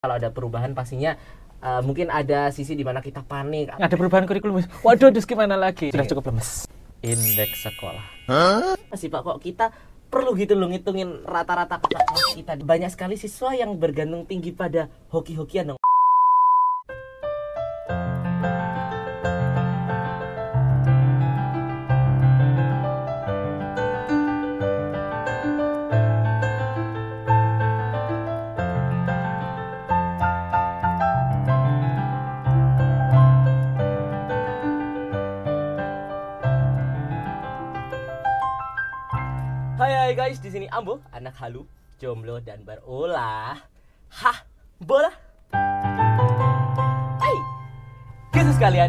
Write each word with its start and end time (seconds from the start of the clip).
Kalau 0.00 0.16
ada 0.16 0.32
perubahan 0.32 0.72
pastinya 0.72 1.12
uh, 1.60 1.84
mungkin 1.84 2.08
ada 2.08 2.48
sisi 2.48 2.72
di 2.72 2.80
mana 2.80 3.04
kita 3.04 3.20
panik. 3.20 3.68
Ada 3.76 4.00
perubahan 4.00 4.24
kurikulum. 4.24 4.64
Waduh, 4.80 5.12
terus 5.12 5.28
gimana 5.28 5.60
lagi? 5.60 5.92
Sudah 5.92 6.08
cukup 6.08 6.32
lemes. 6.32 6.64
Indeks 7.04 7.68
sekolah. 7.68 8.00
Masih 8.88 9.12
Pak 9.12 9.20
kok 9.20 9.44
kita 9.44 9.68
perlu 10.08 10.32
gitu 10.40 10.56
loh 10.56 10.72
ngitungin 10.72 11.20
rata-rata 11.28 11.76
kakak 11.84 12.00
kelas 12.00 12.32
kita. 12.32 12.52
Banyak 12.64 12.88
sekali 12.88 13.20
siswa 13.20 13.52
yang 13.52 13.76
bergantung 13.76 14.24
tinggi 14.24 14.56
pada 14.56 14.88
hoki-hokian 15.12 15.76
dong. 15.76 15.79
Ambo, 40.80 40.96
anak 41.12 41.36
halu, 41.44 41.68
jomblo 42.00 42.40
dan 42.40 42.64
berulah. 42.64 43.52
Hah, 44.16 44.38
bola. 44.80 45.12
Hai, 47.20 47.36
guys 48.32 48.48
sekalian. 48.56 48.88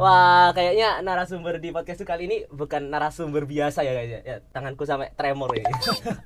Wah, 0.00 0.56
kayaknya 0.56 1.04
narasumber 1.04 1.60
di 1.60 1.76
podcast 1.76 2.08
kali 2.08 2.24
ini 2.24 2.48
bukan 2.48 2.88
narasumber 2.88 3.44
biasa 3.44 3.84
ya 3.84 3.92
guys 3.92 4.16
ya. 4.16 4.20
ya 4.24 4.36
tanganku 4.48 4.88
sampai 4.88 5.12
tremor 5.12 5.52
ini. 5.52 5.68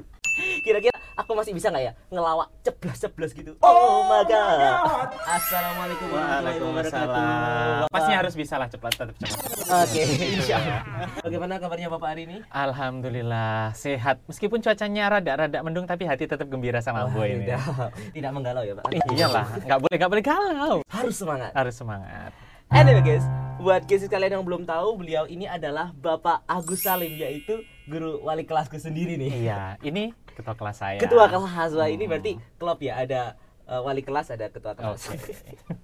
Kira-kira 0.71 0.95
aku 1.19 1.35
masih 1.35 1.59
bisa 1.59 1.75
nggak 1.75 1.91
ya 1.91 1.93
ngelawak 2.15 2.47
ceplas-ceplas 2.63 3.35
gitu? 3.35 3.59
Oh, 3.67 4.07
my 4.07 4.23
god. 4.31 5.11
Assalamualaikum 5.27 6.07
warahmatullahi 6.07 6.87
wabarakatuh. 6.87 7.11
Waalaikumsalam. 7.11 7.91
Pasti 7.91 8.13
harus 8.15 8.35
bisa 8.39 8.63
lah 8.63 8.71
cepat 8.71 8.95
tetap 8.95 9.19
cepat. 9.19 9.60
Oke, 9.71 10.03
insya 10.35 10.59
Allah. 10.59 10.83
Bagaimana 11.23 11.63
kabarnya 11.63 11.87
Bapak 11.87 12.09
hari 12.11 12.27
ini? 12.27 12.43
Alhamdulillah 12.51 13.71
sehat. 13.79 14.19
Meskipun 14.27 14.59
cuacanya 14.59 15.07
rada-rada 15.07 15.63
mendung 15.63 15.87
tapi 15.87 16.11
hati 16.11 16.27
tetap 16.27 16.51
gembira 16.51 16.83
sama 16.83 17.07
Ambo 17.07 17.23
ini. 17.23 17.47
Tidak, 17.47 17.63
tidak 18.11 18.31
menggalau 18.35 18.67
ya 18.67 18.75
Pak? 18.75 18.91
Iyalah, 19.15 19.47
nggak 19.63 19.79
boleh 19.79 19.97
nggak 19.97 20.11
boleh 20.11 20.25
galau. 20.27 20.77
Harus 20.91 21.15
semangat. 21.15 21.55
Harus 21.55 21.75
semangat. 21.79 22.35
Anyway 22.71 23.03
guys, 23.03 23.23
buat 23.63 23.87
guys 23.87 24.03
kalian 24.11 24.43
yang 24.43 24.45
belum 24.47 24.67
tahu, 24.67 24.99
beliau 24.99 25.31
ini 25.31 25.47
adalah 25.47 25.95
Bapak 25.95 26.43
Agus 26.51 26.83
Salim, 26.83 27.15
yaitu 27.15 27.63
guru 27.87 28.27
wali 28.27 28.43
kelasku 28.43 28.75
sendiri 28.75 29.15
nih. 29.19 29.31
Iya, 29.47 29.79
ini 29.87 30.15
ketua 30.35 30.59
kelas 30.59 30.83
saya. 30.83 30.99
Ketua 30.99 31.31
kelas, 31.31 31.75
ini 31.95 32.07
Hmm. 32.07 32.11
berarti 32.11 32.33
klub 32.59 32.79
ya, 32.83 32.99
ada 33.03 33.39
uh, 33.71 33.81
wali 33.87 34.03
kelas, 34.03 34.35
ada 34.35 34.51
ketua 34.51 34.75
kelas. 34.75 35.15
Oke. 35.15 35.33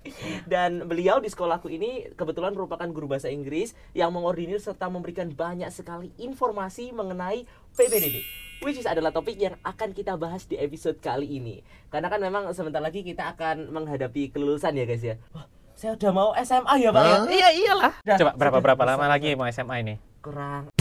Dan 0.52 0.90
beliau 0.90 1.22
di 1.22 1.30
sekolahku 1.30 1.70
ini 1.70 2.10
kebetulan 2.18 2.52
merupakan 2.52 2.84
guru 2.90 3.06
bahasa 3.06 3.30
Inggris 3.30 3.78
yang 3.94 4.10
mengordinir 4.10 4.58
serta 4.58 4.90
memberikan 4.90 5.30
banyak 5.30 5.70
sekali 5.70 6.10
informasi 6.18 6.90
mengenai 6.90 7.46
PPDB. 7.78 8.26
Which 8.64 8.80
is 8.80 8.88
adalah 8.88 9.12
topik 9.12 9.36
yang 9.36 9.54
akan 9.62 9.92
kita 9.92 10.16
bahas 10.16 10.48
di 10.48 10.56
episode 10.58 10.98
kali 10.98 11.38
ini. 11.38 11.62
Karena 11.92 12.08
kan 12.10 12.18
memang 12.18 12.50
sebentar 12.56 12.80
lagi 12.80 13.04
kita 13.04 13.36
akan 13.36 13.70
menghadapi 13.70 14.32
kelulusan 14.32 14.74
ya 14.74 14.84
guys 14.88 15.04
ya. 15.04 15.14
Wah, 15.36 15.44
saya 15.76 15.92
udah 15.92 16.10
mau 16.10 16.30
SMA 16.40 16.74
ya 16.80 16.90
Pak 16.90 17.04
ya? 17.04 17.16
Iya 17.28 17.48
iyalah. 17.52 17.92
Coba 18.16 18.32
berapa 18.32 18.58
berapa 18.64 18.82
lama 18.88 19.04
lagi 19.12 19.36
mau 19.36 19.44
SMA 19.52 19.84
ini? 19.84 19.94
Kurang 20.24 20.75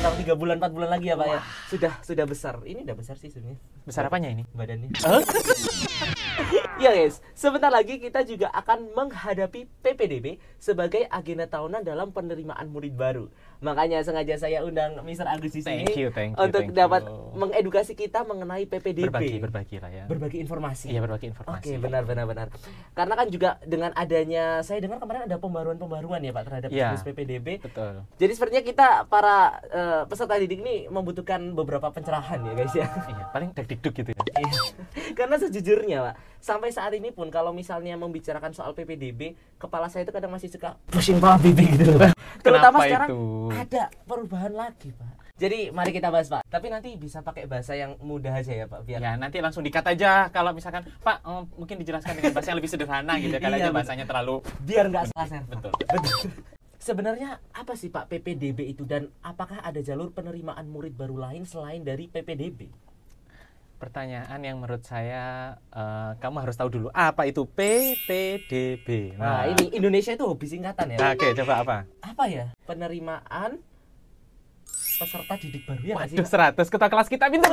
kurang 0.00 0.16
tiga 0.16 0.32
bulan 0.32 0.56
empat 0.56 0.72
bulan 0.72 0.90
lagi 0.96 1.12
ya 1.12 1.16
Pak 1.20 1.28
ya. 1.28 1.40
Sudah 1.68 1.92
sudah 2.00 2.24
besar. 2.24 2.54
Ini 2.64 2.88
udah 2.88 2.96
besar 2.96 3.20
sih 3.20 3.28
sebenarnya 3.28 3.60
Besar 3.84 4.08
apanya 4.08 4.32
ini? 4.32 4.48
badannya. 4.56 4.88
Ya 6.80 6.96
guys, 6.96 7.20
sebentar 7.36 7.68
lagi 7.68 8.00
kita 8.00 8.24
juga 8.24 8.48
akan 8.56 8.96
menghadapi 8.96 9.68
PPDB 9.84 10.40
sebagai 10.56 11.04
agenda 11.12 11.44
tahunan 11.44 11.84
dalam 11.84 12.08
penerimaan 12.08 12.72
murid 12.72 12.96
baru. 12.96 13.28
Makanya 13.60 14.00
sengaja 14.00 14.40
saya 14.40 14.64
undang 14.64 14.96
Mr. 15.04 15.28
Agus 15.28 15.52
di 15.52 15.60
sini 15.60 15.84
Thank 15.84 16.00
you, 16.00 16.08
thank 16.08 16.32
you, 16.32 16.40
untuk 16.48 16.64
thank 16.64 16.76
dapat 16.76 17.04
you. 17.04 17.36
mengedukasi 17.36 17.92
kita 17.92 18.24
mengenai 18.24 18.64
PPDB. 18.64 19.12
Berbagi 19.12 19.36
berbagi 19.36 19.76
lah 19.84 19.90
ya. 19.92 20.04
Berbagi 20.08 20.40
informasi. 20.40 20.88
Iya 20.88 21.04
berbagi 21.04 21.28
informasi. 21.28 21.76
Oke, 21.76 21.76
benar 21.76 22.08
benar 22.08 22.24
benar. 22.24 22.46
Karena 22.96 23.14
kan 23.20 23.26
juga 23.28 23.60
dengan 23.60 23.92
adanya 23.92 24.64
saya 24.64 24.80
dengar 24.80 24.96
kemarin 24.96 25.28
ada 25.28 25.36
pembaruan-pembaruan 25.36 26.24
ya 26.24 26.32
Pak 26.32 26.44
terhadap 26.48 26.68
siklus 26.72 27.04
PPDB. 27.04 27.60
Betul. 27.60 28.00
Jadi 28.16 28.32
sepertinya 28.32 28.64
kita 28.64 28.88
para 29.12 29.60
eh, 29.68 30.02
peserta 30.08 30.40
didik 30.40 30.64
ini 30.64 30.88
membutuhkan 30.88 31.52
beberapa 31.52 31.92
pencerahan 31.92 32.40
ya 32.40 32.52
guys 32.56 32.72
ya. 32.72 32.88
Iya, 32.88 33.24
paling 33.28 33.50
deg-deg 33.52 33.92
gitu 33.92 34.10
ya. 34.16 34.22
Iya. 34.40 34.52
Karena 35.18 35.36
sejujurnya, 35.36 35.98
Pak, 36.00 36.14
sampai 36.40 36.70
saat 36.72 36.92
ini 36.96 37.12
pun 37.12 37.28
kalau 37.28 37.52
misalnya 37.52 37.98
membicarakan 38.00 38.56
soal 38.56 38.72
PPDB, 38.72 39.36
kepala 39.60 39.92
saya 39.92 40.08
itu 40.08 40.12
kadang 40.14 40.32
masih 40.32 40.48
suka 40.48 40.80
pusing 40.88 41.20
kepala 41.20 41.36
pipi 41.36 41.76
gitu 41.76 41.92
loh. 41.92 42.08
Terutama 42.40 42.80
Kenapa 42.80 42.88
sekarang 42.88 43.08
itu? 43.12 43.20
Ada 43.52 43.82
perubahan 44.04 44.52
lagi, 44.52 44.90
Pak. 44.90 45.12
Jadi 45.40 45.72
mari 45.72 45.90
kita 45.90 46.12
bahas, 46.12 46.28
Pak. 46.28 46.44
Tapi 46.44 46.68
nanti 46.68 46.92
bisa 46.94 47.20
pakai 47.20 47.48
bahasa 47.48 47.72
yang 47.72 47.96
mudah 47.98 48.36
aja 48.36 48.52
ya, 48.52 48.66
Pak, 48.68 48.84
biar 48.84 49.00
Ya 49.00 49.16
nanti 49.16 49.40
langsung 49.40 49.64
dikat 49.64 49.88
aja 49.88 50.28
kalau 50.28 50.52
misalkan 50.52 50.84
Pak 51.00 51.24
eh, 51.24 51.42
mungkin 51.56 51.80
dijelaskan 51.80 52.12
dengan 52.14 52.36
bahasa 52.36 52.52
yang 52.52 52.58
lebih 52.60 52.68
sederhana 52.68 53.16
gitu 53.16 53.32
ya, 53.32 53.40
Iya, 53.40 53.42
kalau 53.42 53.56
aja 53.56 53.64
betul. 53.64 53.76
bahasanya 53.80 54.04
terlalu 54.04 54.36
biar 54.60 54.84
nggak 54.86 55.04
salah 55.08 55.26
server. 55.26 55.48
betul. 55.48 55.72
Betul. 55.80 56.18
Sebenarnya 56.80 57.30
apa 57.52 57.76
sih 57.76 57.88
Pak 57.88 58.08
PPDB 58.08 58.64
itu 58.66 58.84
dan 58.84 59.12
apakah 59.20 59.60
ada 59.60 59.80
jalur 59.80 60.12
penerimaan 60.12 60.64
murid 60.64 60.96
baru 60.96 61.16
lain 61.20 61.44
selain 61.44 61.84
dari 61.84 62.08
PPDB? 62.08 62.68
Pertanyaan 63.80 64.36
yang 64.38 64.60
menurut 64.60 64.84
saya 64.84 65.56
eh, 65.72 66.12
kamu 66.20 66.44
harus 66.44 66.52
tahu 66.52 66.68
dulu 66.68 66.88
apa 66.92 67.24
itu 67.24 67.48
PPDB. 67.48 69.16
Nah, 69.16 69.48
ini 69.48 69.72
Indonesia 69.72 70.12
itu 70.12 70.20
hobi 70.20 70.44
singkatan 70.44 70.92
ya. 70.92 71.00
Oke, 71.10 71.32
coba 71.32 71.64
apa? 71.64 71.76
Apa 72.04 72.28
ya? 72.28 72.52
Penerimaan 72.62 73.56
peserta 75.00 75.32
didik 75.34 75.64
baru 75.64 75.80
ya 75.80 75.94
sih? 76.04 76.20
Waduh, 76.20 76.28
100 76.60 76.60
ketua 76.68 76.88
kelas 76.92 77.08
kita 77.08 77.32
pintar. 77.32 77.48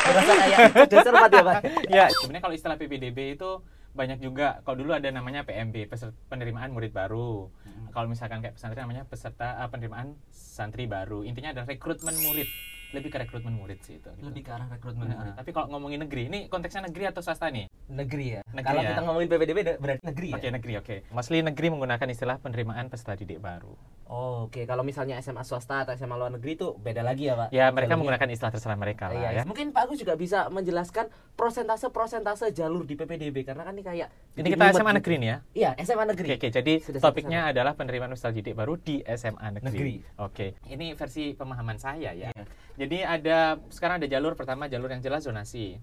Berasa 0.00 0.32
kayak 0.32 0.58
dasar 0.96 1.12
empat 1.12 1.28
ya, 1.30 1.42
Pak. 1.44 1.60
ya, 1.86 2.04
sebenarnya 2.10 2.40
kalau 2.40 2.54
istilah 2.56 2.76
PPDB 2.80 3.36
itu 3.36 3.50
banyak 3.92 4.16
juga. 4.16 4.64
Kalau 4.64 4.80
dulu 4.80 4.96
ada 4.96 5.12
namanya 5.12 5.44
PMB, 5.44 5.92
peser- 5.92 6.16
penerimaan 6.26 6.72
murid 6.72 6.88
baru. 6.90 7.52
Kalau 7.90 8.06
misalkan 8.08 8.40
kayak 8.40 8.56
pesantren 8.56 8.80
namanya 8.80 9.04
peserta 9.04 9.60
eh, 9.60 9.68
penerimaan 9.68 10.16
santri 10.30 10.88
baru. 10.88 11.20
Intinya 11.20 11.52
adalah 11.52 11.68
rekrutmen 11.68 12.16
murid. 12.16 12.48
Lebih 12.90 13.08
ke 13.08 13.18
rekrutmen 13.18 13.54
murid 13.54 13.78
sih 13.80 13.96
itu. 13.96 14.10
gitu. 14.10 14.24
Lebih 14.24 14.42
ke 14.42 14.50
arah 14.50 14.66
rekrutmen 14.66 15.06
Nah, 15.06 15.16
murid. 15.16 15.32
tapi 15.34 15.50
kalau 15.50 15.66
ngomongin 15.70 16.02
negeri, 16.02 16.26
ini 16.26 16.38
konteksnya 16.46 16.84
negeri 16.84 17.04
atau 17.06 17.22
swasta 17.22 17.46
nih? 17.46 17.70
Negeri 17.86 18.26
ya. 18.34 18.42
Negeri 18.48 18.66
Kalau 18.66 18.80
ya. 18.80 18.88
kita 18.90 19.02
ngomongin 19.02 19.28
PPDB 19.28 19.58
berarti 19.78 20.02
negeri 20.02 20.28
ya. 20.28 20.36
Oke, 20.36 20.48
negeri, 20.50 20.72
oke. 20.76 20.96
Mostly 21.10 21.38
negeri 21.40 21.66
menggunakan 21.68 22.06
istilah 22.08 22.36
penerimaan 22.38 22.86
peserta 22.86 23.14
didik 23.14 23.38
baru. 23.38 23.74
Oh, 24.06 24.40
Oke, 24.40 24.66
kalau 24.66 24.82
misalnya 24.82 25.14
SMA 25.18 25.44
swasta 25.44 25.84
atau 25.84 25.94
SMA 25.94 26.16
luar 26.16 26.32
negeri 26.32 26.56
itu 26.56 26.74
beda 26.74 27.00
lagi 27.00 27.30
ya, 27.30 27.38
Pak. 27.38 27.48
Ya, 27.50 27.70
mereka 27.70 27.94
menggunakan 27.94 28.26
istilah 28.26 28.50
terserah 28.50 28.74
mereka 28.74 29.06
lah 29.06 29.20
Iya, 29.20 29.28
ya. 29.32 29.42
Mungkin 29.44 29.70
Pak 29.70 29.86
Agus 29.86 30.02
juga 30.02 30.18
bisa 30.18 30.50
menjelaskan 30.50 31.06
prosentase-prosentase 31.38 32.50
jalur 32.50 32.82
di 32.82 32.94
PPDB 32.94 33.44
karena 33.44 33.62
kan 33.62 33.70
ini 33.70 33.84
kayak 33.84 34.08
Ini 34.32 34.48
kita 34.48 34.72
SMA 34.72 34.82
gitu. 34.82 34.98
negeri 34.98 35.14
nih 35.16 35.28
ya. 35.28 35.36
Iya, 35.52 35.70
SMA 35.84 36.04
negeri. 36.06 36.26
Oke, 36.26 36.36
oke. 36.36 36.48
Jadi 36.50 36.72
Sudah 36.80 37.00
topiknya 37.00 37.40
adalah 37.46 37.76
penerimaan 37.76 38.10
peserta 38.10 38.32
didik 38.32 38.54
baru 38.54 38.74
di 38.74 38.98
SMA 39.04 39.46
negeri. 39.52 39.70
Negeri. 39.70 39.94
Oke. 40.18 40.46
Ini 40.64 40.86
versi 40.94 41.22
pemahaman 41.32 41.76
saya 41.76 42.10
ya. 42.10 42.32
Iya. 42.32 42.42
Jadi 42.80 43.04
ada 43.04 43.60
sekarang 43.68 44.00
ada 44.00 44.08
jalur 44.08 44.32
pertama 44.40 44.64
jalur 44.64 44.88
yang 44.88 45.04
jelas 45.04 45.28
zonasi. 45.28 45.76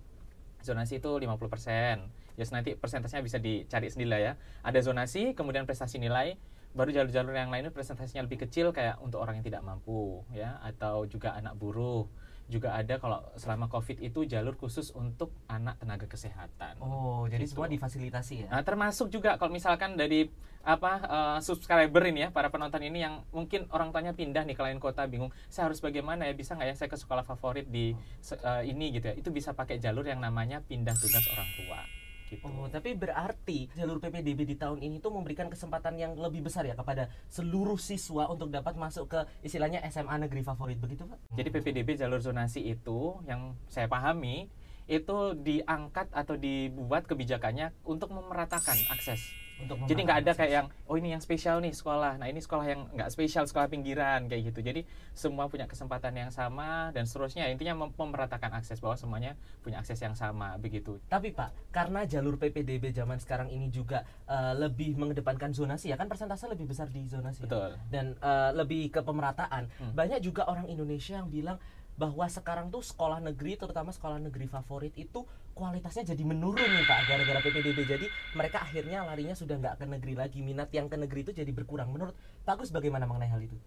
Zonasi 0.65 0.97
itu 0.97 1.13
50%. 1.13 2.09
Ya 2.33 2.45
nanti 2.49 2.73
persentasenya 2.73 3.21
bisa 3.21 3.37
dicari 3.37 3.93
sendiri 3.93 4.09
lah 4.09 4.21
ya. 4.21 4.33
Ada 4.65 4.81
zonasi, 4.81 5.37
kemudian 5.37 5.69
prestasi 5.69 6.01
nilai, 6.01 6.41
baru 6.73 6.89
jalur-jalur 6.89 7.37
yang 7.37 7.53
lain 7.53 7.69
itu 7.69 7.73
presentasinya 7.73 8.25
lebih 8.25 8.49
kecil 8.49 8.73
kayak 8.73 8.97
untuk 8.97 9.21
orang 9.21 9.37
yang 9.37 9.45
tidak 9.45 9.61
mampu 9.61 10.25
ya 10.33 10.57
atau 10.65 11.05
juga 11.05 11.37
anak 11.37 11.53
buruh. 11.53 12.09
Juga 12.47 12.79
ada 12.79 12.95
kalau 12.95 13.19
selama 13.35 13.67
Covid 13.67 13.99
itu 13.99 14.23
jalur 14.23 14.55
khusus 14.55 14.95
untuk 14.95 15.35
anak 15.51 15.75
tenaga 15.83 16.07
kesehatan. 16.07 16.79
Oh, 16.79 17.27
jadi 17.27 17.43
Gitu. 17.43 17.59
semua 17.59 17.67
difasilitasi 17.67 18.47
ya. 18.47 18.49
Nah, 18.55 18.63
termasuk 18.63 19.11
juga 19.11 19.35
kalau 19.35 19.51
misalkan 19.51 19.99
dari 19.99 20.31
apa 20.63 20.93
eh, 20.99 21.37
subscriber 21.43 22.03
ini 22.07 22.27
ya, 22.27 22.29
para 22.31 22.47
penonton 22.51 22.83
ini 22.83 23.03
yang 23.03 23.23
mungkin 23.31 23.67
orang 23.71 23.91
tuanya 23.91 24.11
pindah 24.15 24.43
nih 24.43 24.55
ke 24.55 24.63
lain 24.63 24.79
kota 24.79 25.03
bingung, 25.07 25.31
saya 25.47 25.67
harus 25.71 25.79
bagaimana 25.79 26.27
ya? 26.27 26.35
Bisa 26.35 26.55
nggak 26.55 26.67
ya 26.71 26.75
saya 26.75 26.89
ke 26.91 26.99
sekolah 26.99 27.23
favorit 27.23 27.67
di 27.67 27.95
eh, 27.95 28.63
ini 28.67 28.95
gitu 28.95 29.11
ya? 29.11 29.15
Itu 29.15 29.31
bisa 29.31 29.51
pakai 29.51 29.79
jalur 29.79 30.03
yang 30.07 30.19
namanya 30.19 30.63
pindah 30.63 30.95
tugas 30.95 31.23
orang 31.31 31.47
tua. 31.55 31.79
Gitu. 32.27 32.43
Oh, 32.43 32.67
tapi 32.67 32.91
berarti 32.91 33.71
jalur 33.71 34.03
PPDB 34.03 34.43
di 34.43 34.59
tahun 34.59 34.83
ini 34.83 34.99
tuh 34.99 35.15
memberikan 35.15 35.47
kesempatan 35.47 35.95
yang 35.95 36.19
lebih 36.19 36.43
besar 36.43 36.67
ya 36.67 36.75
kepada 36.75 37.07
seluruh 37.31 37.79
siswa 37.79 38.27
untuk 38.27 38.51
dapat 38.51 38.75
masuk 38.75 39.07
ke 39.07 39.19
istilahnya 39.47 39.79
SMA 39.87 40.27
negeri 40.27 40.43
favorit 40.43 40.75
begitu, 40.75 41.07
Pak? 41.07 41.31
Jadi 41.39 41.47
PPDB 41.47 41.95
jalur 41.95 42.19
zonasi 42.19 42.67
itu 42.67 43.23
yang 43.23 43.55
saya 43.71 43.87
pahami 43.87 44.51
itu 44.87 45.35
diangkat 45.35 46.11
atau 46.15 46.39
dibuat 46.39 47.07
kebijakannya 47.07 47.75
untuk 47.83 48.11
memeratakan 48.11 48.75
akses. 48.91 49.46
Untuk 49.57 49.75
Jadi 49.89 50.01
nggak 50.05 50.19
ada 50.21 50.31
kayak 50.37 50.51
yang 50.53 50.67
oh 50.85 50.95
ini 50.95 51.17
yang 51.17 51.21
spesial 51.23 51.57
nih 51.59 51.73
sekolah. 51.73 52.21
Nah 52.21 52.27
ini 52.29 52.37
sekolah 52.37 52.65
yang 52.65 52.81
nggak 52.93 53.09
spesial 53.09 53.49
sekolah 53.49 53.67
pinggiran 53.67 54.29
kayak 54.29 54.53
gitu. 54.53 54.59
Jadi 54.61 54.85
semua 55.17 55.49
punya 55.49 55.65
kesempatan 55.65 56.13
yang 56.13 56.29
sama 56.29 56.93
dan 56.93 57.09
seterusnya. 57.09 57.49
Intinya 57.49 57.85
mem- 57.85 57.95
memeratakan 57.97 58.53
akses 58.53 58.77
bahwa 58.77 58.93
semuanya 58.93 59.33
punya 59.65 59.81
akses 59.81 59.97
yang 59.97 60.13
sama 60.13 60.55
begitu. 60.61 61.01
Tapi 61.09 61.33
Pak, 61.33 61.73
karena 61.73 62.05
jalur 62.05 62.37
PPDB 62.37 62.93
zaman 62.93 63.17
sekarang 63.17 63.49
ini 63.49 63.73
juga 63.73 64.05
eh, 64.29 64.53
lebih 64.53 64.93
mengedepankan 64.97 65.51
zonasi 65.57 65.89
ya 65.89 65.97
kan 65.97 66.05
persentase 66.05 66.45
lebih 66.45 66.69
besar 66.69 66.85
di 66.93 67.01
zonasi. 67.09 67.43
ya? 67.43 67.49
Betul. 67.49 67.71
Dan 67.89 68.05
eh, 68.17 68.51
lebih 68.53 68.93
ke 68.93 69.01
pemerataan. 69.01 69.69
Hmm. 69.81 69.93
Banyak 69.97 70.21
juga 70.21 70.45
orang 70.45 70.69
Indonesia 70.69 71.17
yang 71.17 71.29
bilang 71.33 71.57
bahwa 71.97 72.29
sekarang 72.29 72.69
tuh 72.69 72.85
sekolah 72.85 73.17
negeri 73.17 73.57
terutama 73.57 73.89
sekolah 73.89 74.21
negeri 74.21 74.45
favorit 74.45 74.93
itu 74.93 75.25
kualitasnya 75.57 76.13
jadi 76.13 76.21
menurun 76.21 76.61
nih 76.61 76.85
Pak 76.85 76.99
gara-gara 77.09 77.39
PPDB. 77.41 77.79
Jadi 77.89 78.05
mereka 78.37 78.61
akhirnya 78.61 79.01
larinya 79.01 79.33
sudah 79.33 79.57
nggak 79.57 79.81
ke 79.81 79.85
negeri 79.89 80.13
lagi. 80.13 80.39
Minat 80.45 80.69
yang 80.69 80.85
ke 80.85 80.95
negeri 80.95 81.25
itu 81.25 81.33
jadi 81.33 81.49
berkurang. 81.49 81.89
Menurut 81.89 82.13
Pak 82.45 82.61
Gus 82.61 82.69
bagaimana 82.69 83.09
mengenai 83.09 83.33
hal 83.33 83.41
itu? 83.41 83.57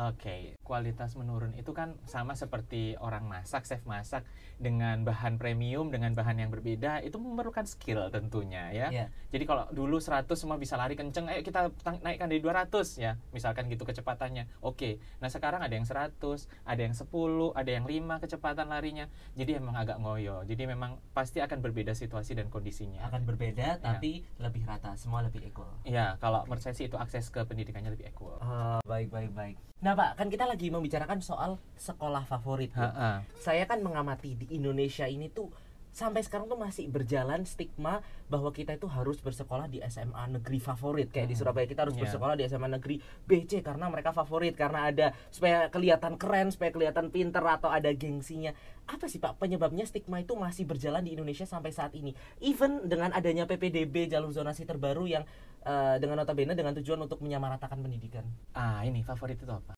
Oke, 0.00 0.56
kualitas 0.64 1.12
menurun 1.12 1.52
itu 1.60 1.76
kan 1.76 1.92
sama 2.08 2.32
seperti 2.32 2.96
orang 3.04 3.28
masak, 3.28 3.68
chef 3.68 3.84
masak 3.84 4.24
dengan 4.56 5.04
bahan 5.04 5.36
premium, 5.36 5.92
dengan 5.92 6.16
bahan 6.16 6.40
yang 6.40 6.48
berbeda, 6.48 7.04
itu 7.04 7.20
memerlukan 7.20 7.68
skill 7.68 8.08
tentunya 8.08 8.72
ya. 8.72 8.88
Iya. 8.88 9.06
Jadi 9.28 9.44
kalau 9.44 9.68
dulu 9.68 10.00
100 10.00 10.24
semua 10.40 10.56
bisa 10.56 10.80
lari 10.80 10.96
kenceng, 10.96 11.28
ayo 11.28 11.44
kita 11.44 11.68
naikkan 12.00 12.32
dari 12.32 12.40
200 12.40 12.96
ya, 12.96 13.20
misalkan 13.36 13.68
gitu 13.68 13.84
kecepatannya. 13.84 14.48
Oke, 14.64 15.04
nah 15.20 15.28
sekarang 15.28 15.60
ada 15.60 15.76
yang 15.76 15.84
100, 15.84 16.48
ada 16.64 16.80
yang 16.80 16.96
10, 16.96 17.52
ada 17.52 17.68
yang 17.68 17.84
5 17.84 18.24
kecepatan 18.24 18.72
larinya. 18.72 19.04
Jadi 19.36 19.60
emang 19.60 19.76
agak 19.76 20.00
ngoyo. 20.00 20.48
Jadi 20.48 20.64
memang 20.64 20.96
pasti 21.12 21.44
akan 21.44 21.60
berbeda 21.60 21.92
situasi 21.92 22.32
dan 22.40 22.48
kondisinya. 22.48 23.04
Akan 23.04 23.28
berbeda 23.28 23.84
tapi 23.84 24.24
lebih 24.40 24.64
rata, 24.64 24.96
semua 24.96 25.20
lebih 25.20 25.44
equal. 25.44 25.68
Iya, 25.84 26.16
kalau 26.24 26.48
menurut 26.48 26.64
saya 26.64 26.72
sih 26.72 26.88
itu 26.88 26.96
akses 26.96 27.28
ke 27.28 27.44
pendidikannya 27.44 27.92
lebih 27.92 28.08
equal. 28.08 28.40
Oh, 28.40 28.80
baik 28.88 29.12
baik 29.12 29.36
baik. 29.36 29.60
Nah 29.80 29.89
Pak, 29.92 30.10
kan 30.14 30.26
kita 30.26 30.44
lagi 30.44 30.68
membicarakan 30.68 31.18
soal 31.20 31.50
sekolah 31.74 32.24
favorit. 32.24 32.70
ya. 32.70 32.86
Ha-ha. 32.86 33.10
Saya 33.36 33.64
kan 33.64 33.78
mengamati 33.78 34.34
di 34.34 34.46
Indonesia 34.52 35.04
ini 35.04 35.28
tuh 35.28 35.48
sampai 35.90 36.22
sekarang 36.22 36.46
tuh 36.46 36.54
masih 36.54 36.86
berjalan 36.86 37.42
stigma 37.42 37.98
bahwa 38.26 38.46
kita 38.48 38.70
itu 38.72 38.86
harus 38.86 39.18
bersekolah 39.18 39.66
di 39.66 39.82
SMA 39.82 40.22
negeri 40.30 40.58
favorit 40.58 41.10
kayak 41.10 41.26
di 41.26 41.34
Hmm. 41.34 41.42
Surabaya 41.42 41.66
kita 41.66 41.82
harus 41.82 41.98
Iya. 41.98 42.06
bersekolah 42.06 42.34
di 42.36 42.46
SMA 42.46 42.70
negeri 42.70 42.96
BC 43.26 43.58
karena 43.58 43.90
mereka 43.90 44.14
favorit 44.14 44.54
karena 44.54 44.86
ada 44.86 45.10
supaya 45.28 45.66
kelihatan 45.66 46.14
keren 46.14 46.54
supaya 46.54 46.70
kelihatan 46.70 47.10
pinter 47.10 47.42
atau 47.42 47.66
ada 47.68 47.90
gengsinya 47.90 48.54
apa 48.86 49.06
sih 49.06 49.18
Pak 49.18 49.34
penyebabnya 49.36 49.82
stigma 49.82 50.18
itu 50.18 50.30
masih 50.32 50.62
berjalan 50.62 51.02
di 51.02 51.10
Indonesia 51.12 51.42
sampai 51.42 51.70
saat 51.70 51.90
ini 51.92 52.14
even 52.38 52.86
dengan 52.86 53.10
adanya 53.10 53.42
PPDB 53.44 54.06
jalur 54.06 54.30
zonasi 54.30 54.62
terbaru 54.62 55.10
yang 55.10 55.26
eh, 55.60 55.96
dengan 55.98 56.16
notabene 56.16 56.54
dengan 56.54 56.72
tujuan 56.72 56.96
untuk 57.00 57.18
menyamaratakan 57.18 57.76
pendidikan 57.76 58.22
Ah, 58.52 58.80
ini 58.80 59.02
favorit 59.02 59.36
itu 59.36 59.50
apa? 59.50 59.74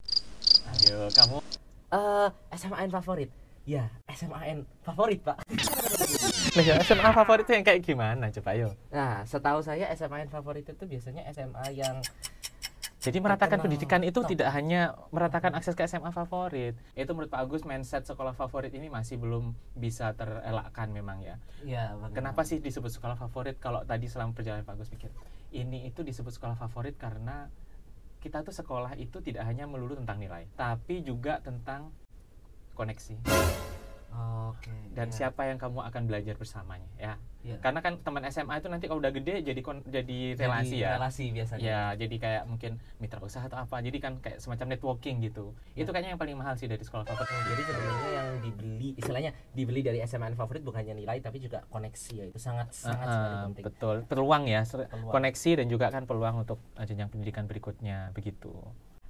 Ayo, 0.73 1.09
kamu 1.13 1.37
eh 1.93 2.29
SMAN 2.57 2.89
favorit 2.89 3.29
ya 3.69 3.93
SMAN 4.09 4.65
favorit 4.81 5.21
Pak 5.21 5.45
ya, 6.69 6.81
SMA 6.81 7.11
favorit 7.13 7.45
itu 7.45 7.53
yang 7.53 7.65
kayak 7.65 7.81
gimana 7.85 8.29
coba 8.33 8.51
ayo. 8.57 8.69
Nah, 8.89 9.25
setahu 9.25 9.61
saya 9.61 9.89
SMAN 9.93 10.29
favorit 10.29 10.65
itu 10.65 10.85
biasanya 10.85 11.29
SMA 11.33 11.77
yang 11.77 12.01
Jadi 13.03 13.19
meratakan 13.19 13.59
Terkenal. 13.59 13.65
pendidikan 13.67 14.03
itu 14.07 14.21
Top. 14.23 14.31
tidak 14.31 14.55
hanya 14.55 14.95
meratakan 15.11 15.59
akses 15.59 15.75
ke 15.75 15.83
SMA 15.91 16.15
favorit. 16.15 16.79
Itu 16.95 17.19
menurut 17.19 17.35
Pak 17.35 17.43
Agus 17.43 17.67
mindset 17.67 18.07
sekolah 18.07 18.31
favorit 18.31 18.71
ini 18.79 18.87
masih 18.87 19.19
belum 19.19 19.59
bisa 19.75 20.15
terelakkan 20.15 20.87
memang 20.95 21.19
ya. 21.19 21.35
ya 21.67 21.99
bagaimana? 21.99 22.15
Kenapa 22.15 22.47
sih 22.47 22.63
disebut 22.63 22.95
sekolah 22.95 23.19
favorit 23.19 23.59
kalau 23.59 23.83
tadi 23.83 24.07
selama 24.07 24.39
perjalanan 24.39 24.63
Pak 24.63 24.79
Agus 24.79 24.87
pikir 24.87 25.11
ini 25.51 25.83
itu 25.91 26.07
disebut 26.07 26.31
sekolah 26.31 26.55
favorit 26.55 26.95
karena 26.95 27.51
kita 28.23 28.47
tuh 28.47 28.55
sekolah 28.55 28.95
itu 28.95 29.19
tidak 29.19 29.43
hanya 29.51 29.67
melulu 29.67 29.99
tentang 29.99 30.23
nilai, 30.23 30.47
tapi 30.55 31.03
juga 31.03 31.43
tentang 31.43 31.91
koneksi 32.79 33.19
Oke. 34.13 34.71
dan 34.93 35.09
ya, 35.09 35.15
siapa 35.25 35.49
yang 35.49 35.57
kamu 35.57 35.81
akan 35.89 36.03
belajar 36.05 36.37
bersamanya 36.37 36.89
ya. 37.01 37.15
ya. 37.41 37.57
Karena 37.65 37.81
kan 37.81 37.97
teman 38.05 38.21
SMA 38.29 38.61
itu 38.61 38.69
nanti 38.69 38.85
kalau 38.87 39.01
udah 39.01 39.09
gede 39.09 39.41
jadi 39.41 39.61
kon- 39.65 39.85
jadi 39.89 40.37
relasi 40.37 40.77
Jadi 40.77 40.85
ya. 40.85 40.91
Relasi 41.01 41.25
biasanya. 41.33 41.63
Ya, 41.65 41.83
jadi 41.97 42.17
kayak 42.21 42.43
mungkin 42.45 42.77
mitra 43.01 43.19
usaha 43.25 43.49
atau 43.49 43.57
apa. 43.57 43.81
Jadi 43.81 43.99
kan 43.99 44.21
kayak 44.21 44.39
semacam 44.39 44.77
networking 44.77 45.25
gitu. 45.25 45.57
Ya. 45.73 45.83
Itu 45.83 45.91
kayaknya 45.97 46.15
yang 46.15 46.21
paling 46.21 46.37
mahal 46.37 46.55
sih 46.61 46.69
dari 46.69 46.85
sekolah 46.85 47.09
favorit. 47.09 47.33
Jadi 47.33 47.63
sebenarnya 47.65 48.11
yang 48.13 48.29
dibeli, 48.45 48.89
istilahnya 49.01 49.31
dibeli 49.57 49.81
dari 49.81 49.99
SMAN 50.05 50.37
favorit 50.37 50.61
bukan 50.61 50.85
hanya 50.85 50.95
nilai 50.95 51.19
tapi 51.25 51.41
juga 51.41 51.65
koneksi 51.73 52.13
ya. 52.13 52.25
Itu 52.29 52.39
sangat 52.39 52.77
sangat 52.77 53.07
sekali 53.09 53.35
ah, 53.35 53.45
penting. 53.49 53.65
betul. 53.65 53.97
Peluang 54.07 54.45
ya, 54.45 54.63
Peluang. 54.69 55.13
koneksi 55.13 55.51
dan 55.65 55.67
juga 55.73 55.87
kan 55.89 56.05
peluang 56.05 56.45
untuk 56.45 56.61
uh, 56.77 56.85
jenjang 56.85 57.09
pendidikan 57.09 57.49
berikutnya 57.49 58.13
begitu. 58.13 58.53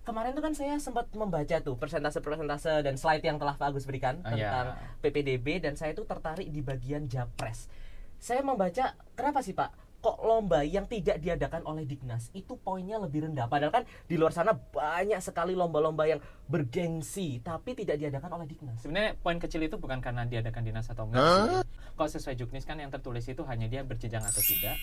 Kemarin 0.03 0.35
tuh 0.35 0.43
kan 0.43 0.51
saya 0.51 0.75
sempat 0.83 1.07
membaca 1.15 1.63
tuh 1.63 1.79
persentase-persentase 1.79 2.83
dan 2.83 2.99
slide 2.99 3.23
yang 3.23 3.39
telah 3.39 3.55
Pak 3.55 3.71
Agus 3.71 3.87
berikan 3.87 4.19
ya. 4.35 4.35
tentang 4.35 4.67
PPDB 4.99 5.63
dan 5.63 5.79
saya 5.79 5.95
tuh 5.95 6.03
tertarik 6.03 6.51
di 6.51 6.59
bagian 6.59 7.07
Japres. 7.07 7.71
Saya 8.19 8.43
membaca 8.43 8.99
kenapa 9.15 9.47
sih 9.47 9.55
Pak? 9.55 10.03
Kok 10.03 10.19
lomba 10.27 10.67
yang 10.67 10.91
tidak 10.91 11.23
diadakan 11.23 11.63
oleh 11.63 11.87
Dignas 11.87 12.35
itu 12.35 12.59
poinnya 12.59 12.99
lebih 12.99 13.31
rendah 13.31 13.47
padahal 13.47 13.71
kan 13.71 13.85
di 14.11 14.19
luar 14.19 14.35
sana 14.35 14.51
banyak 14.51 15.23
sekali 15.23 15.55
lomba-lomba 15.55 16.11
yang 16.11 16.19
bergengsi 16.51 17.39
tapi 17.39 17.79
tidak 17.79 18.03
diadakan 18.03 18.43
oleh 18.43 18.51
Dignas. 18.51 18.83
Sebenarnya 18.83 19.15
poin 19.23 19.39
kecil 19.39 19.63
itu 19.63 19.79
bukan 19.79 20.03
karena 20.03 20.27
diadakan 20.27 20.67
dinas 20.67 20.91
atau 20.91 21.07
enggak. 21.07 21.23
sih. 21.23 21.63
Kalau 21.95 22.11
sesuai 22.11 22.35
juknis 22.35 22.67
kan 22.67 22.75
yang 22.83 22.91
tertulis 22.91 23.23
itu 23.31 23.47
hanya 23.47 23.71
dia 23.71 23.87
berjenjang 23.87 24.27
atau 24.27 24.43
tidak. 24.43 24.75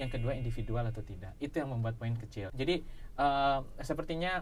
Yang 0.00 0.16
kedua 0.16 0.32
individual 0.32 0.88
atau 0.88 1.04
tidak. 1.04 1.36
Itu 1.36 1.60
yang 1.60 1.68
membuat 1.68 2.00
poin 2.00 2.16
kecil. 2.16 2.48
Jadi 2.56 2.80
eh, 3.20 3.58
sepertinya 3.84 4.40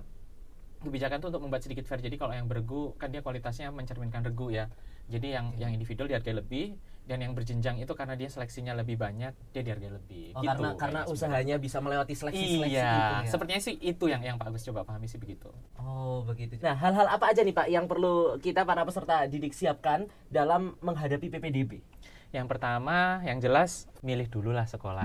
kebijakan 0.80 1.20
itu 1.20 1.28
untuk 1.28 1.42
membuat 1.44 1.62
sedikit 1.62 1.84
fair. 1.84 2.00
Jadi 2.00 2.16
kalau 2.16 2.32
yang 2.32 2.48
bergu 2.48 2.96
kan 2.96 3.12
dia 3.12 3.20
kualitasnya 3.20 3.68
mencerminkan 3.70 4.24
regu 4.24 4.48
ya. 4.52 4.66
Jadi 5.10 5.34
yang 5.34 5.52
yang 5.58 5.70
individual 5.74 6.08
dihargai 6.08 6.36
lebih 6.36 6.78
dan 7.04 7.18
yang 7.26 7.34
berjenjang 7.34 7.82
itu 7.82 7.90
karena 7.98 8.14
dia 8.14 8.30
seleksinya 8.30 8.70
lebih 8.78 8.94
banyak 8.94 9.34
dia 9.50 9.62
dihargai 9.66 9.90
lebih. 9.90 10.24
Oh, 10.38 10.46
gitu, 10.46 10.48
karena 10.48 10.68
karena 10.78 11.00
kayaknya 11.02 11.12
usahanya 11.12 11.56
bisa 11.58 11.78
melewati 11.82 12.14
seleksi-seleksi 12.14 12.70
Iya, 12.70 12.92
gitu 12.94 13.14
ya. 13.26 13.30
sepertinya 13.34 13.60
sih 13.60 13.74
itu 13.82 14.04
yang 14.06 14.22
yang 14.22 14.36
Pak 14.38 14.46
Agus 14.54 14.62
coba 14.62 14.86
pahami 14.86 15.10
sih 15.10 15.18
begitu. 15.18 15.50
Oh 15.82 16.22
begitu. 16.22 16.56
Nah 16.62 16.78
hal-hal 16.78 17.10
apa 17.10 17.34
aja 17.34 17.42
nih 17.42 17.54
Pak 17.56 17.66
yang 17.66 17.90
perlu 17.90 18.38
kita 18.38 18.62
para 18.62 18.86
peserta 18.86 19.26
didik 19.26 19.50
siapkan 19.50 20.06
dalam 20.30 20.78
menghadapi 20.80 21.26
PPDB? 21.26 21.82
Yang 22.30 22.46
pertama, 22.46 23.18
yang 23.26 23.42
jelas 23.42 23.90
milih 24.06 24.30
dulu 24.30 24.54
lah 24.54 24.62
sekolah. 24.62 25.02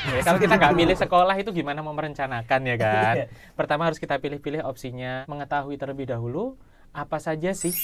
Ya, 0.00 0.24
kalau 0.24 0.40
kita 0.40 0.56
nggak 0.56 0.72
milih 0.72 0.96
sekolah 0.96 1.36
itu 1.36 1.50
gimana 1.52 1.84
mau 1.84 1.92
merencanakan 1.92 2.60
ya 2.64 2.76
kan? 2.80 3.14
Pertama 3.52 3.84
harus 3.84 4.00
kita 4.00 4.16
pilih-pilih 4.16 4.64
opsinya, 4.64 5.28
mengetahui 5.28 5.76
terlebih 5.76 6.08
dahulu 6.08 6.56
apa 6.96 7.20
saja 7.20 7.52
sih 7.52 7.74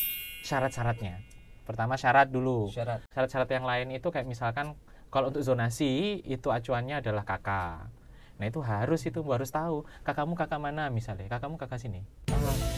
syarat-syaratnya. 0.40 1.20
Pertama 1.68 1.98
syarat 2.00 2.30
dulu. 2.32 2.72
Syarat. 2.72 3.04
Syarat-syarat 3.12 3.50
yang 3.52 3.66
lain 3.66 3.88
itu 3.92 4.08
kayak 4.08 4.24
misalkan 4.24 4.78
kalau 5.12 5.28
untuk 5.28 5.42
zonasi 5.44 6.22
itu 6.24 6.48
acuannya 6.48 7.04
adalah 7.04 7.26
kakak. 7.26 7.90
Nah 8.36 8.44
itu 8.44 8.60
harus 8.60 9.00
itu 9.00 9.20
harus 9.24 9.48
tahu 9.48 9.88
kakakmu 10.04 10.36
kakak 10.36 10.60
mana 10.60 10.92
misalnya 10.92 11.24
kakakmu 11.24 11.56
kakak 11.56 11.80
sini 11.80 12.04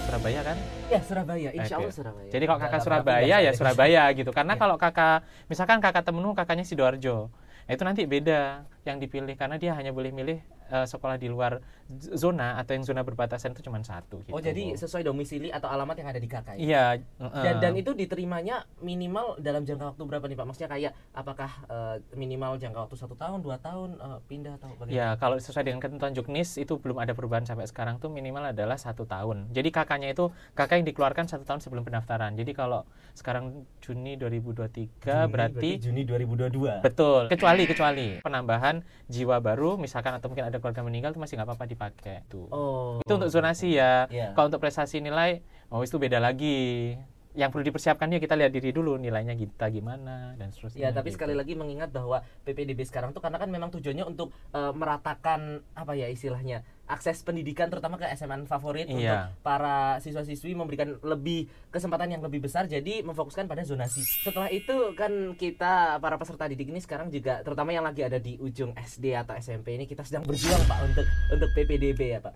Surabaya 0.07 0.47
kan 0.47 0.55
Ya 0.87 1.03
Surabaya, 1.03 1.51
insya 1.51 1.83
Allah. 1.83 1.91
Surabaya. 1.91 2.31
Jadi 2.31 2.45
kalau 2.47 2.61
kakak 2.63 2.81
Surabaya 2.87 3.37
ya 3.43 3.51
Surabaya 3.51 4.03
gitu. 4.15 4.31
Karena 4.31 4.55
Iya. 4.55 4.61
kalau 4.63 4.77
kakak 4.79 5.27
misalkan 5.51 5.83
kakak 5.83 6.07
temenmu 6.07 6.39
kakaknya 6.39 6.63
Sidoarjo. 6.63 7.35
Nah, 7.69 7.77
itu 7.77 7.83
nanti 7.85 8.03
beda 8.09 8.65
yang 8.89 9.01
dipilih 9.01 9.35
karena 9.37 9.61
dia 9.61 9.77
hanya 9.77 9.93
boleh 9.93 10.11
milih 10.11 10.39
eh, 10.73 10.87
sekolah 10.89 11.21
di 11.21 11.29
luar 11.29 11.61
zona 11.97 12.61
atau 12.61 12.77
yang 12.77 12.85
zona 12.85 13.01
berbatasan 13.01 13.57
itu 13.57 13.65
cuma 13.65 13.81
satu 13.81 14.21
gitu. 14.25 14.37
Oh 14.37 14.41
jadi 14.41 14.77
sesuai 14.77 15.09
domisili 15.09 15.49
atau 15.49 15.73
alamat 15.73 15.97
yang 16.01 16.09
ada 16.13 16.21
di 16.21 16.29
kakak 16.29 16.61
ya? 16.61 16.61
Iya, 16.61 16.85
Dan, 17.17 17.33
heeh. 17.33 17.55
dan 17.61 17.73
itu 17.81 17.91
diterimanya 17.97 18.69
minimal 18.85 19.41
dalam 19.41 19.65
jangka 19.65 19.97
waktu 19.97 20.03
berapa 20.05 20.25
nih 20.29 20.37
Pak? 20.37 20.47
Maksudnya 20.49 20.71
kayak 20.71 20.93
apakah 21.17 21.51
eh, 21.69 21.97
minimal 22.13 22.61
jangka 22.61 22.79
waktu 22.89 22.97
satu 23.01 23.17
tahun, 23.17 23.41
dua 23.41 23.57
tahun 23.57 23.97
eh, 23.97 24.19
pindah 24.29 24.61
atau 24.61 24.69
bagaimana? 24.77 24.97
Ya, 24.97 25.09
kalau 25.17 25.41
sesuai 25.41 25.65
dengan 25.65 25.81
ketentuan 25.81 26.13
Juknis 26.13 26.61
itu 26.61 26.77
belum 26.77 27.01
ada 27.01 27.17
perubahan 27.17 27.49
sampai 27.49 27.65
sekarang 27.65 27.97
tuh 27.97 28.13
minimal 28.13 28.53
adalah 28.53 28.77
satu 28.77 29.09
tahun. 29.09 29.49
Jadi 29.53 29.69
kakaknya 29.73 30.13
itu 30.13 30.29
kakak 30.53 30.85
yang 30.85 30.87
dikeluarkan 30.93 31.25
satu 31.25 31.49
tahun 31.49 31.65
sebelum 31.65 31.89
pendaftaran. 31.89 32.37
Jadi 32.37 32.53
kalau 32.53 32.85
sekarang 33.17 33.65
Juni 33.81 34.15
2023 34.21 34.69
Juni, 35.03 35.33
berarti 35.33 35.71
Juni 35.81 36.03
2022. 36.05 36.85
Betul, 36.85 37.27
kecuali 37.33 37.63
kecuali 37.65 38.07
penambahan 38.21 38.78
jiwa 39.07 39.39
baru 39.39 39.77
misalkan 39.77 40.13
atau 40.13 40.29
mungkin 40.29 40.47
ada 40.47 40.59
keluarga 40.59 40.83
meninggal 40.83 41.11
itu 41.13 41.21
masih 41.21 41.35
nggak 41.37 41.49
apa-apa 41.49 41.65
dipakai 41.65 42.17
tuh. 42.27 42.47
Oh. 42.49 42.99
Itu 43.01 43.17
untuk 43.17 43.31
zonasi 43.31 43.75
ya. 43.75 44.07
Iya. 44.09 44.33
Kalau 44.33 44.49
untuk 44.49 44.61
prestasi 44.61 44.99
nilai, 44.99 45.41
oh 45.69 45.81
itu 45.81 45.97
beda 45.97 46.19
lagi. 46.19 46.95
Yang 47.33 47.51
perlu 47.55 47.65
dipersiapkan 47.71 48.11
ya 48.11 48.19
kita 48.19 48.35
lihat 48.35 48.51
diri 48.51 48.75
dulu 48.75 48.99
nilainya 48.99 49.33
kita 49.33 49.71
gimana 49.71 50.35
dan 50.35 50.51
Ya, 50.51 50.55
seterusnya. 50.59 50.91
tapi 50.91 51.09
gitu. 51.09 51.23
sekali 51.23 51.35
lagi 51.39 51.55
mengingat 51.55 51.95
bahwa 51.95 52.19
PPDB 52.43 52.83
sekarang 52.83 53.15
tuh 53.15 53.23
karena 53.23 53.39
kan 53.39 53.47
memang 53.47 53.71
tujuannya 53.71 54.03
untuk 54.03 54.35
eh, 54.51 54.73
meratakan 54.75 55.63
apa 55.73 55.93
ya 55.95 56.11
istilahnya 56.11 56.67
akses 56.89 57.21
pendidikan 57.21 57.69
terutama 57.69 58.01
ke 58.01 58.09
SMA 58.17 58.49
favorit 58.49 58.89
untuk 58.89 59.05
Iya. 59.05 59.31
para 59.45 60.01
siswa-siswi 60.01 60.57
memberikan 60.57 60.97
lebih 61.05 61.47
kesempatan 61.69 62.17
yang 62.17 62.23
lebih 62.25 62.43
besar 62.43 62.65
jadi 62.65 63.05
memfokuskan 63.05 63.45
pada 63.45 63.63
zonasi. 63.63 64.01
Setelah 64.01 64.49
itu 64.49 64.97
kan 64.97 65.37
kita 65.37 66.01
para 66.01 66.17
peserta 66.17 66.49
didik 66.49 66.73
ini 66.73 66.81
sekarang 66.81 67.13
juga 67.13 67.45
terutama 67.45 67.71
yang 67.71 67.85
lagi 67.85 68.01
ada 68.03 68.17
di 68.17 68.41
ujung 68.41 68.73
SD 68.75 69.13
atau 69.15 69.37
SMP 69.37 69.77
ini 69.77 69.85
kita 69.85 70.03
sedang 70.03 70.25
berjuang 70.25 70.65
Pak 70.65 70.79
untuk 70.89 71.07
untuk 71.29 71.49
PPDB 71.53 72.01
ya 72.17 72.21
Pak. 72.25 72.35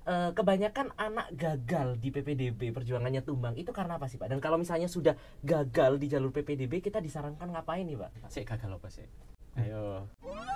Eh, 0.00 0.30
kebanyakan 0.32 0.96
anak 0.96 1.28
gagal 1.36 2.00
di 2.00 2.08
PPDB 2.08 2.72
perjuangannya 2.72 3.20
tumbang 3.20 3.52
itu 3.54 3.68
karena 3.70 4.00
apa 4.00 4.08
sih 4.08 4.16
Pak? 4.16 4.32
Dan 4.32 4.40
kalau 4.40 4.56
misalnya 4.56 4.88
sudah 4.88 5.12
gagal 5.44 6.00
di 6.00 6.08
jalur 6.08 6.32
PPDB 6.32 6.80
kita 6.80 7.04
disarankan 7.04 7.52
ngapain 7.52 7.84
nih 7.84 8.00
Pak? 8.00 8.32
Sik 8.32 8.48
gagal 8.48 8.80
apa 8.80 8.88
sih? 8.88 9.04
Ayo. 9.56 10.06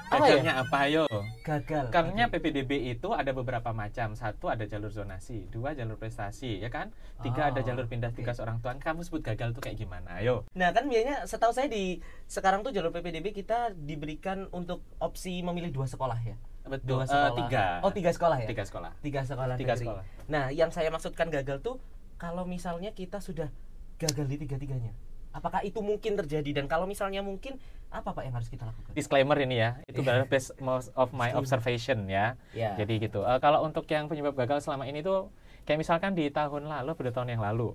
Apa 0.07 0.23
ya? 0.23 0.39
Gagalnya 0.39 0.55
apa 0.57 0.77
ayo? 0.87 1.05
Gagal. 1.43 1.85
Karena 1.91 2.31
PPDB 2.31 2.71
itu 2.89 3.11
ada 3.11 3.31
beberapa 3.31 3.73
macam. 3.73 4.15
Satu 4.15 4.47
ada 4.47 4.63
jalur 4.63 4.89
zonasi, 4.89 5.51
dua 5.51 5.75
jalur 5.75 5.97
prestasi, 5.97 6.59
ya 6.59 6.69
kan? 6.69 6.95
Tiga 7.19 7.51
ada 7.51 7.59
Oh, 7.59 7.65
jalur 7.65 7.85
pindah 7.85 8.09
oke. 8.09 8.17
tugas 8.17 8.39
orang 8.39 8.61
tua. 8.61 8.77
Kamu 8.77 9.03
sebut 9.03 9.21
gagal 9.21 9.51
tuh 9.51 9.61
kayak 9.61 9.75
gimana? 9.77 10.15
Ayo. 10.15 10.47
Nah 10.53 10.71
kan 10.71 10.87
biasanya 10.87 11.27
setahu 11.27 11.51
saya 11.51 11.67
di 11.67 11.99
sekarang 12.25 12.63
tuh 12.63 12.71
jalur 12.71 12.91
PPDB 12.91 13.35
kita 13.35 13.75
diberikan 13.75 14.47
untuk 14.51 14.81
opsi 14.99 15.43
memilih 15.43 15.73
dua 15.73 15.87
sekolah 15.87 16.19
ya. 16.21 16.39
Betul. 16.65 16.87
Dua 16.97 17.03
Eh, 17.03 17.09
sekolah. 17.09 17.31
tiga. 17.37 17.65
Oh 17.83 17.91
tiga 17.91 18.11
sekolah 18.11 18.37
ya. 18.41 18.49
Tiga 18.49 18.65
sekolah. 18.65 18.91
Tiga 19.01 19.21
sekolah. 19.23 19.55
Tiga 19.57 19.75
negeri. 19.75 19.83
sekolah. 19.83 20.03
Nah 20.29 20.45
yang 20.49 20.71
saya 20.71 20.89
maksudkan 20.89 21.29
gagal 21.29 21.59
tuh 21.61 21.77
kalau 22.15 22.47
misalnya 22.47 22.89
kita 22.91 23.19
sudah 23.19 23.51
gagal 23.97 24.27
di 24.27 24.37
tiga 24.39 24.57
tiganya, 24.57 24.95
apakah 25.35 25.67
itu 25.67 25.83
mungkin 25.83 26.15
terjadi 26.15 26.63
dan 26.63 26.71
kalau 26.71 26.87
misalnya 26.87 27.21
mungkin 27.21 27.59
apa 27.91 28.15
pak 28.15 28.23
yang 28.23 28.35
harus 28.39 28.47
kita 28.47 28.71
lakukan? 28.71 28.95
Disclaimer 28.95 29.39
ini 29.43 29.59
ya, 29.59 29.71
itu 29.91 30.03
Iya. 30.03 30.23
adalah 30.23 30.27
based 30.31 30.55
most 30.63 30.95
of 30.95 31.11
my 31.11 31.35
observation 31.35 32.07
ya. 32.07 32.39
Ya. 32.55 32.79
Jadi 32.79 33.03
gitu. 33.03 33.27
Eh, 33.27 33.39
kalau 33.43 33.67
untuk 33.67 33.87
yang 33.91 34.07
penyebab 34.07 34.35
gagal 34.35 34.63
selama 34.63 34.87
ini 34.87 35.03
tuh 35.03 35.31
kayak 35.67 35.83
misalkan 35.83 36.15
di 36.15 36.31
tahun 36.31 36.71
lalu, 36.71 36.95
pada 36.95 37.11
tahun 37.11 37.35
yang 37.39 37.43
lalu, 37.43 37.75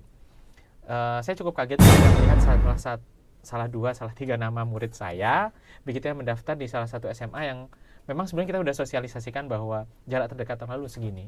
eh, 0.88 1.20
saya 1.20 1.36
cukup 1.36 1.56
kaget 1.56 1.78
melihat 1.80 2.40
salah 2.40 2.80
satu 2.80 3.04
salah 3.40 3.68
dua, 3.72 3.96
salah 3.96 4.12
tiga 4.12 4.36
nama 4.36 4.68
murid 4.68 4.92
saya 4.92 5.48
begitu 5.88 6.12
yang 6.12 6.20
mendaftar 6.20 6.60
di 6.60 6.68
salah 6.68 6.84
satu 6.84 7.08
SMA 7.08 7.48
yang 7.48 7.58
memang 8.04 8.28
sebenarnya 8.28 8.52
kita 8.52 8.60
udah 8.60 8.76
sosialisasikan 8.76 9.48
bahwa 9.48 9.88
jarak 10.04 10.28
terdekat 10.28 10.60
tahun 10.60 10.76
lalu 10.76 10.92
segini 10.92 11.26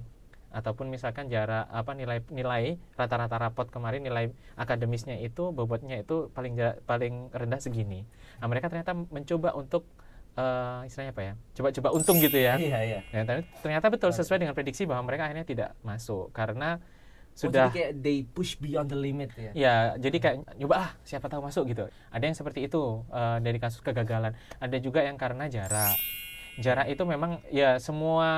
ataupun 0.52 0.86
misalkan 0.86 1.26
jarak 1.26 1.66
apa 1.66 1.92
nilai 1.92 2.20
nilai 2.28 2.76
rata-rata 2.92 3.36
rapot 3.36 3.66
kemarin 3.66 4.00
nilai 4.00 4.28
akademisnya 4.54 5.16
itu 5.18 5.50
bobotnya 5.50 5.96
itu 5.96 6.28
paling 6.30 6.54
ja- 6.54 6.76
paling 6.84 7.32
rendah 7.32 7.58
segini. 7.58 8.04
Nah 8.38 8.46
mereka 8.46 8.68
ternyata 8.68 8.92
mencoba 8.92 9.52
untuk 9.52 9.88
eh, 10.32 10.86
istilahnya 10.86 11.12
apa 11.12 11.22
ya? 11.22 11.32
Coba-coba 11.52 11.88
untung 11.92 12.16
gitu 12.16 12.36
ya. 12.36 12.56
Iya 12.56 12.78
iya. 12.80 13.00
Ya, 13.08 13.20
ternyata- 13.24 13.48
ternyata 13.60 13.86
betul 13.88 14.10
sesuai 14.12 14.38
dengan 14.38 14.52
prediksi 14.52 14.84
bahwa 14.84 15.04
mereka 15.04 15.26
akhirnya 15.26 15.44
tidak 15.44 15.70
masuk 15.80 16.30
karena 16.30 16.80
Oh, 17.32 17.48
sudah 17.48 17.72
jadi 17.72 17.72
kayak 17.72 17.92
they 18.04 18.28
push 18.28 18.60
beyond 18.60 18.92
the 18.92 18.96
limit 18.96 19.32
ya. 19.32 19.52
ya 19.56 19.74
jadi 19.96 20.16
kayak 20.20 20.36
nyoba 20.60 20.74
ah 20.78 20.90
siapa 21.00 21.32
tahu 21.32 21.40
masuk 21.40 21.64
gitu. 21.66 21.88
Ada 22.12 22.24
yang 22.28 22.36
seperti 22.36 22.68
itu 22.68 23.00
eh, 23.08 23.38
dari 23.40 23.56
kasus 23.56 23.80
kegagalan. 23.80 24.36
Ada 24.56 24.76
juga 24.76 25.00
yang 25.00 25.16
karena 25.16 25.48
jarak. 25.48 25.96
Jarak 26.60 26.92
itu 26.92 27.00
memang 27.02 27.40
ya 27.48 27.80
semua 27.80 28.28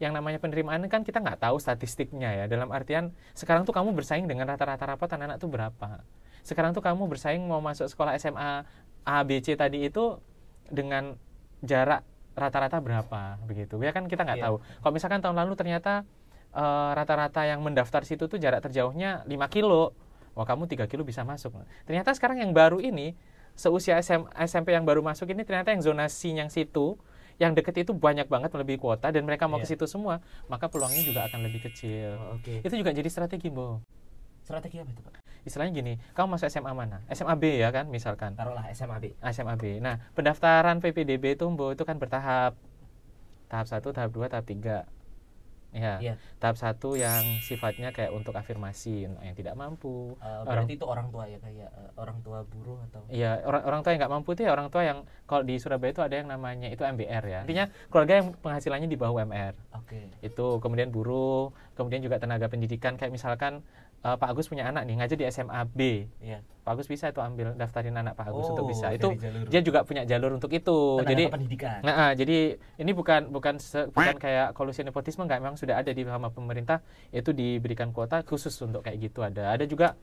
yang 0.00 0.16
namanya 0.16 0.40
penerimaan 0.40 0.80
kan 0.88 1.04
kita 1.04 1.20
nggak 1.20 1.44
tahu 1.44 1.60
statistiknya 1.60 2.32
ya. 2.32 2.44
Dalam 2.48 2.72
artian 2.72 3.12
sekarang 3.36 3.68
tuh 3.68 3.76
kamu 3.76 3.92
bersaing 3.92 4.24
dengan 4.24 4.48
rata-rata 4.48 4.88
rapot 4.88 5.06
anak-anak 5.06 5.36
tuh 5.36 5.52
berapa. 5.52 6.00
Sekarang 6.40 6.72
tuh 6.72 6.80
kamu 6.80 7.04
bersaing 7.04 7.44
mau 7.44 7.60
masuk 7.60 7.84
sekolah 7.84 8.16
SMA 8.16 8.64
A, 9.04 9.16
B, 9.28 9.44
C 9.44 9.52
tadi 9.60 9.84
itu 9.92 10.16
dengan 10.72 11.20
jarak 11.60 12.00
rata-rata 12.32 12.80
berapa 12.80 13.36
begitu. 13.44 13.76
Ya 13.84 13.92
kan 13.92 14.08
kita 14.08 14.24
nggak 14.24 14.40
Iya. 14.40 14.46
tahu. 14.48 14.56
Kalau 14.80 14.92
misalkan 14.96 15.20
tahun 15.20 15.36
lalu 15.36 15.52
ternyata 15.54 16.08
eh, 16.50 16.90
rata-rata 16.96 17.46
yang 17.46 17.60
mendaftar 17.62 18.02
situ 18.02 18.26
tuh 18.26 18.40
jarak 18.40 18.64
terjauhnya 18.64 19.22
5 19.28 19.46
kilo. 19.46 19.92
Wah, 20.34 20.42
kamu 20.48 20.66
3 20.66 20.88
kilo 20.90 21.04
bisa 21.04 21.22
masuk. 21.22 21.52
Ternyata 21.84 22.10
sekarang 22.16 22.40
yang 22.40 22.50
baru 22.56 22.80
ini 22.80 23.14
seusia 23.54 24.00
SM, 24.00 24.24
SMP 24.48 24.72
yang 24.72 24.82
baru 24.82 25.04
masuk 25.04 25.28
ini 25.28 25.44
ternyata 25.44 25.70
yang 25.70 25.84
zonasi 25.84 26.32
yang 26.32 26.48
situ 26.48 26.96
yang 27.40 27.56
deket 27.56 27.72
itu 27.80 27.96
banyak 27.96 28.28
banget 28.28 28.52
melebihi 28.52 28.76
kuota 28.76 29.08
dan 29.08 29.24
mereka 29.24 29.48
mau 29.48 29.56
ke 29.56 29.64
Iya. 29.64 29.72
situ 29.74 29.88
semua, 29.88 30.20
maka 30.46 30.68
peluangnya 30.68 31.00
juga 31.00 31.24
akan 31.24 31.40
lebih 31.48 31.64
kecil. 31.72 32.20
Oh, 32.20 32.36
Oke. 32.36 32.60
Itu 32.60 32.76
juga 32.76 32.92
jadi 32.92 33.08
strategi, 33.08 33.48
Bo. 33.48 33.80
Strategi 34.44 34.76
apa 34.76 34.92
itu 34.92 35.00
pak? 35.00 35.14
Istilahnya 35.40 35.72
gini, 35.72 35.92
kamu 36.12 36.36
masuk 36.36 36.52
SMA 36.52 36.76
mana? 36.76 37.00
SMA 37.08 37.32
B 37.40 37.64
ya 37.64 37.72
kan, 37.72 37.88
misalkan. 37.88 38.36
Taruhlah 38.36 38.68
SMA 38.76 39.00
B. 39.00 39.04
SMA 39.32 39.56
B. 39.56 39.80
Nah, 39.80 39.96
pendaftaran 40.12 40.84
PPDB 40.84 41.32
itu, 41.32 41.48
Bo, 41.48 41.72
itu 41.72 41.80
kan 41.88 41.96
bertahap. 41.96 42.60
Tahap 43.48 43.66
1, 43.66 43.88
tahap 43.90 44.10
2, 44.12 44.28
tahap 44.28 44.44
3. 44.44 44.84
Ya, 45.70 46.02
Iya. 46.02 46.14
tahap 46.42 46.58
satu 46.58 46.98
yang 46.98 47.22
sifatnya 47.40 47.94
kayak 47.94 48.10
untuk 48.10 48.34
afirmasi 48.34 49.06
yang 49.06 49.34
tidak 49.34 49.54
mampu. 49.54 50.18
Orang- 50.18 50.66
berarti 50.66 50.72
itu 50.74 50.82
orang 50.82 51.06
tua 51.08 51.24
ya 51.24 51.38
kayak 51.38 51.70
eh, 51.70 51.90
orang 51.94 52.18
tua 52.20 52.42
buruh 52.42 52.78
atau 52.90 53.06
Iya, 53.06 53.38
orang 53.46 53.62
orang 53.62 53.80
tua 53.80 53.90
yang 53.94 54.00
nggak 54.02 54.12
mampu 54.12 54.28
itu 54.34 54.42
ya 54.42 54.50
orang 54.50 54.66
tua 54.66 54.82
yang 54.82 54.98
kalau 55.24 55.42
di 55.42 55.54
Surabaya 55.56 55.90
itu 55.90 56.02
ada 56.02 56.14
yang 56.14 56.26
namanya 56.26 56.66
itu 56.66 56.82
MBR 56.82 57.22
ya. 57.24 57.38
Artinya 57.42 57.64
keluarga 57.86 58.12
yang 58.18 58.26
penghasilannya 58.34 58.88
di 58.90 58.98
bawah 58.98 59.22
UMR. 59.22 59.54
Oke. 59.78 60.10
Itu 60.20 60.58
kemudian 60.58 60.90
buruh, 60.90 61.54
kemudian 61.74 62.02
juga 62.02 62.18
tenaga 62.18 62.50
pendidikan 62.50 62.98
kayak 62.98 63.14
misalkan 63.14 63.62
eh, 64.00 64.16
Pak 64.16 64.28
Agus 64.28 64.46
punya 64.46 64.64
anak 64.64 64.84
nih 64.84 64.96
ngajar 64.96 65.16
di 65.16 65.26
SMA 65.26 65.60
B. 65.66 65.80
Iya. 66.18 66.40
Pak 66.60 66.76
Agus 66.76 66.86
bisa 66.86 67.08
itu 67.08 67.18
ambil 67.18 67.52
daftarin 67.54 67.94
anak 67.94 68.14
Pak 68.14 68.26
Agus 68.28 68.46
Oh, 68.46 68.52
untuk 68.52 68.68
bisa. 68.68 68.92
Itu 68.92 69.12
jalur 69.14 69.48
dia 69.48 69.60
juga 69.60 69.80
punya 69.82 70.04
jalur 70.04 70.30
untuk 70.32 70.50
itu. 70.50 70.76
tenaga 70.98 71.10
Jadi 71.10 71.24
pendidikan. 71.28 71.78
Nah, 71.80 71.94
ah, 71.98 72.12
jadi 72.12 72.38
ini 72.76 72.90
bukan 72.92 73.28
bukan 73.28 73.56
se- 73.56 73.88
bukan 73.88 74.16
kayak 74.16 74.52
kolusi 74.52 74.80
nepotisme 74.80 75.24
nggak 75.24 75.40
memang 75.40 75.56
sudah 75.56 75.76
ada 75.76 75.90
di 75.90 76.02
sama 76.02 76.28
pemerintah 76.28 76.84
itu 77.10 77.32
diberikan 77.32 77.90
kuota 77.90 78.20
khusus 78.22 78.52
untuk 78.60 78.80
kayak 78.80 79.00
gitu 79.02 79.20
ada. 79.20 79.50
Ada 79.50 79.64
juga 79.64 79.96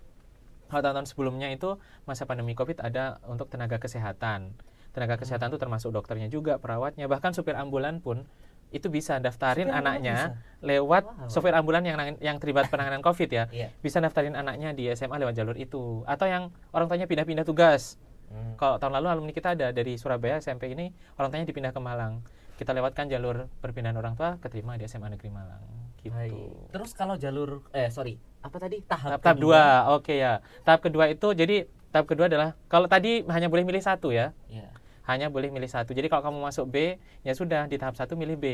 kalau 0.68 0.84
tahun-tahun 0.84 1.08
sebelumnya 1.08 1.48
itu 1.48 1.80
masa 2.04 2.28
pandemi 2.28 2.52
Covid 2.52 2.82
ada 2.82 3.24
untuk 3.24 3.48
tenaga 3.48 3.80
kesehatan. 3.80 4.52
Tenaga 4.92 5.16
kesehatan 5.16 5.54
itu 5.54 5.62
termasuk 5.62 5.94
dokternya 5.94 6.28
juga, 6.28 6.58
perawatnya, 6.58 7.06
bahkan 7.06 7.32
supir 7.32 7.54
ambulan 7.54 8.02
pun 8.02 8.26
itu 8.68 8.88
bisa 8.88 9.18
daftarin 9.18 9.68
Supir 9.68 9.80
anaknya 9.80 10.16
bisa? 10.36 10.60
lewat 10.60 11.04
Wow. 11.06 11.30
sopir 11.30 11.54
ambulan 11.54 11.82
yang 11.82 11.96
yang 12.20 12.38
terlibat 12.38 12.68
penanganan 12.72 13.00
Covid 13.00 13.30
ya. 13.30 13.44
Iya. 13.48 13.72
Bisa 13.78 13.98
daftarin 13.98 14.34
anaknya 14.34 14.72
di 14.72 14.92
SMA 14.92 15.18
lewat 15.18 15.34
jalur 15.34 15.56
itu 15.56 16.04
atau 16.04 16.26
yang 16.26 16.50
orang 16.70 16.88
tuanya 16.88 17.06
pindah-pindah 17.06 17.44
tugas. 17.44 17.96
Hmm. 18.28 18.60
Kalau 18.60 18.76
tahun 18.76 19.00
lalu 19.00 19.08
alumni 19.10 19.32
kita 19.32 19.56
ada 19.56 19.72
dari 19.72 19.96
Surabaya 19.96 20.36
SMP 20.38 20.68
ini 20.68 20.92
orang 21.16 21.32
tuanya 21.32 21.46
dipindah 21.46 21.72
ke 21.72 21.80
Malang. 21.80 22.20
Kita 22.56 22.74
lewatkan 22.74 23.08
jalur 23.08 23.48
perpindahan 23.58 23.96
orang 23.96 24.14
tua 24.14 24.36
keterima 24.38 24.76
di 24.76 24.84
SMA 24.84 25.08
Negeri 25.10 25.30
Malang. 25.30 25.64
Gitu. 25.98 26.12
Baik. 26.12 26.74
Terus 26.76 26.92
kalau 26.92 27.16
jalur 27.16 27.64
eh 27.72 27.88
sorry, 27.88 28.20
apa 28.42 28.58
tadi? 28.58 28.82
Tahap 28.82 29.16
Tahap, 29.16 29.20
tahap 29.22 29.38
kedua. 29.40 29.62
dua, 29.88 29.96
oke 29.96 30.12
ya. 30.12 30.34
Tahap 30.62 30.80
kedua 30.82 31.08
itu 31.08 31.28
jadi 31.32 31.66
tahap 31.88 32.06
kedua 32.06 32.28
adalah 32.28 32.60
kalau 32.66 32.86
tadi 32.86 33.24
hanya 33.26 33.48
boleh 33.48 33.64
milih 33.64 33.80
satu 33.80 34.12
ya, 34.12 34.36
Iya. 34.48 34.68
Hanya 35.08 35.32
boleh 35.32 35.48
milih 35.50 35.72
satu. 35.72 35.96
Jadi 35.96 36.12
kalau 36.12 36.28
kamu 36.28 36.40
masuk 36.44 36.68
B, 36.68 37.00
ya 37.24 37.32
sudah 37.32 37.66
di 37.72 37.80
tahap 37.80 37.96
satu 37.96 38.20
milih 38.20 38.36
B. 38.36 38.46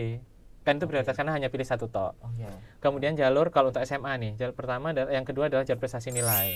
Kan 0.63 0.79
itu 0.79 0.87
prioritas 0.87 1.17
karena 1.17 1.35
hanya 1.35 1.51
pilih 1.51 1.67
satu 1.67 1.91
tok. 1.91 2.15
Oh 2.23 2.31
iya. 2.39 2.53
Kemudian 2.79 3.19
jalur 3.19 3.51
kalau 3.51 3.73
untuk 3.73 3.83
SMA 3.83 4.15
nih, 4.21 4.31
jalur 4.39 4.55
pertama 4.55 4.95
dan 4.95 5.11
yang 5.11 5.27
kedua 5.27 5.51
adalah 5.51 5.67
jalur 5.67 5.81
prestasi 5.81 6.13
nilai. 6.13 6.55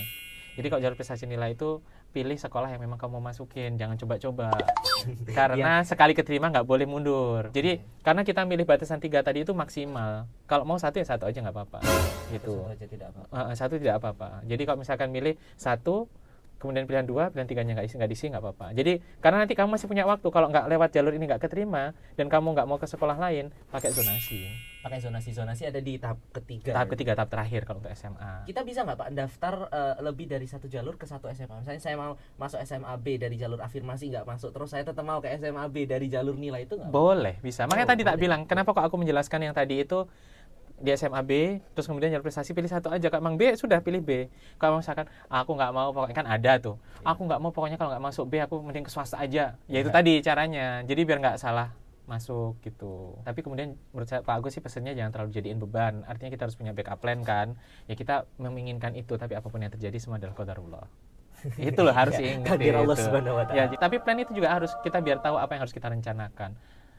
Jadi 0.58 0.74
kalau 0.74 0.82
jalur 0.82 0.98
prestasi 0.98 1.30
nilai 1.30 1.54
itu 1.54 1.86
pilih 2.10 2.34
sekolah 2.34 2.74
yang 2.74 2.82
memang 2.82 2.98
kamu 2.98 3.20
mau 3.20 3.30
masukin, 3.30 3.78
jangan 3.78 3.94
coba-coba. 3.94 4.50
karena 5.38 5.86
sekali 5.86 6.18
keterima 6.18 6.50
nggak 6.50 6.66
boleh 6.66 6.90
mundur. 6.90 7.54
Jadi 7.54 7.78
karena 8.02 8.26
kita 8.26 8.42
milih 8.48 8.66
batasan 8.66 8.98
tiga 8.98 9.22
tadi 9.22 9.46
itu 9.46 9.54
maksimal. 9.54 10.26
Kalau 10.50 10.66
mau 10.66 10.82
satu 10.82 10.98
ya 10.98 11.06
satu 11.06 11.30
aja 11.30 11.46
nggak 11.46 11.54
apa-apa. 11.54 11.80
Gitu. 12.34 12.58
Satu 12.58 12.74
aja 12.74 12.86
tidak 12.90 13.08
apa. 13.14 13.54
Satu 13.54 13.76
tidak 13.78 14.02
apa-apa. 14.02 14.42
Jadi 14.50 14.62
kalau 14.66 14.82
misalkan 14.82 15.14
milih 15.14 15.38
satu, 15.60 16.10
kemudian 16.58 16.84
pilihan 16.84 17.06
dua, 17.06 17.30
pilihan 17.30 17.46
tiganya 17.46 17.74
nggak 17.76 17.88
isi 17.88 17.96
nggak 17.96 18.10
diisi 18.10 18.26
nggak 18.28 18.44
apa-apa. 18.44 18.68
Jadi 18.74 19.00
karena 19.18 19.38
nanti 19.42 19.54
kamu 19.54 19.70
masih 19.74 19.88
punya 19.88 20.04
waktu, 20.04 20.28
kalau 20.28 20.48
nggak 20.48 20.66
lewat 20.68 20.90
jalur 20.92 21.14
ini 21.14 21.26
nggak 21.26 21.42
keterima 21.42 21.92
dan 22.14 22.28
kamu 22.28 22.54
nggak 22.54 22.68
mau 22.68 22.76
ke 22.76 22.86
sekolah 22.86 23.16
lain, 23.16 23.50
pakai 23.70 23.90
zonasi. 23.90 24.46
Pakai 24.78 25.04
zonasi-zonasi 25.04 25.68
ada 25.68 25.82
di 25.82 26.00
tahap 26.00 26.16
ketiga. 26.32 26.72
Tahap 26.72 26.88
ya? 26.88 26.92
ketiga, 26.96 27.12
tahap 27.12 27.28
terakhir 27.28 27.62
kalau 27.64 27.82
untuk 27.82 27.92
SMA. 27.92 28.46
Kita 28.46 28.62
bisa 28.64 28.88
nggak 28.88 28.96
Pak 28.96 29.10
daftar 29.12 29.54
eh, 29.68 29.96
lebih 30.00 30.26
dari 30.26 30.48
satu 30.48 30.66
jalur 30.66 30.96
ke 30.96 31.04
satu 31.04 31.28
SMA? 31.28 31.60
Misalnya 31.60 31.82
saya 31.82 31.96
mau 32.00 32.16
masuk 32.38 32.62
SMA 32.64 32.94
B 32.98 33.20
dari 33.20 33.36
jalur 33.36 33.60
afirmasi 33.60 34.08
nggak 34.10 34.24
masuk, 34.24 34.56
terus 34.56 34.72
saya 34.72 34.88
tetap 34.88 35.04
mau 35.04 35.20
ke 35.20 35.28
SMA 35.36 35.66
B 35.68 35.84
dari 35.84 36.08
jalur 36.08 36.40
nilai 36.40 36.64
itu 36.64 36.80
nggak? 36.80 36.88
Boleh, 36.88 37.36
bisa. 37.42 37.68
Makanya 37.68 37.84
Oh, 37.84 37.92
tadi 37.92 38.04
tak 38.04 38.16
boleh. 38.16 38.24
bilang, 38.24 38.42
kenapa 38.48 38.70
kok 38.72 38.86
aku 38.88 38.96
menjelaskan 38.96 39.40
yang 39.44 39.56
tadi 39.58 39.84
itu 39.84 40.08
di 40.78 40.94
SMA 40.94 41.22
B, 41.22 41.32
terus 41.74 41.86
kemudian 41.86 42.10
jalur 42.10 42.22
prestasi 42.22 42.54
pilih 42.54 42.68
satu 42.68 42.88
aja. 42.88 43.08
Kak 43.08 43.18
Mang 43.18 43.34
B 43.34 43.50
sudah 43.54 43.82
pilih 43.82 44.00
B. 44.00 44.30
Kalau 44.56 44.78
misalkan 44.78 45.06
aku 45.26 45.52
nggak 45.52 45.72
mau, 45.72 45.90
pokoknya 45.90 46.16
kan 46.16 46.28
ada 46.28 46.52
tuh. 46.58 46.78
Aku 47.02 47.26
nggak 47.26 47.40
mau 47.40 47.50
pokoknya 47.50 47.76
kalau 47.76 47.92
nggak 47.92 48.04
masuk 48.04 48.26
B, 48.26 48.38
aku 48.38 48.62
mending 48.62 48.86
ke 48.86 48.92
swasta 48.92 49.18
aja. 49.18 49.58
Ya 49.66 49.78
itu 49.80 49.90
Iya. 49.90 49.96
tadi 49.96 50.14
caranya. 50.22 50.68
Jadi 50.82 51.02
biar 51.02 51.18
nggak 51.18 51.38
salah 51.38 51.74
masuk 52.06 52.62
gitu. 52.62 53.18
Tapi 53.22 53.42
kemudian 53.42 53.76
menurut 53.92 54.08
saya 54.08 54.22
Pak 54.22 54.40
Agus 54.40 54.54
sih 54.54 54.62
pesannya 54.62 54.94
jangan 54.94 55.12
terlalu 55.12 55.32
jadiin 55.34 55.58
beban. 55.58 56.06
Artinya 56.06 56.30
kita 56.30 56.48
harus 56.48 56.56
punya 56.56 56.72
backup 56.72 57.02
plan 57.02 57.20
kan. 57.20 57.58
Ya 57.86 57.98
kita 57.98 58.30
menginginkan 58.38 58.94
itu, 58.94 59.18
tapi 59.18 59.34
apa 59.34 59.50
pun 59.50 59.60
yang 59.60 59.74
terjadi 59.74 59.98
semua 59.98 60.16
adalah 60.16 60.32
qadarullah. 60.34 60.86
itu 61.60 61.80
loh 61.82 61.94
harus 61.94 62.18
Ya, 62.18 62.34
ingat 62.34 62.54
takdir 62.54 62.74
Allah 62.74 62.96
itu. 62.96 63.04
Subhanahu 63.06 63.36
wa 63.38 63.44
Ya, 63.50 63.66
Ta'ala. 63.66 63.78
tapi 63.78 63.96
plan 63.98 64.18
itu 64.18 64.32
juga 64.32 64.50
harus 64.50 64.72
kita 64.82 64.98
biar 65.02 65.20
tahu 65.20 65.36
apa 65.36 65.52
yang 65.54 65.62
harus 65.66 65.76
kita 65.76 65.86
rencanakan. 65.86 66.54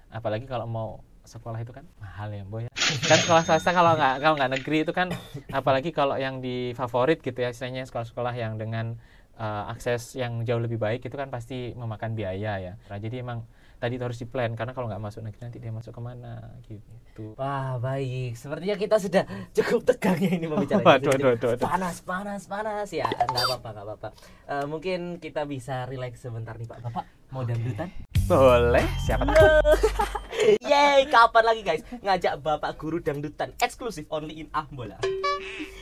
Apalagi 0.09 0.47
kalau 0.47 0.67
mau 0.67 0.91
sekolah 1.29 1.61
itu 1.61 1.77
kan 1.77 1.85
mahal 2.01 2.33
ya, 2.33 2.45
Boy 2.49 2.67
ya. 2.67 2.71
kan 3.05 3.19
sekolah 3.21 3.43
swasta 3.45 3.71
kalau 3.77 3.93
nggak 4.01 4.15
kalau 4.25 4.35
nggak 4.41 4.53
negeri 4.57 4.79
itu 4.89 4.93
kan 4.97 5.13
apalagi 5.53 5.93
kalau 5.93 6.17
yang 6.17 6.41
di 6.41 6.73
favorit 6.73 7.21
gitu 7.21 7.37
ya 7.37 7.53
istilahnya 7.53 7.85
sekolah-sekolah 7.85 8.33
yang 8.33 8.57
dengan 8.57 8.97
uh, 9.37 9.69
akses 9.69 10.17
yang 10.17 10.43
jauh 10.49 10.59
lebih 10.59 10.81
baik 10.81 11.05
itu 11.05 11.15
kan 11.15 11.29
pasti 11.29 11.77
memakan 11.77 12.17
biaya 12.17 12.57
ya 12.57 12.73
nah, 12.89 12.97
jadi 12.97 13.21
emang 13.21 13.45
tadi 13.79 13.95
itu 13.95 14.03
harus 14.03 14.19
di 14.19 14.27
plan 14.27 14.59
karena 14.59 14.75
kalau 14.75 14.91
nggak 14.91 14.99
masuk 14.99 15.23
negeri 15.23 15.41
nanti 15.47 15.59
dia 15.63 15.71
masuk 15.71 15.95
ke 15.95 16.03
mana 16.03 16.59
gitu 16.67 17.35
Wah 17.35 17.83
baik, 17.83 18.39
sepertinya 18.39 18.79
kita 18.79 18.95
sudah 19.03 19.27
cukup 19.51 19.83
tegangnya 19.83 20.39
ini 20.39 20.47
membicarakan. 20.47 21.03
Waduh, 21.03 21.35
waduh. 21.35 21.59
Panas, 21.59 21.99
panas, 22.07 22.47
panas 22.47 22.95
ya. 22.95 23.11
Nggak 23.11 23.59
apa-apa, 23.59 23.69
nggak 23.75 23.87
apa-apa. 23.91 24.09
Eh, 24.47 24.67
mungkin 24.71 25.19
kita 25.19 25.43
bisa 25.43 25.83
relax 25.91 26.23
sebentar 26.23 26.55
nih 26.55 26.71
Pak. 26.71 26.79
Bapak 26.79 27.05
mau 27.35 27.43
dangdutan? 27.43 27.91
boleh 28.29 28.85
siapa 29.01 29.25
tahu 29.25 29.49
Yeay, 30.64 31.09
kapan 31.09 31.45
lagi 31.45 31.62
guys 31.62 31.83
ngajak 31.99 32.40
Bapak 32.40 32.76
guru 32.76 32.99
dangdutan 32.99 33.52
eksklusif 33.59 34.09
only 34.09 34.40
in 34.40 34.49
Ahmola. 34.50 34.99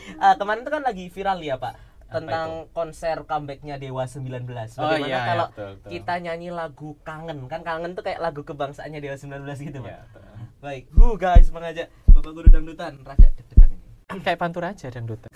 Eh, 0.06 0.34
kemarin 0.38 0.62
itu 0.62 0.70
kan 0.70 0.80
lagi 0.80 1.04
viral 1.10 1.42
ya 1.42 1.58
Pak 1.58 1.74
tentang 2.06 2.70
konser 2.70 3.26
comebacknya 3.26 3.74
Dewa 3.74 4.06
19. 4.06 4.22
Bagaimana 4.46 4.78
Oh, 4.78 4.96
iya, 4.96 5.02
iya, 5.02 5.18
kalau 5.26 5.46
betul, 5.50 5.70
betul. 5.76 5.90
kita 5.90 6.14
nyanyi 6.22 6.48
lagu 6.48 6.90
kangen? 7.02 7.38
Kan 7.50 7.60
kangen 7.60 7.90
tuh 7.92 8.06
kayak 8.06 8.22
lagu 8.22 8.40
kebangsaannya 8.40 9.02
Dewa 9.02 9.18
19 9.18 9.42
gitu, 9.60 9.78
Pak. 9.82 9.90
Ya, 9.90 9.98
betul. 10.06 10.22
Baik, 10.62 10.84
hu 10.94 11.06
guys 11.18 11.50
mengajak 11.50 11.90
Bapak 12.06 12.32
guru 12.32 12.46
dangdutan 12.48 13.02
rada 13.02 13.28
deg-degan 13.28 13.68
ini. 13.68 14.22
kayak 14.22 14.38
pantur 14.38 14.62
aja 14.62 14.86
dangdutan 14.88 15.28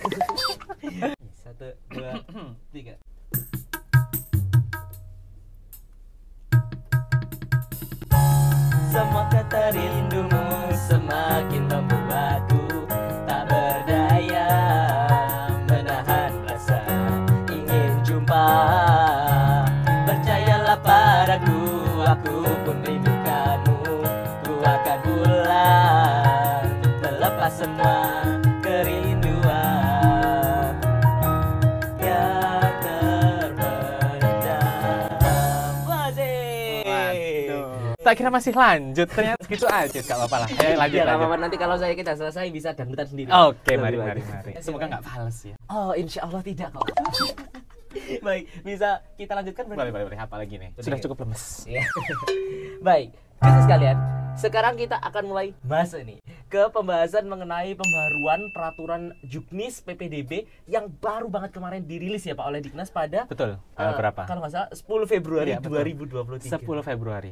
Satu, 1.42 1.66
dua, 1.90 2.22
tiga. 2.72 2.94
Semua 8.90 9.22
kata 9.30 9.70
rindumu 9.70 10.74
semakin 10.74 11.62
membuatku 11.70 12.59
tak 38.10 38.18
kira 38.18 38.26
masih 38.28 38.50
lanjut 38.52 39.06
ternyata 39.06 39.38
segitu 39.40 39.66
aja 39.70 39.98
gak 40.02 40.16
apa-apa 40.18 40.36
lah 40.36 40.48
ayo 40.50 40.74
lanjut 40.76 40.98
Ya, 40.98 41.04
apa-apa 41.06 41.36
nanti 41.38 41.54
kalau 41.54 41.78
saya 41.78 41.94
kita 41.94 42.12
selesai 42.12 42.50
bisa 42.50 42.74
dangdutan 42.74 43.06
sendiri. 43.06 43.30
oke 43.30 43.54
Lebih 43.62 43.78
mari 43.78 43.96
mari 43.96 44.22
mari 44.26 44.52
semoga 44.58 44.90
nggak 44.90 45.02
fals 45.04 45.38
ya 45.44 45.54
Oh, 45.70 45.94
insya 45.94 46.26
Allah 46.26 46.42
tidak 46.42 46.74
kok. 46.74 46.82
Baik, 48.20 48.50
bisa 48.62 48.88
kita 49.14 49.32
lanjutkan 49.32 49.62
berarti? 49.64 49.78
boleh 49.80 49.92
boleh 49.92 50.04
boleh 50.06 50.18
apa 50.18 50.34
lagi 50.36 50.54
nih 50.56 50.70
sudah 50.76 50.98
ya. 50.98 51.02
cukup 51.06 51.16
lemes 51.22 51.42
Iya. 51.64 51.82
Baik, 52.82 53.08
khusus 53.36 53.62
sekalian, 53.62 53.96
sekarang 54.36 54.74
kita 54.74 54.96
akan 54.96 55.22
mulai 55.24 55.46
masuk 55.62 56.02
nih 56.02 56.18
ke 56.46 56.62
pembahasan 56.68 57.24
mengenai 57.24 57.74
pembaruan 57.74 58.40
peraturan 58.50 59.02
Juknis 59.22 59.78
PPDB 59.80 60.50
yang 60.66 60.90
baru 60.92 61.26
banget 61.26 61.50
kemarin 61.52 61.82
dirilis 61.84 62.22
ya 62.22 62.34
Pak 62.34 62.42
oleh 62.44 62.58
Diknas 62.58 62.90
pada 62.90 63.22
betul 63.24 63.54
eh, 63.54 63.78
Eh, 63.80 63.94
berapa 63.96 64.26
Kalau 64.26 64.42
nggak 64.42 64.50
salah 64.52 64.68
10 64.68 64.82
Februari 65.06 65.54
betul. 65.54 65.78
2023. 65.78 66.58
10 66.58 66.82
Februari 66.84 67.30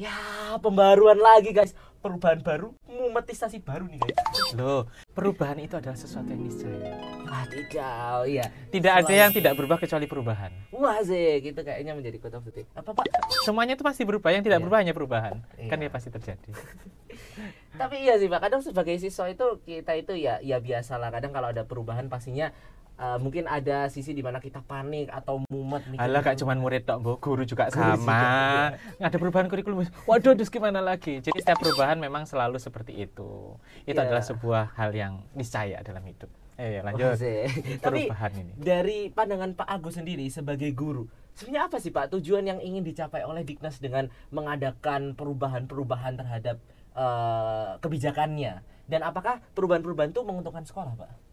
Ya, 0.00 0.16
pembaruan 0.58 1.20
lagi 1.20 1.52
guys. 1.52 1.76
Perubahan 2.00 2.40
baru, 2.40 2.72
monetisasi 2.88 3.60
baru 3.60 3.84
nih 3.84 4.00
guys. 4.00 4.16
loh 4.56 4.88
perubahan 5.12 5.60
itu 5.60 5.76
adalah 5.76 5.94
sesuatu 5.94 6.26
yang 6.26 6.42
niscaya 6.42 6.96
Ah, 7.28 7.44
tidak, 7.46 8.24
iya. 8.26 8.44
tidak 8.72 8.92
ada 8.98 9.12
yang 9.12 9.30
tidak 9.30 9.52
berubah 9.54 9.76
kecuali 9.76 10.08
perubahan 10.08 10.48
Wah 10.72 10.98
sih, 11.04 11.38
gitu 11.38 11.60
kayaknya 11.60 11.92
menjadi 11.92 12.16
the 12.18 12.50
day. 12.50 12.64
Apa 12.72 12.90
Pak? 12.90 13.04
semuanya 13.44 13.76
itu 13.76 13.84
pasti 13.84 14.02
berubah 14.02 14.32
yang 14.32 14.40
tidak 14.40 14.58
Iya. 14.58 14.64
berubah 14.64 14.78
hanya 14.80 14.94
perubahan 14.96 15.34
kan 15.68 15.76
Iya. 15.76 15.86
ya 15.86 15.90
pasti 15.92 16.08
terjadi 16.08 16.50
Tapi 17.80 17.96
iya 18.00 18.16
sih 18.16 18.26
Pak, 18.26 18.40
kadang 18.42 18.64
sebagai 18.64 18.96
siswa 18.96 19.28
itu 19.28 19.46
kita 19.62 19.92
itu 19.94 20.16
ya 20.16 20.40
ya 20.40 20.58
biasalah. 20.58 21.12
Kadang 21.12 21.30
kalau 21.30 21.52
ada 21.52 21.62
perubahan 21.62 22.08
pastinya 22.08 22.50
eh, 23.00 23.16
mungkin 23.16 23.48
ada 23.48 23.88
sisi 23.88 24.12
di 24.12 24.20
mana 24.20 24.36
kita 24.36 24.60
panik 24.60 25.08
atau 25.08 25.40
mumet 25.48 25.88
nih. 25.88 25.96
Alah 25.96 26.20
gak 26.20 26.36
cuman 26.36 26.60
murid 26.60 26.84
tok, 26.84 26.98
Bu. 27.00 27.12
guru 27.16 27.42
juga 27.42 27.66
Guru 27.66 27.96
sama. 27.96 28.76
Nggak 28.94 29.08
ada 29.08 29.18
perubahan 29.18 29.46
kurikulum. 29.48 29.78
Waduh, 30.04 30.36
terus 30.36 30.48
gimana 30.48 30.78
lagi? 30.78 31.18
Jadi 31.18 31.32
setiap 31.34 31.58
perubahan 31.58 31.96
memang 31.96 32.22
selalu 32.22 32.56
seperti 32.56 32.92
itu. 33.00 33.56
Itu 33.82 33.96
Iya. 33.96 34.04
adalah 34.04 34.20
sebuah 34.20 34.76
hal 34.76 34.92
yang 34.92 35.24
niscaya 35.32 35.80
dalam 35.80 36.04
hidup. 36.04 36.28
Eh, 36.54 36.78
Wah, 36.78 36.92
lanjut. 36.92 37.16
sih. 37.16 37.48
Tapi 37.80 38.04
Perubahan 38.04 38.32
ini. 38.36 38.52
dari 38.54 39.08
pandangan 39.08 39.56
Pak 39.56 39.68
Agus 39.70 39.96
sendiri 39.96 40.28
sebagai 40.28 40.68
guru, 40.70 41.08
sebenarnya 41.32 41.72
apa 41.72 41.80
sih 41.80 41.88
Pak 41.88 42.12
tujuan 42.12 42.44
yang 42.44 42.60
ingin 42.60 42.84
dicapai 42.84 43.24
oleh 43.24 43.40
Diknas 43.40 43.80
dengan 43.80 44.12
mengadakan 44.28 45.16
perubahan-perubahan 45.16 46.16
terhadap 46.16 46.60
eh, 46.92 47.70
kebijakannya? 47.80 48.60
Dan 48.84 49.00
apakah 49.00 49.40
perubahan-perubahan 49.50 50.10
itu 50.10 50.20
menguntungkan 50.20 50.66
sekolah, 50.66 50.92
Pak? 50.92 51.29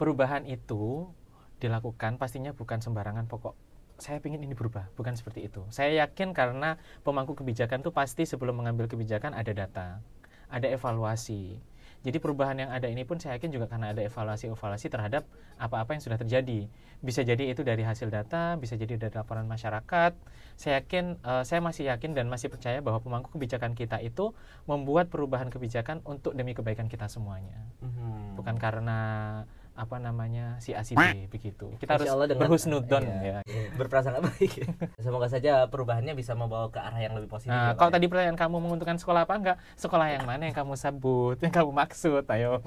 Perubahan 0.00 0.48
itu 0.48 1.12
dilakukan 1.60 2.16
pastinya 2.16 2.56
bukan 2.56 2.80
sembarangan 2.80 3.28
pokok. 3.28 3.52
Saya 4.00 4.16
ingin 4.24 4.48
ini 4.48 4.56
berubah, 4.56 4.88
bukan 4.96 5.12
seperti 5.12 5.44
itu. 5.44 5.60
Saya 5.68 5.92
yakin 6.00 6.32
karena 6.32 6.80
pemangku 7.04 7.36
kebijakan 7.36 7.84
itu 7.84 7.92
pasti 7.92 8.24
sebelum 8.24 8.56
mengambil 8.64 8.88
kebijakan 8.88 9.36
ada 9.36 9.52
data, 9.52 10.00
ada 10.48 10.66
evaluasi. 10.72 11.60
Jadi 12.00 12.16
perubahan 12.16 12.56
yang 12.56 12.72
ada 12.72 12.88
ini 12.88 13.04
pun 13.04 13.20
saya 13.20 13.36
yakin 13.36 13.52
juga 13.52 13.68
karena 13.68 13.92
ada 13.92 14.00
evaluasi-evaluasi 14.00 14.88
terhadap 14.88 15.28
apa-apa 15.60 15.92
yang 15.92 16.00
sudah 16.00 16.16
terjadi. 16.16 16.64
Bisa 17.04 17.20
jadi 17.20 17.52
itu 17.52 17.60
dari 17.60 17.84
hasil 17.84 18.08
data, 18.08 18.56
bisa 18.56 18.80
jadi 18.80 18.96
dari 18.96 19.12
laporan 19.12 19.44
masyarakat. 19.44 20.16
Saya 20.56 20.80
yakin, 20.80 21.20
eh, 21.20 21.44
saya 21.44 21.60
masih 21.60 21.92
yakin 21.92 22.16
dan 22.16 22.32
masih 22.32 22.48
percaya 22.48 22.80
bahwa 22.80 23.04
pemangku 23.04 23.36
kebijakan 23.36 23.76
kita 23.76 24.00
itu 24.00 24.32
membuat 24.64 25.12
perubahan 25.12 25.52
kebijakan 25.52 26.00
untuk 26.08 26.32
demi 26.32 26.56
kebaikan 26.56 26.88
kita 26.88 27.04
semuanya 27.04 27.68
bukan 28.40 28.56
karena 28.56 28.98
apa 29.80 29.96
namanya 29.96 30.60
si 30.60 30.76
A 30.76 30.84
si 30.84 30.92
B 30.92 31.24
begitu. 31.32 31.72
Kita 31.80 31.96
Masya 31.96 32.12
harus 32.12 32.36
berhusnudon 32.36 33.00
iya. 33.24 33.40
ya. 33.40 33.72
berprasangka 33.80 34.20
baik. 34.28 34.52
Semoga 35.04 35.32
saja 35.32 35.64
perubahannya 35.72 36.12
bisa 36.12 36.36
membawa 36.36 36.68
ke 36.68 36.76
arah 36.76 37.00
yang 37.00 37.16
lebih 37.16 37.32
positif. 37.32 37.56
Nah, 37.56 37.72
ya, 37.72 37.80
kalau 37.80 37.88
ya. 37.88 37.94
tadi 37.96 38.06
pertanyaan 38.12 38.36
kamu 38.36 38.56
menguntungkan 38.60 39.00
sekolah 39.00 39.24
apa 39.24 39.34
enggak? 39.40 39.56
Sekolah 39.80 40.06
yang 40.12 40.28
mana 40.28 40.52
yang 40.52 40.56
kamu 40.56 40.76
sebut, 40.76 41.40
yang 41.40 41.54
kamu 41.56 41.72
maksud? 41.72 42.24
Ayo. 42.28 42.60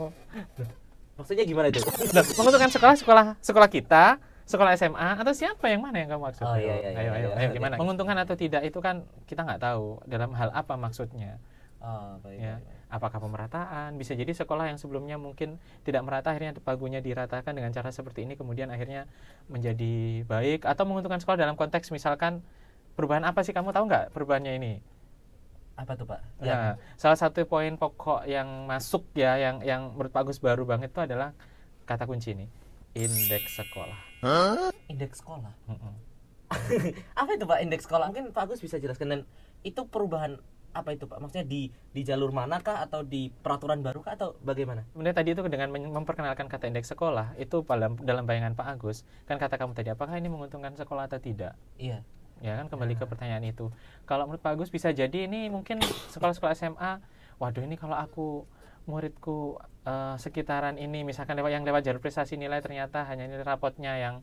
maksudnya 1.14 1.46
gimana 1.46 1.70
itu? 1.70 1.86
Loh, 1.86 2.26
menguntungkan 2.42 2.74
sekolah 2.74 2.96
sekolah 2.98 3.26
sekolah 3.38 3.70
kita, 3.70 4.18
sekolah 4.50 4.74
SMA 4.74 5.10
atau 5.22 5.34
siapa 5.38 5.70
yang 5.70 5.86
mana 5.86 6.02
yang 6.02 6.10
kamu 6.18 6.34
maksud? 6.34 6.50
Oh, 6.50 6.58
ayo, 6.58 6.66
iya, 6.66 6.76
iya, 6.82 6.90
ayo, 6.90 6.98
iya, 6.98 7.12
ayo, 7.14 7.30
iya. 7.30 7.38
ayo, 7.38 7.48
Oke. 7.54 7.56
gimana? 7.62 7.76
Menguntungkan 7.78 8.18
atau 8.26 8.34
tidak 8.34 8.66
itu 8.66 8.82
kan 8.82 9.06
kita 9.30 9.46
nggak 9.46 9.62
tahu 9.62 10.02
dalam 10.10 10.34
hal 10.34 10.50
apa 10.50 10.74
maksudnya. 10.74 11.38
Oh, 11.78 12.18
baik, 12.26 12.42
Ya. 12.42 12.58
baik, 12.58 12.66
baik. 12.66 12.73
Apakah 12.94 13.18
pemerataan? 13.18 13.98
Bisa 13.98 14.14
jadi 14.14 14.30
sekolah 14.30 14.70
yang 14.70 14.78
sebelumnya 14.78 15.18
mungkin 15.18 15.58
tidak 15.82 16.06
merata 16.06 16.30
akhirnya 16.30 16.54
pagunya 16.62 17.02
diratakan 17.02 17.58
dengan 17.58 17.74
cara 17.74 17.90
seperti 17.90 18.30
ini 18.30 18.38
kemudian 18.38 18.70
akhirnya 18.70 19.10
menjadi 19.50 20.22
baik 20.30 20.70
atau 20.70 20.86
menguntungkan 20.86 21.18
sekolah 21.18 21.42
dalam 21.42 21.58
konteks 21.58 21.90
misalkan 21.90 22.46
perubahan 22.94 23.26
apa 23.26 23.42
sih 23.42 23.50
kamu 23.50 23.74
tahu 23.74 23.90
nggak 23.90 24.14
perubahannya 24.14 24.54
ini? 24.62 24.74
Apa 25.74 25.98
tuh, 25.98 26.06
Pak? 26.06 26.22
Ya, 26.46 26.78
salah 27.02 27.18
satu 27.18 27.50
poin 27.50 27.74
pokok 27.82 28.30
yang 28.30 28.70
masuk 28.70 29.10
ya 29.18 29.42
yang 29.42 29.66
yang 29.66 29.90
menurut 29.98 30.14
Pak 30.14 30.30
Agus 30.30 30.38
baru 30.38 30.70
banget 30.70 30.94
itu 30.94 31.02
adalah 31.02 31.34
kata 31.90 32.06
kunci 32.06 32.38
ini 32.38 32.46
indeks 32.94 33.58
sekolah. 33.58 34.00
indeks 34.88 35.20
sekolah. 35.20 35.54
Mm-mm. 35.66 35.94
Apa 37.20 37.30
itu, 37.34 37.46
Pak? 37.50 37.60
Indeks 37.66 37.90
sekolah. 37.90 38.14
Mungkin 38.14 38.30
Pak 38.32 38.46
Agus 38.46 38.62
bisa 38.62 38.78
jelaskan 38.78 39.08
dan 39.10 39.22
itu 39.66 39.82
perubahan 39.90 40.38
apa 40.74 40.90
itu, 40.98 41.06
Pak? 41.06 41.22
Maksudnya 41.22 41.46
di 41.46 41.70
di 41.94 42.02
jalur 42.02 42.34
manakah 42.34 42.82
atau 42.84 43.06
di 43.06 43.30
peraturan 43.30 43.86
baru 43.86 44.02
kah 44.02 44.18
atau 44.18 44.36
bagaimana? 44.42 44.84
Kemudian 44.92 45.16
tadi 45.16 45.38
itu 45.38 45.42
dengan 45.46 45.70
memperkenalkan 45.72 46.50
kata 46.50 46.68
indeks 46.68 46.92
sekolah 46.92 47.38
itu 47.38 47.62
dalam 47.64 47.96
dalam 48.02 48.26
bayangan 48.26 48.58
Pak 48.58 48.68
Agus 48.78 49.06
kan 49.30 49.38
kata 49.38 49.56
kamu 49.62 49.78
tadi 49.78 49.94
apakah 49.94 50.18
ini 50.18 50.28
menguntungkan 50.28 50.74
sekolah 50.74 51.08
atau 51.08 51.22
tidak? 51.22 51.54
Iya. 51.78 52.02
ya 52.44 52.60
kan 52.60 52.68
kembali 52.68 53.00
ke 53.00 53.08
pertanyaan 53.08 53.48
itu 53.48 53.72
kalau 54.04 54.28
menurut 54.28 54.44
Pak 54.44 54.60
Agus 54.60 54.68
bisa 54.68 54.92
jadi 54.92 55.32
ini 55.32 55.48
mungkin 55.48 55.80
sekolah-sekolah 56.12 56.52
SMA 56.60 57.00
waduh 57.40 57.64
ini 57.64 57.80
kalau 57.80 57.96
aku 57.96 58.44
muridku 58.84 59.60
eh, 59.88 60.16
sekitaran 60.20 60.76
ini 60.76 61.08
misalkan 61.08 61.40
lewat 61.40 61.52
yang 61.56 61.64
lewat 61.64 61.88
jalur 61.88 62.04
prestasi 62.04 62.36
nilai 62.36 62.60
ternyata 62.60 63.08
hanya 63.08 63.32
nilai 63.32 63.48
rapotnya 63.48 63.96
yang 63.96 64.16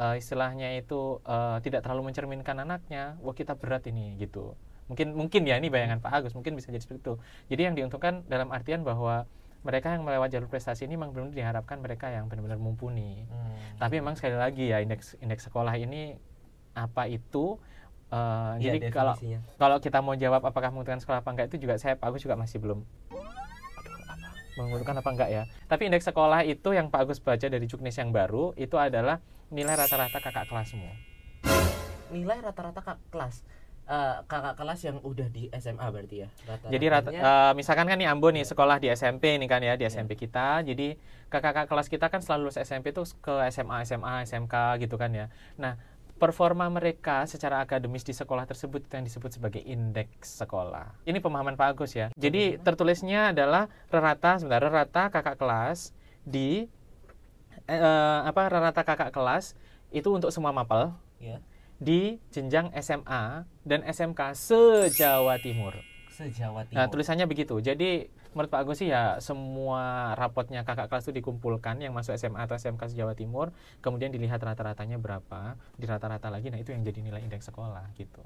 eh, 0.00 0.16
istilahnya 0.16 0.72
itu 0.80 1.20
eh, 1.28 1.60
tidak 1.60 1.84
terlalu 1.84 2.08
mencerminkan 2.08 2.56
anaknya 2.64 3.20
wah 3.20 3.36
kita 3.36 3.56
berat 3.60 3.84
ini 3.92 4.16
gitu 4.16 4.56
mungkin 4.90 5.14
mungkin 5.14 5.46
ya 5.46 5.54
ini 5.54 5.70
bayangan 5.70 6.02
Pak 6.02 6.10
Agus 6.10 6.34
mungkin 6.34 6.58
bisa 6.58 6.68
jadi 6.68 6.82
seperti 6.82 7.06
itu 7.06 7.14
jadi 7.46 7.70
yang 7.70 7.78
diuntungkan 7.78 8.26
dalam 8.26 8.50
artian 8.50 8.82
bahwa 8.82 9.30
mereka 9.62 9.94
yang 9.94 10.02
melewat 10.02 10.28
jalur 10.28 10.50
prestasi 10.50 10.84
ini 10.84 10.98
memang 10.98 11.14
benar 11.14 11.30
diharapkan 11.30 11.78
mereka 11.78 12.10
yang 12.10 12.26
benar-benar 12.26 12.58
mumpuni 12.58 13.22
Hmm. 13.30 13.54
tapi 13.78 14.02
memang 14.02 14.18
sekali 14.18 14.34
lagi 14.34 14.66
ya 14.66 14.82
indeks 14.82 15.14
indeks 15.20 15.46
sekolah 15.46 15.78
ini 15.78 16.18
apa 16.74 17.06
itu 17.06 17.62
Eh, 18.10 18.52
Iya, 18.58 18.74
jadi 18.74 18.90
kalau 18.90 19.14
kalau 19.54 19.78
kita 19.78 20.02
mau 20.02 20.18
jawab 20.18 20.42
apakah 20.42 20.74
menguntungkan 20.74 20.98
sekolah 20.98 21.22
apa 21.22 21.30
enggak 21.30 21.46
itu 21.54 21.62
juga 21.62 21.78
saya 21.78 21.94
Pak 21.94 22.10
Agus 22.10 22.26
juga 22.26 22.34
masih 22.34 22.58
belum 22.58 22.82
aduh, 22.82 23.94
menguntungkan 24.58 24.98
apa 24.98 25.10
enggak 25.14 25.30
ya. 25.30 25.42
Tapi 25.70 25.86
indeks 25.86 26.10
sekolah 26.10 26.42
itu 26.42 26.74
yang 26.74 26.90
Pak 26.90 27.06
Agus 27.06 27.22
baca 27.22 27.46
dari 27.46 27.70
Juknis 27.70 27.94
yang 27.94 28.10
baru 28.10 28.50
itu 28.58 28.74
adalah 28.74 29.22
nilai 29.48 29.78
rata-rata 29.78 30.18
kakak 30.18 30.50
kelasmu. 30.50 30.90
Nilai 32.10 32.42
rata-rata 32.42 32.82
kakak 32.82 32.98
kelas. 33.14 33.46
Eh, 33.90 34.16
kakak 34.30 34.54
kelas 34.54 34.86
yang 34.86 35.02
udah 35.02 35.26
di 35.34 35.50
SMA 35.50 35.82
berarti 35.90 36.22
ya. 36.22 36.28
Rata 36.46 36.70
Jadi 36.70 36.86
rata, 36.86 37.10
eh, 37.10 37.52
misalkan 37.58 37.90
kan 37.90 37.98
nih 37.98 38.06
Ambo 38.06 38.30
nih 38.30 38.46
sekolah 38.46 38.78
di 38.78 38.86
SMP 38.86 39.34
nih 39.34 39.50
kan 39.50 39.58
ya 39.58 39.74
di 39.74 39.82
Iya. 39.82 39.90
SMP 39.90 40.14
kita. 40.14 40.62
Jadi 40.62 40.94
kakak-kakak 41.26 41.66
kelas 41.66 41.90
kita 41.90 42.06
kan 42.06 42.22
selalu 42.22 42.46
lulus 42.46 42.58
SMP 42.62 42.94
tuh 42.94 43.02
ke 43.18 43.50
SMA, 43.50 43.82
SMA, 43.82 44.22
SMK 44.22 44.78
gitu 44.78 44.94
kan 44.94 45.10
ya. 45.10 45.26
Nah, 45.58 45.74
performa 46.22 46.70
mereka 46.70 47.26
secara 47.26 47.66
akademis 47.66 48.06
di 48.06 48.14
sekolah 48.14 48.46
tersebut 48.46 48.86
yang 48.94 49.02
disebut 49.02 49.34
sebagai 49.34 49.58
indeks 49.58 50.38
sekolah. 50.38 50.94
Ini 51.02 51.18
pemahaman 51.18 51.58
Pak 51.58 51.74
Agus 51.74 51.98
ya. 51.98 52.14
Jadi 52.14 52.62
tertulisnya 52.62 53.34
adalah 53.34 53.66
rata 53.90 54.38
sebentar 54.38 54.70
rata 54.70 55.10
kakak 55.10 55.34
kelas 55.34 55.90
di 56.22 56.70
eh, 57.66 58.20
apa 58.22 58.42
rata 58.46 58.86
kakak 58.86 59.10
kelas 59.10 59.58
itu 59.90 60.06
untuk 60.14 60.30
semua 60.30 60.54
mapel 60.54 60.94
ya 61.18 61.42
di 61.80 62.20
jenjang 62.28 62.68
SMA 62.76 63.48
dan 63.64 63.80
SMK 63.82 64.36
se-Jawa 64.36 65.40
Timur. 65.40 65.72
se-Jawa 66.12 66.68
Timur. 66.68 66.76
Nah, 66.76 66.86
tulisannya 66.92 67.24
begitu. 67.24 67.56
Jadi 67.64 68.12
menurut 68.36 68.52
Pak 68.52 68.60
Agus 68.62 68.78
sih 68.84 68.92
ya 68.92 69.16
semua 69.18 70.12
rapotnya 70.14 70.62
kakak 70.62 70.92
kelas 70.92 71.08
itu 71.08 71.24
dikumpulkan 71.24 71.80
yang 71.80 71.96
masuk 71.96 72.14
SMA 72.20 72.44
atau 72.44 72.54
SMK 72.54 72.92
se-Jawa 72.92 73.16
Timur, 73.16 73.56
kemudian 73.80 74.12
dilihat 74.12 74.38
rata-ratanya 74.44 75.00
berapa, 75.00 75.56
di 75.80 75.88
rata-rata 75.88 76.28
lagi, 76.28 76.52
nah 76.52 76.60
itu 76.60 76.70
yang 76.76 76.84
jadi 76.84 77.00
nilai 77.00 77.24
indeks 77.24 77.48
sekolah 77.48 77.90
gitu. 77.96 78.22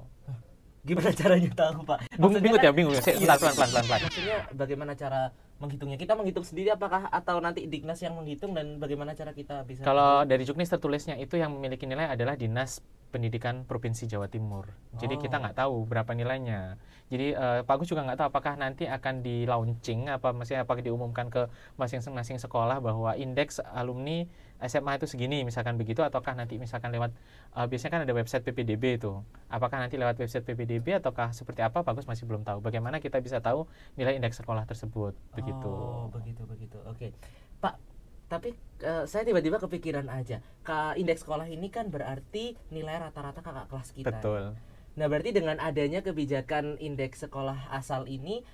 Gimana 0.85 1.09
caranya 1.17 1.49
tahu, 1.51 1.81
Pak? 1.81 1.97
Bingung, 1.99 2.19
Maksudnya 2.21 2.41
bingung 2.41 2.59
kan- 2.61 2.65
ya, 2.65 2.71
bingung. 2.71 2.93
Saya 2.95 3.15
Iya. 3.15 3.35
pelan 3.35 3.53
pelan 3.53 3.69
pelan 3.69 3.83
pelan. 3.83 4.01
Maksudnya 4.05 4.37
bagaimana 4.53 4.91
cara 4.93 5.21
menghitungnya? 5.57 5.97
Kita 5.97 6.13
menghitung 6.13 6.45
sendiri 6.45 6.69
apakah 6.69 7.09
atau 7.09 7.35
nanti 7.39 7.65
Dignas 7.65 7.97
yang 7.99 8.13
menghitung 8.13 8.53
dan 8.53 8.77
bagaimana 8.77 9.11
cara 9.11 9.31
kita 9.31 9.63
bisa 9.63 9.81
Kalau 9.81 10.21
dari 10.23 10.45
Juknis 10.45 10.69
tertulisnya 10.69 11.17
itu 11.17 11.35
yang 11.35 11.49
memiliki 11.51 11.83
nilai 11.83 12.05
adalah 12.07 12.35
Dinas 12.35 12.79
Pendidikan 13.07 13.63
Provinsi 13.63 14.05
Jawa 14.05 14.27
Timur. 14.27 14.69
Jadi 14.93 15.15
kita 15.17 15.35
Oh. 15.35 15.41
nggak 15.41 15.55
tahu 15.57 15.75
berapa 15.85 16.11
nilainya. 16.11 16.75
Jadi 17.05 17.31
eh, 17.31 17.59
Pak 17.61 17.73
Agus 17.73 17.87
juga 17.87 18.03
nggak 18.03 18.17
tahu 18.17 18.27
apakah 18.27 18.53
nanti 18.55 18.85
akan 18.85 19.21
di 19.21 19.45
launching 19.45 20.05
apa 20.05 20.29
maksudnya 20.29 20.61
apakah 20.61 20.81
diumumkan 20.81 21.29
ke 21.29 21.47
masing-masing 21.75 22.37
sekolah 22.37 22.77
bahwa 22.77 23.13
indeks 23.13 23.57
alumni 23.63 24.25
SMA 24.65 24.97
itu 24.99 25.07
segini 25.09 25.41
misalkan 25.41 25.79
begitu 25.79 26.01
ataukah 26.01 26.33
nanti 26.33 26.59
misalkan 26.59 26.91
lewat 26.91 27.13
eh, 27.55 27.65
biasanya 27.65 27.91
kan 27.91 28.01
ada 28.03 28.13
website 28.13 28.43
PPDB 28.43 28.99
itu. 29.01 29.21
Apakah 29.47 29.79
nanti 29.79 29.95
lewat 29.95 30.19
website 30.19 30.45
PPDB 30.45 30.99
ataukah 30.99 31.31
seperti 31.31 31.61
apa 31.61 31.81
Pak 31.85 31.95
Agus 31.95 32.05
masih 32.05 32.25
belum 32.25 32.43
tahu. 32.43 32.61
Bagaimana 32.61 32.99
kita 32.99 33.21
bisa 33.23 33.39
tahu 33.39 33.69
nilai 33.95 34.17
indeks 34.17 34.41
sekolah 34.41 34.67
tersebut 34.67 35.13
begitu. 35.33 35.69
Oh, 35.69 36.11
begitu 36.11 36.43
begitu. 36.45 36.77
Oke. 36.85 37.15
Pak, 37.63 37.79
tapi 38.27 38.57
eh, 38.81 39.05
saya 39.05 39.23
tiba-tiba 39.23 39.61
kepikiran 39.61 40.09
aja. 40.09 40.41
Ke 40.65 40.97
indeks 40.97 41.23
sekolah 41.23 41.45
ini 41.45 41.69
kan 41.69 41.87
berarti 41.93 42.57
nilai 42.73 42.97
rata-rata 42.99 43.39
kakak 43.45 43.69
kelas 43.69 43.89
kita. 43.93 44.09
Betul. 44.09 44.57
Nah, 44.95 45.11
berarti 45.11 45.35
dengan 45.35 45.59
adanya 45.59 45.99
kebijakan 45.99 46.79
indeks 46.79 47.27
sekolah 47.27 47.67
asal 47.75 48.07
ini 48.07 48.47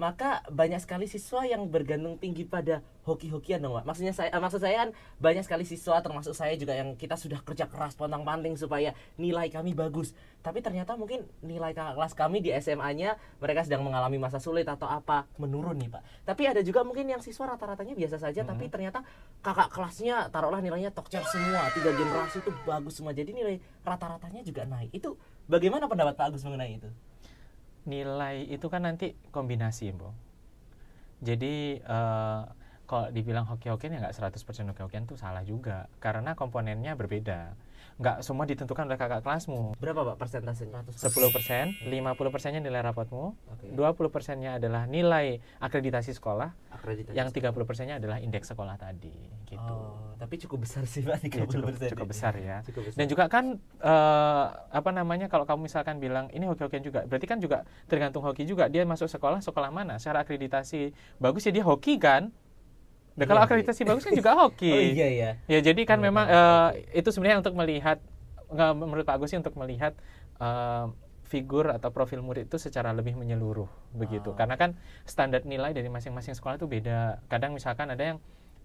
maka 0.00 0.40
banyak 0.48 0.80
sekali 0.80 1.04
siswa 1.04 1.44
yang 1.44 1.68
bergantung 1.68 2.16
tinggi 2.16 2.48
pada 2.48 2.80
hoki-hokian 3.04 3.60
dong, 3.60 3.76
Pak. 3.76 3.84
Maksudnya 3.84 4.16
saya 4.16 4.32
eh, 4.32 4.40
maksud 4.40 4.64
saya 4.64 4.88
kan 4.88 4.90
banyak 5.20 5.44
sekali 5.44 5.68
siswa 5.68 6.00
termasuk 6.00 6.32
saya 6.32 6.56
juga 6.56 6.72
yang 6.72 6.96
kita 6.96 7.20
sudah 7.20 7.44
kerja 7.44 7.68
keras 7.68 8.00
pontang-panting 8.00 8.56
supaya 8.56 8.96
nilai 9.20 9.52
kami 9.52 9.76
bagus. 9.76 10.16
Tapi 10.40 10.64
ternyata 10.64 10.96
mungkin 10.96 11.28
nilai 11.44 11.76
kakak 11.76 12.00
kelas 12.00 12.16
kami 12.16 12.40
di 12.40 12.48
SMA-nya 12.56 13.20
mereka 13.44 13.60
sedang 13.68 13.84
mengalami 13.84 14.16
masa 14.16 14.40
sulit 14.40 14.64
atau 14.64 14.88
apa 14.88 15.28
menurun 15.36 15.76
nih, 15.76 15.92
Pak. 15.92 16.02
Tapi 16.24 16.42
ada 16.48 16.64
juga 16.64 16.80
mungkin 16.80 17.04
yang 17.04 17.20
siswa 17.20 17.52
rata-ratanya 17.52 17.92
biasa 17.92 18.16
saja 18.16 18.40
tapi 18.40 18.72
ternyata 18.72 19.04
kakak 19.44 19.68
kelasnya 19.68 20.32
taruhlah 20.32 20.64
nilainya 20.64 20.96
tokcer 20.96 21.20
semua, 21.28 21.68
tiga 21.76 21.92
generasi 21.92 22.40
itu 22.40 22.50
bagus 22.64 22.96
semua. 22.96 23.12
Jadi 23.12 23.36
nilai 23.36 23.60
rata-ratanya 23.84 24.40
juga 24.48 24.64
naik. 24.64 24.96
Itu 24.96 25.20
bagaimana 25.44 25.92
pendapat 25.92 26.16
Pak 26.16 26.32
Agus 26.32 26.40
mengenai 26.48 26.80
itu? 26.80 26.88
Nilai 27.86 28.44
itu 28.48 28.66
kan 28.72 28.82
nanti 28.88 29.16
kombinasi, 29.32 29.92
Bro. 29.96 30.12
Jadi 31.20 31.78
eh, 31.80 32.40
kalau 32.88 33.06
dibilang 33.14 33.46
hoki-hokian 33.46 33.94
ya 33.94 33.98
nggak 34.02 34.16
100% 34.16 34.66
hoki-hokian 34.72 35.04
itu 35.06 35.14
salah 35.20 35.44
juga 35.46 35.86
karena 36.02 36.34
komponennya 36.34 36.96
berbeda. 36.98 37.54
Nggak 38.00 38.24
semua 38.24 38.48
ditentukan 38.48 38.88
oleh 38.88 38.96
kakak 38.96 39.20
kelasmu. 39.20 39.76
Berapa 39.76 40.00
Pak 40.12 40.16
persentasenya? 40.16 40.80
10%, 40.88 41.84
50 41.84 42.32
persennya 42.32 42.60
nilai 42.64 42.80
rapotmu, 42.80 43.36
Oke. 43.36 43.68
20 43.76 44.08
persennya 44.08 44.56
adalah 44.56 44.88
nilai 44.88 45.36
akreditasi 45.60 46.16
sekolah, 46.16 46.48
Akreditasi. 46.72 47.12
yang 47.12 47.28
30 47.28 47.52
persennya 47.68 48.00
adalah 48.00 48.16
indeks 48.24 48.56
sekolah 48.56 48.80
tadi, 48.80 49.12
gitu. 49.44 49.60
Oh, 49.60 50.16
tapi 50.16 50.40
cukup 50.40 50.64
besar 50.64 50.88
sih 50.88 51.04
Pak, 51.04 51.28
30 51.28 51.44
Ya, 51.44 51.44
cukup, 51.44 51.76
cukup 51.76 52.08
besar 52.08 52.32
ya. 52.40 52.64
Cukup 52.64 52.88
besar. 52.88 52.96
Dan 52.96 53.06
juga 53.12 53.24
kan 53.28 53.60
eh, 53.60 54.46
apa 54.72 54.90
namanya 54.96 55.28
kalau 55.28 55.44
kamu 55.44 55.68
misalkan 55.68 56.00
bilang 56.00 56.32
ini 56.32 56.48
hoki-hokian 56.48 56.80
juga, 56.80 57.04
berarti 57.04 57.28
kan 57.28 57.36
juga 57.36 57.68
tergantung 57.84 58.24
hoki 58.24 58.48
juga 58.48 58.72
dia 58.72 58.80
masuk 58.88 59.12
sekolah 59.12 59.44
sekolah 59.44 59.68
mana, 59.68 60.00
secara 60.00 60.24
akreditasi 60.24 60.96
bagus 61.20 61.44
ya 61.44 61.52
dia 61.52 61.68
hoki 61.68 62.00
kan. 62.00 62.32
Dan 63.18 63.24
kalau 63.26 63.40
Iya, 63.42 63.46
akreditasi 63.50 63.82
bagus 63.86 64.02
kan 64.06 64.14
juga 64.14 64.32
hoki. 64.40 64.72
Oh 64.72 64.80
iya 64.80 65.08
ya. 65.10 65.30
Ya 65.46 65.58
jadi 65.60 65.80
kan 65.84 65.98
Iya, 65.98 66.06
memang 66.10 66.26
iya, 66.26 66.44
eh, 66.94 67.00
itu 67.02 67.08
sebenarnya 67.10 67.42
untuk 67.42 67.54
melihat 67.58 67.98
nggak 68.50 68.70
menurut 68.74 69.04
Pak 69.06 69.16
Agus 69.18 69.30
sih 69.30 69.38
untuk 69.38 69.54
melihat 69.58 69.94
eh, 70.42 70.86
figur 71.30 71.70
atau 71.70 71.94
profil 71.94 72.26
murid 72.26 72.50
itu 72.50 72.58
secara 72.58 72.90
lebih 72.90 73.14
menyeluruh 73.14 73.70
begitu. 73.94 74.34
Ah. 74.34 74.42
Karena 74.42 74.54
kan 74.58 74.70
standar 75.06 75.46
nilai 75.46 75.70
dari 75.70 75.86
masing-masing 75.86 76.34
sekolah 76.34 76.58
itu 76.58 76.66
beda. 76.66 77.22
Kadang 77.30 77.54
misalkan 77.54 77.86
ada 77.86 78.02
yang 78.02 78.18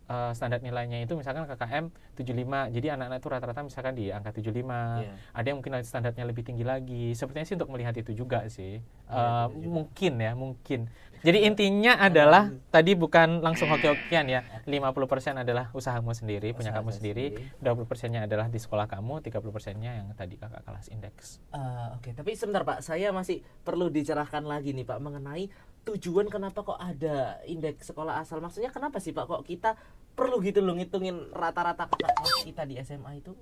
eh, 0.10 0.32
standar 0.34 0.66
nilainya 0.66 1.06
itu 1.06 1.14
misalkan 1.14 1.46
KKM 1.46 1.94
75. 2.18 2.74
Jadi 2.74 2.88
anak-anak 2.90 3.18
itu 3.22 3.30
rata-rata 3.30 3.62
misalkan 3.62 3.94
di 3.94 4.10
angka 4.10 4.34
75. 4.34 5.06
Iya. 5.06 5.14
Ada 5.38 5.46
yang 5.46 5.58
mungkin 5.62 5.74
standarnya 5.86 6.26
lebih 6.26 6.42
tinggi 6.42 6.66
lagi. 6.66 7.14
Sepertinya 7.14 7.46
sih 7.46 7.56
untuk 7.58 7.70
melihat 7.70 7.94
itu 7.94 8.18
juga 8.18 8.50
sih. 8.50 8.82
Iya, 8.82 9.54
betul 9.54 9.62
juga. 9.62 9.74
mungkin 9.78 10.14
ya, 10.18 10.32
mungkin. 10.34 10.80
Jadi 11.26 11.42
intinya 11.42 11.98
adalah 11.98 12.54
tadi 12.70 12.94
bukan 12.94 13.42
langsung 13.42 13.66
hoki-hokian 13.74 14.30
ya. 14.30 14.46
50% 14.70 15.42
adalah 15.42 15.74
usahamu 15.74 16.14
sendiri, 16.14 16.54
punya 16.54 16.70
Usaha 16.70 16.78
kamu 16.78 16.90
saya 16.94 16.98
sendiri. 17.02 17.26
sendiri. 17.34 17.66
20 17.66 17.90
persennya 17.90 18.22
adalah 18.30 18.46
di 18.46 18.62
sekolah 18.62 18.86
kamu, 18.86 19.26
30 19.26 19.50
persennya 19.50 19.92
yang 19.98 20.08
tadi 20.14 20.38
kakak 20.38 20.62
kelas 20.62 20.86
indeks. 20.94 21.42
Ah, 21.50 21.98
Oke, 21.98 22.14
tapi 22.14 22.38
sebentar 22.38 22.62
Pak, 22.62 22.86
saya 22.86 23.10
masih 23.10 23.42
perlu 23.66 23.90
dicerahkan 23.90 24.46
lagi 24.46 24.78
nih 24.78 24.86
Pak 24.86 25.02
mengenai 25.02 25.50
tujuan 25.86 26.30
kenapa 26.30 26.62
kok 26.62 26.78
ada 26.78 27.42
indeks 27.50 27.90
sekolah 27.90 28.22
asal. 28.22 28.38
Maksudnya 28.38 28.70
kenapa 28.70 29.02
sih 29.02 29.10
Pak 29.10 29.26
kok 29.26 29.42
kita 29.50 29.74
perlu 30.14 30.38
gitu 30.46 30.62
loh 30.62 30.78
ngitungin 30.78 31.34
rata-rata 31.34 31.90
kakak 31.90 32.14
kelas 32.22 32.46
kita 32.46 32.62
di 32.70 32.78
SMA 32.86 33.26
itu? 33.26 33.34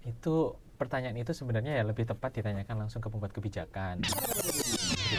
Itu 0.00 0.56
pertanyaan 0.80 1.20
itu 1.20 1.36
sebenarnya 1.36 1.76
ya 1.76 1.84
lebih 1.84 2.08
tepat 2.08 2.40
ditanyakan 2.40 2.88
langsung 2.88 3.04
ke 3.04 3.12
pembuat 3.12 3.36
kebijakan. 3.36 4.00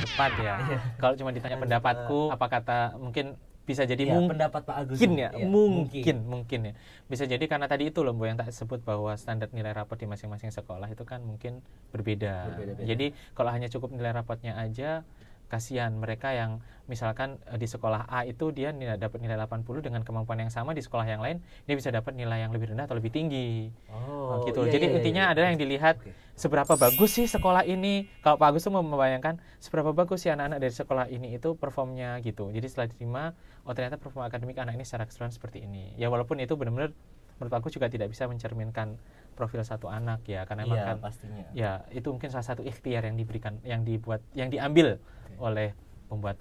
Tepat 0.01 0.31
ya. 0.37 0.53
Iya. 0.61 0.79
Kalau 0.97 1.13
cuma 1.15 1.29
ditanya 1.31 1.57
Dan, 1.57 1.63
pendapatku, 1.67 2.19
apa 2.29 2.45
kata 2.47 2.77
mungkin 2.95 3.25
bisa 3.63 3.85
jadi 3.85 4.01
Iya, 4.01 4.17
mungkin 4.17 4.33
pendapat 4.33 4.61
Pak 4.65 4.75
Agus. 4.81 4.97
mungkin 4.97 5.11
ya 5.13 5.29
Iya, 5.29 5.45
mungkin 5.45 6.15
mungkin 6.25 6.59
ya 6.65 6.73
bisa 7.05 7.29
jadi 7.29 7.45
karena 7.45 7.69
tadi 7.69 7.93
itu 7.93 8.01
loh 8.01 8.17
Bu 8.17 8.25
yang 8.25 8.33
tak 8.33 8.49
sebut 8.49 8.81
bahwa 8.81 9.13
standar 9.13 9.45
nilai 9.53 9.69
rapot 9.77 9.93
di 9.93 10.09
masing-masing 10.09 10.49
sekolah 10.49 10.89
itu 10.89 11.05
kan 11.05 11.21
mungkin 11.21 11.61
berbeda 11.93 12.49
Berbeda-beda. 12.49 12.81
jadi 12.81 13.05
kalau 13.37 13.53
hanya 13.53 13.69
cukup 13.69 13.93
nilai 13.93 14.09
rapotnya 14.09 14.57
aja 14.57 15.05
kasihan 15.49 15.89
mereka 15.97 16.31
yang 16.31 16.61
misalkan 16.85 17.41
eh, 17.49 17.57
di 17.57 17.65
sekolah 17.65 18.05
A 18.05 18.23
itu 18.29 18.53
dia 18.53 18.69
nilai, 18.69 18.95
dapat 19.01 19.17
nilai 19.17 19.35
80 19.35 19.65
dengan 19.81 20.01
kemampuan 20.05 20.37
yang 20.37 20.53
sama 20.53 20.77
di 20.77 20.85
sekolah 20.85 21.05
yang 21.09 21.19
lain 21.19 21.41
dia 21.65 21.75
bisa 21.75 21.89
dapat 21.89 22.13
nilai 22.13 22.45
yang 22.45 22.53
lebih 22.53 22.71
rendah 22.71 22.85
atau 22.85 22.95
lebih 22.95 23.09
tinggi. 23.09 23.73
Oh, 23.89 24.45
gitu 24.45 24.63
iya, 24.69 24.77
jadi 24.77 24.85
iya, 24.85 24.95
intinya 25.01 25.23
iya. 25.29 25.33
adalah 25.33 25.47
yang 25.49 25.59
dilihat 25.59 25.95
Oke. 25.99 26.13
seberapa 26.37 26.73
bagus 26.77 27.11
sih 27.17 27.25
sekolah 27.25 27.65
ini. 27.65 28.05
Kalau 28.21 28.37
Pak 28.37 28.53
Agus 28.53 28.63
tuh 28.63 28.73
membayangkan 28.73 29.41
seberapa 29.57 29.91
bagus 29.91 30.23
sih 30.23 30.31
anak-anak 30.31 30.61
dari 30.61 30.73
sekolah 30.73 31.05
ini 31.09 31.35
itu 31.35 31.57
performnya 31.57 32.21
gitu. 32.21 32.53
Jadi 32.53 32.65
setelah 32.69 32.87
diterima 32.93 33.23
oh 33.65 33.73
ternyata 33.73 33.97
performa 33.97 34.29
akademik 34.29 34.57
anak 34.61 34.77
ini 34.77 34.85
secara 34.85 35.09
keseluruhan 35.09 35.33
seperti 35.33 35.65
ini. 35.65 35.97
Ya 35.97 36.13
walaupun 36.13 36.37
itu 36.37 36.53
benar-benar 36.53 36.93
menurut 37.39 37.53
aku 37.55 37.71
juga 37.71 37.87
tidak 37.87 38.11
bisa 38.11 38.27
mencerminkan 38.27 38.99
profil 39.33 39.63
satu 39.63 39.87
anak 39.87 40.21
ya 40.23 40.43
karena 40.43 40.63
emang 40.63 40.77
Iya, 40.77 40.85
kan 40.85 40.97
pastinya. 40.99 41.45
ya 41.51 41.71
itu 41.89 42.11
mungkin 42.11 42.27
salah 42.27 42.43
satu 42.45 42.61
ikhtiar 42.61 43.01
yang 43.01 43.15
diberikan 43.15 43.57
yang 43.63 43.81
dibuat 43.81 44.19
yang 44.33 44.51
diambil 44.51 44.99
oleh 45.37 45.71
pembuat 46.05 46.35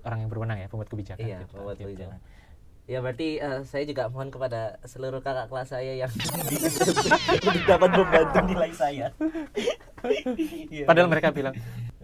orang 0.00 0.22
yang 0.22 0.30
berwenang 0.30 0.58
ya 0.58 0.66
pembuat 0.66 0.86
kebijakan 0.86 1.26
Iya, 1.26 1.38
gitu. 1.42 1.52
pembuat 1.52 1.76
Gitu. 1.76 1.86
kebijakan. 1.90 2.20
Ya 2.86 3.02
berarti 3.02 3.42
eh, 3.42 3.66
saya 3.66 3.82
juga 3.82 4.06
mohon 4.06 4.30
kepada 4.30 4.78
seluruh 4.86 5.18
kakak 5.18 5.50
kelas 5.50 5.68
saya 5.68 5.98
yang 5.98 6.10
untuk 6.14 7.58
dapat 7.68 7.90
membantu 7.90 8.38
nilai 8.46 8.70
saya. 8.70 9.10
Padahal 10.86 11.08
mereka 11.10 11.34
bilang 11.34 11.54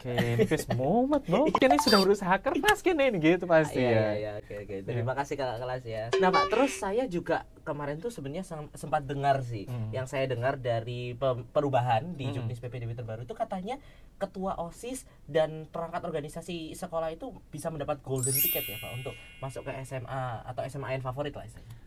Oke, 0.02 0.18
Chris 0.44 0.66
Muhammad, 0.68 1.22
no. 1.24 1.46
Kini 1.48 1.78
sudah 1.78 2.02
berusaha 2.02 2.34
keras 2.36 2.82
kini 2.82 3.06
ini 3.06 3.18
gitu 3.18 3.46
pasti 3.46 3.78
Iya, 3.78 3.86
ya. 3.86 3.94
iya, 3.94 4.10
iya, 4.12 4.32
oke, 4.36 4.54
oke. 4.58 4.74
Terima 4.82 5.14
kasih 5.14 5.34
kakak 5.36 5.58
kelas 5.58 5.82
ya. 5.84 6.02
Nah, 6.18 6.28
Pak, 6.28 6.44
terus 6.48 6.74
saya 6.74 7.06
juga 7.06 7.46
kemarin 7.62 7.96
tuh 7.96 8.10
sebenarnya 8.10 8.42
sem- 8.42 8.72
sempat 8.72 9.06
dengar 9.06 9.38
sih, 9.40 9.64
Hmm. 9.64 9.94
yang 9.94 10.04
saya 10.04 10.26
dengar 10.26 10.58
dari 10.58 11.14
perubahan 11.46 12.12
di 12.12 12.26
Hmm. 12.26 12.34
Juknis 12.34 12.58
PPDB 12.58 12.92
terbaru 12.92 13.22
itu 13.22 13.30
katanya 13.32 13.78
ketua 14.16 14.58
OSIS 14.58 15.06
dan 15.24 15.64
perangkat 15.64 16.02
organisasi 16.02 16.74
sekolah 16.74 17.08
itu 17.08 17.30
bisa 17.48 17.70
mendapat 17.70 18.02
golden 18.02 18.34
ticket 18.34 18.66
ya, 18.66 18.76
Pak, 18.76 18.90
untuk 18.96 19.14
masuk 19.38 19.62
ke 19.62 19.72
SMA 19.80 20.22
atau 20.44 20.62
SMA 20.64 20.92
yang 20.92 21.04
favorit 21.04 21.30
lah 21.30 21.46
istilahnya. 21.46 21.78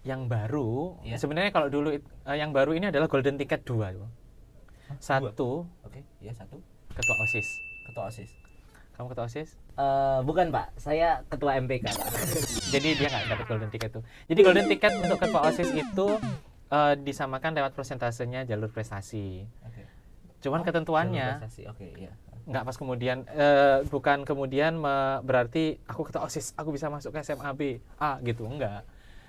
Yang 0.00 0.22
baru, 0.26 0.98
Iya. 1.02 1.16
sebenarnya 1.16 1.52
kalau 1.52 1.68
dulu 1.68 1.94
eh, 1.94 2.02
yang 2.26 2.50
baru 2.50 2.74
ini 2.74 2.90
adalah 2.90 3.06
golden 3.06 3.38
ticket 3.38 3.62
dua. 3.62 3.94
Satu, 4.98 5.70
Oke, 5.80 6.02
ya 6.18 6.34
satu. 6.34 6.58
Ketua 7.00 7.16
OSIS. 7.18 7.48
Ketua 7.82 8.04
OSIS. 8.06 8.30
Kamu 8.94 9.06
ketua 9.08 9.24
OSIS? 9.24 9.50
Eh, 9.74 10.20
bukan, 10.22 10.52
Pak. 10.52 10.76
Saya 10.76 11.24
ketua 11.26 11.56
MPK, 11.56 11.88
Pak. 11.88 12.06
Jadi 12.68 12.88
dia 12.94 13.08
nggak 13.08 13.24
dapat 13.32 13.46
golden 13.46 13.70
ticket 13.72 13.90
tuh. 13.90 14.02
Jadi 14.28 14.40
golden 14.40 14.66
ticket 14.68 14.92
untuk 14.94 15.16
ketua 15.16 15.40
OSIS 15.48 15.70
itu 15.72 16.06
eh, 16.68 16.94
disamakan 17.00 17.56
lewat 17.56 17.72
persentasenya 17.72 18.44
jalur 18.44 18.68
prestasi. 18.68 19.48
Oke. 19.64 19.82
Cuman 20.40 20.60
Oh, 20.60 20.64
ketentuannya 20.64 21.28
iya. 21.52 22.12
nggak 22.48 22.64
pas 22.64 22.72
kemudian 22.74 23.28
eh, 23.28 23.84
bukan 23.86 24.24
kemudian 24.24 24.72
me- 24.74 25.20
berarti 25.20 25.76
aku 25.84 26.08
ketua 26.08 26.24
osis 26.24 26.56
aku 26.56 26.72
bisa 26.72 26.88
masuk 26.88 27.12
ke 27.12 27.20
SMA 27.20 27.50
B 27.52 27.60
A 28.00 28.16
gitu 28.24 28.48
enggak 28.48 28.82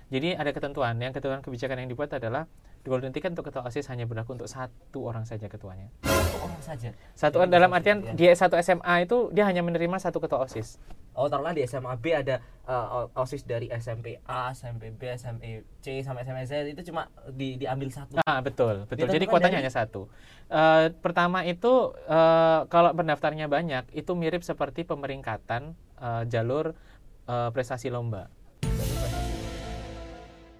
jadi 0.07 0.39
ada 0.39 0.49
ketentuan 0.49 0.95
yang 0.95 1.11
ketentuan 1.11 1.43
kebijakan 1.43 1.83
yang 1.83 1.89
dibuat 1.91 2.15
adalah 2.15 2.47
golden 2.83 3.11
ticket 3.11 3.29
untuk 3.29 3.45
ketua 3.45 3.61
osis 3.63 3.85
hanya 3.87 4.03
berlaku 4.03 4.33
untuk 4.33 4.45
satu 4.45 4.99
orang 5.03 5.21
saja 5.21 5.45
ketuanya 5.45 5.89
Satu 6.01 6.37
orang 6.41 6.61
saja. 6.61 6.89
satu 7.13 7.37
Jadi 7.39 7.51
dalam 7.51 7.67
bisa- 7.67 7.77
artian 7.77 7.97
iya. 7.99 8.11
di 8.11 8.25
satu 8.31 8.55
SMA 8.57 8.95
itu 9.01 9.29
dia 9.29 9.43
hanya 9.43 9.61
menerima 9.61 9.97
satu 9.97 10.17
ketua 10.17 10.41
osis 10.41 10.81
Oh, 11.11 11.27
taruhlah 11.27 11.51
di 11.51 11.59
SMA 11.61 11.91
B 11.97 12.15
ada 12.15 12.39
uh, 12.63 13.03
OSIS 13.13 13.43
dari 13.43 13.67
SMP 13.69 14.15
A, 14.23 14.47
SMP 14.49 14.89
B, 14.89 15.11
SMP 15.11 15.59
C 15.77 15.99
sampai 15.99 16.23
SMP 16.23 16.39
Z 16.45 16.53
itu 16.65 16.87
cuma 16.87 17.03
di, 17.27 17.59
diambil 17.59 17.91
satu. 17.91 18.15
ah 18.21 18.39
betul 18.39 18.87
betul 18.87 19.05
jadi 19.05 19.25
kuotanya 19.25 19.51
dari- 19.53 19.61
hanya 19.61 19.71
satu 19.71 20.07
Eh, 20.47 20.91
pertama 20.97 21.43
itu 21.43 21.71
eh, 22.05 22.59
kalau 22.65 22.91
pendaftarnya 22.91 23.47
banyak 23.47 23.87
itu 23.93 24.11
mirip 24.13 24.39
seperti 24.41 24.83
pemeringkatan 24.83 25.71
eh, 25.97 26.23
jalur 26.27 26.75
eh, 27.25 27.49
prestasi 27.49 27.87
lomba 27.87 28.27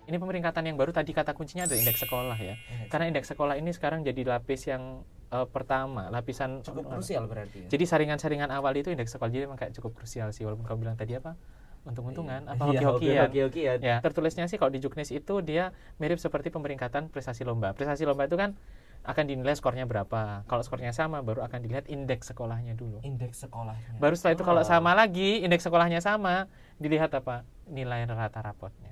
ini 0.04 0.18
pemeringkatan 0.18 0.64
yang 0.64 0.76
baru 0.76 0.90
tadi 0.90 1.12
kata 1.12 1.32
kuncinya 1.32 1.66
ada 1.66 1.74
indeks 1.74 2.02
sekolah 2.02 2.36
ya. 2.36 2.56
Karena 2.88 3.06
indeks 3.08 3.30
sekolah 3.30 3.56
ini 3.56 3.70
sekarang 3.70 4.02
jadi 4.02 4.22
lapis 4.26 4.66
yang 4.66 5.04
eh, 5.30 5.48
pertama 5.48 6.10
lapisan 6.10 6.60
cukup 6.62 6.90
krusial 6.90 7.24
berarti 7.26 7.66
ya. 7.66 7.68
jadi 7.70 7.84
saringan-saringan 7.86 8.50
awal 8.50 8.74
itu 8.74 8.90
indeks 8.90 9.14
sekolah 9.14 9.30
jadi 9.30 9.46
memang 9.46 9.58
kayak 9.58 9.74
cukup 9.74 9.96
krusial 9.96 10.30
sih. 10.32 10.44
Walaupun 10.44 10.66
kamu 10.66 10.78
bilang 10.82 10.98
tadi 10.98 11.16
apa? 11.16 11.38
Untung-untungan 11.82 12.46
apa 12.46 12.62
Iya, 12.70 12.86
hoki-hokian 12.86 13.22
hoki-hokian. 13.26 13.78
ya 13.82 13.96
tertulisnya 14.00 14.46
sih 14.46 14.62
kalau 14.62 14.70
di 14.70 14.78
Juknis 14.78 15.10
itu 15.10 15.42
dia 15.42 15.74
mirip 15.98 16.22
seperti 16.22 16.54
pemeringkatan 16.54 17.10
prestasi 17.10 17.42
lomba. 17.42 17.74
Prestasi 17.74 18.06
lomba 18.06 18.30
itu 18.30 18.38
kan 18.38 18.54
akan 19.02 19.24
dinilai 19.26 19.58
skornya 19.58 19.90
berapa. 19.90 20.46
Kalau 20.46 20.62
skornya 20.62 20.94
sama 20.94 21.26
baru 21.26 21.42
akan 21.42 21.58
dilihat 21.58 21.90
indeks 21.90 22.30
sekolahnya 22.30 22.78
dulu. 22.78 23.02
Indeks 23.02 23.42
sekolahnya. 23.42 23.98
baru 23.98 24.14
setelah 24.14 24.34
itu 24.38 24.44
kalau 24.46 24.62
Wow. 24.62 24.70
sama 24.70 24.94
lagi 24.94 25.42
indeks 25.42 25.66
sekolahnya 25.66 26.06
sama 26.06 26.46
dilihat 26.78 27.10
apa? 27.18 27.42
Nilai 27.66 28.06
rata 28.06 28.46
rapotnya 28.46 28.91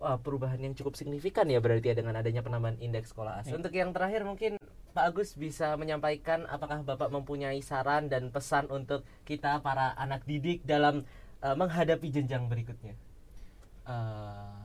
Wah, 0.00 0.16
perubahan 0.16 0.56
yang 0.56 0.72
cukup 0.72 0.96
signifikan 0.96 1.44
ya 1.44 1.60
berarti 1.60 1.92
ya 1.92 1.96
dengan 1.96 2.16
adanya 2.16 2.40
penambahan 2.40 2.80
indeks 2.80 3.12
sekolah 3.12 3.44
asli. 3.44 3.52
Iya. 3.52 3.58
Untuk 3.60 3.72
yang 3.76 3.92
terakhir 3.92 4.24
mungkin 4.24 4.56
Pak 4.96 5.04
Agus 5.12 5.36
bisa 5.36 5.76
menyampaikan 5.76 6.48
apakah 6.48 6.80
Bapak 6.80 7.12
mempunyai 7.12 7.60
saran 7.60 8.08
dan 8.08 8.32
pesan 8.32 8.72
untuk 8.72 9.04
kita 9.28 9.60
para 9.60 9.92
anak 10.00 10.24
didik 10.24 10.64
dalam 10.64 11.04
uh, 11.44 11.52
menghadapi 11.52 12.08
jenjang 12.08 12.48
berikutnya. 12.48 12.96
Eh, 13.90 14.60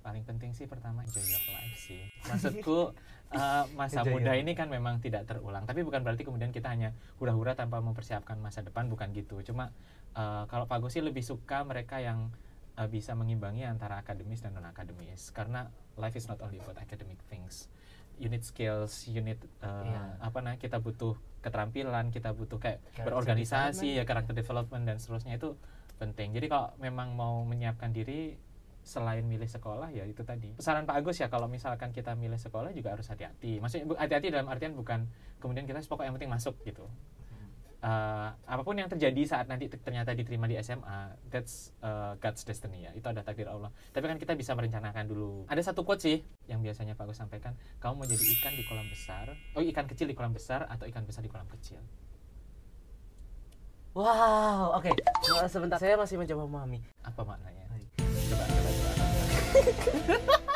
paling 0.00 0.24
penting 0.24 0.50
sih 0.56 0.64
pertama 0.64 1.04
enjoy 1.04 1.22
your 1.22 1.44
life 1.52 1.76
sih 1.76 2.08
maksudku 2.32 2.96
eh, 3.36 3.64
masa 3.76 4.00
muda 4.02 4.32
ini 4.32 4.56
kan 4.56 4.72
memang 4.72 4.98
tidak 4.98 5.28
terulang 5.28 5.68
tapi 5.68 5.84
bukan 5.84 6.00
berarti 6.00 6.24
kemudian 6.24 6.50
kita 6.50 6.72
hanya 6.72 6.96
hura-hura 7.20 7.52
tanpa 7.52 7.84
mempersiapkan 7.84 8.40
masa 8.40 8.64
depan 8.64 8.88
bukan 8.88 9.12
gitu 9.12 9.44
cuma 9.44 9.70
eh, 10.16 10.44
kalau 10.48 10.64
Pak 10.64 10.82
Gus 10.82 10.96
sih 10.96 11.04
lebih 11.04 11.20
suka 11.20 11.62
mereka 11.68 12.00
yang 12.00 12.32
eh, 12.76 12.88
bisa 12.90 13.16
mengimbangi 13.18 13.66
antara 13.66 13.98
akademis 14.02 14.42
dan 14.44 14.54
non 14.54 14.66
akademis 14.66 15.30
karena 15.30 15.70
life 15.98 16.14
is 16.14 16.26
not 16.30 16.38
only 16.44 16.58
about 16.62 16.78
academic 16.78 17.18
things. 17.26 17.66
You 18.20 18.28
need 18.28 18.44
skills 18.44 19.08
you 19.08 19.24
need 19.24 19.40
eh, 19.64 19.66
Iya. 19.66 20.20
apa 20.20 20.38
nah 20.44 20.54
kita 20.60 20.76
butuh 20.78 21.16
keterampilan 21.40 22.12
kita 22.12 22.36
butuh 22.36 22.60
kayak 22.60 22.84
Character 22.92 23.04
berorganisasi 23.08 23.96
ya 23.96 24.04
karakter 24.04 24.36
development 24.36 24.84
dan 24.84 24.96
seterusnya 25.00 25.40
itu 25.40 25.56
penting. 25.96 26.36
Jadi 26.36 26.46
kalau 26.52 26.72
memang 26.76 27.16
mau 27.16 27.40
menyiapkan 27.48 27.92
diri 27.92 28.36
selain 28.80 29.24
milih 29.24 29.48
sekolah 29.48 29.92
ya 29.92 30.08
itu 30.08 30.24
tadi. 30.24 30.56
Saran 30.56 30.88
Pak 30.88 31.04
Agus 31.04 31.20
ya 31.20 31.28
kalau 31.28 31.48
misalkan 31.48 31.92
kita 31.92 32.16
milih 32.16 32.40
sekolah 32.40 32.72
juga 32.72 32.96
harus 32.96 33.08
hati-hati. 33.08 33.60
Maksudnya 33.60 33.84
hati-hati 33.96 34.32
dalam 34.32 34.48
artian 34.48 34.72
bukan 34.72 35.04
kemudian 35.40 35.68
kita 35.68 35.80
pokok 35.84 36.04
yang 36.04 36.16
penting 36.16 36.32
masuk 36.32 36.56
gitu 36.64 36.88
Eh, 37.80 38.28
apa 38.44 38.60
pun 38.60 38.76
yang 38.76 38.92
terjadi 38.92 39.24
saat 39.24 39.48
nanti 39.48 39.64
te- 39.64 39.80
ternyata 39.80 40.12
diterima 40.12 40.44
di 40.44 40.52
SMA 40.60 41.16
that's 41.32 41.72
uh, 41.80 42.12
God's 42.20 42.44
destiny 42.44 42.84
ya. 42.84 42.92
Itu 42.92 43.08
ada 43.08 43.24
takdir 43.24 43.48
Allah. 43.48 43.72
Tapi 43.88 44.04
kan 44.04 44.20
kita 44.20 44.36
bisa 44.36 44.52
merencanakan 44.52 45.08
dulu. 45.08 45.48
Ada 45.48 45.72
satu 45.72 45.80
quote 45.80 46.04
sih 46.04 46.20
yang 46.44 46.60
biasanya 46.60 46.92
Pak 46.92 47.08
Agus 47.08 47.16
sampaikan 47.16 47.56
kamu 47.80 47.92
mau 47.96 48.04
jadi 48.04 48.20
ikan 48.36 48.52
di 48.52 48.68
kolam 48.68 48.84
besar 48.84 49.32
oh 49.56 49.64
ikan 49.64 49.88
kecil 49.88 50.04
di 50.04 50.12
kolam 50.12 50.36
besar 50.36 50.68
atau 50.68 50.84
ikan 50.84 51.08
besar 51.08 51.24
di 51.24 51.32
kolam 51.32 51.48
kecil? 51.48 51.80
Wow, 53.96 54.76
oke. 54.76 54.92
Nah, 54.92 55.48
Sebentar 55.48 55.80
saya 55.80 55.96
masih 55.96 56.20
mencoba 56.20 56.44
memahami. 56.44 56.78
apa 57.00 57.20
maknanya? 57.24 57.64
Coba 58.28 58.44
coba 58.44 58.70
coba 58.70 60.36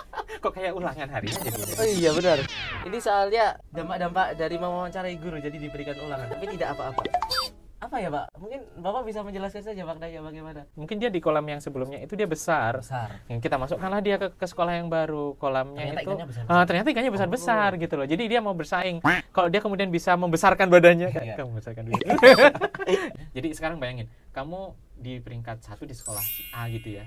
kok 0.44 0.52
kayak 0.52 0.72
ulangan 0.72 1.08
harinya 1.08 1.40
jadi 1.40 1.60
Oh 1.74 1.86
iya 1.88 2.10
benar. 2.12 2.38
Ini 2.84 2.98
soalnya 2.98 3.44
dampak-dampak 3.70 4.36
dari 4.36 4.56
mewawancarai 4.56 5.16
guru 5.16 5.36
jadi 5.38 5.56
diberikan 5.56 5.96
ulangan, 5.98 6.28
tapi 6.28 6.44
tidak 6.50 6.76
apa-apa. 6.76 7.00
Apa 7.80 8.00
ya 8.00 8.08
Pak? 8.08 8.32
Mungkin 8.34 8.60
Bapak 8.80 9.04
bisa 9.04 9.20
menjelaskan 9.20 9.60
saja 9.62 9.84
Pak 9.84 9.96
Daya 9.98 10.20
bagaimana? 10.20 10.64
mungkin 10.72 10.96
dia 10.96 11.08
di 11.08 11.20
kolam 11.20 11.44
yang 11.44 11.60
sebelumnya 11.60 12.00
itu 12.00 12.12
dia 12.12 12.24
besar 12.24 12.80
Besar. 12.80 13.20
yang 13.26 13.38
kita 13.38 13.56
masukkanlah 13.56 14.00
dia 14.00 14.16
ke, 14.16 14.32
ke 14.32 14.46
sekolah 14.46 14.72
yang 14.74 14.88
baru 14.88 15.36
kolamnya 15.36 15.84
Ternyata 15.86 16.00
itu 16.00 16.08
ikannya 16.10 16.26
besar. 16.26 16.42
ah, 16.46 16.64
ternyata 16.64 16.88
ikannya 16.90 17.12
besar 17.12 17.28
besar 17.28 17.70
Oh. 17.70 17.78
gitu 17.78 17.94
loh 17.94 18.06
jadi 18.06 18.24
dia 18.24 18.40
mau 18.40 18.52
bersaing 18.52 19.04
kalau 19.30 19.48
dia 19.48 19.60
kemudian 19.60 19.88
bisa 19.88 20.12
membesarkan 20.14 20.66
badannya 20.66 21.08
Iya. 21.08 21.14
kayak 21.14 21.34
kamu 21.36 21.48
membesarkan 21.50 21.84
diri 21.84 22.04
jadi 23.36 23.48
sekarang 23.52 23.76
bayangin 23.76 24.06
kamu 24.30 24.60
di 24.94 25.20
peringkat 25.20 25.60
satu 25.60 25.84
di 25.84 25.92
sekolah 25.92 26.24
A 26.54 26.66
gitu 26.68 26.88
ya 26.94 27.04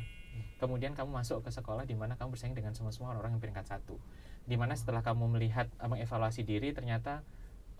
kemudian 0.57 0.93
kamu 0.97 1.09
masuk 1.13 1.45
ke 1.45 1.49
sekolah 1.53 1.85
di 1.85 1.93
mana 1.93 2.17
kamu 2.17 2.33
bersaing 2.33 2.57
dengan 2.57 2.73
semua 2.73 2.93
semua 2.93 3.13
orang 3.13 3.37
yang 3.37 3.41
peringkat 3.41 3.65
satu. 3.65 3.97
Di 4.47 4.55
mana 4.57 4.73
setelah 4.73 5.05
kamu 5.05 5.37
melihat 5.37 5.69
eh, 5.77 5.89
mengevaluasi 5.89 6.43
diri 6.43 6.73
ternyata 6.73 7.21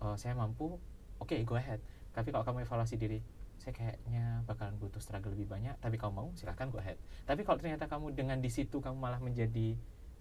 oh, 0.02 0.14
saya 0.14 0.34
mampu 0.34 0.78
oke 1.18 1.36
go 1.44 1.58
ahead. 1.58 1.82
Tapi 2.14 2.34
kalau 2.34 2.46
kamu 2.46 2.66
evaluasi 2.66 2.98
diri 2.98 3.22
saya 3.58 3.74
kayaknya 3.74 4.46
bakalan 4.46 4.78
butuh 4.78 5.02
struggle 5.02 5.34
lebih 5.34 5.50
banyak 5.50 5.74
tapi 5.82 5.98
kamu 5.98 6.12
mau 6.14 6.28
silahkan 6.38 6.70
go 6.70 6.78
ahead. 6.78 6.96
Tapi 7.26 7.42
kalau 7.42 7.58
ternyata 7.58 7.90
kamu 7.90 8.14
dengan 8.14 8.38
di 8.38 8.50
situ 8.50 8.78
kamu 8.78 8.96
malah 8.96 9.18
menjadi 9.18 9.74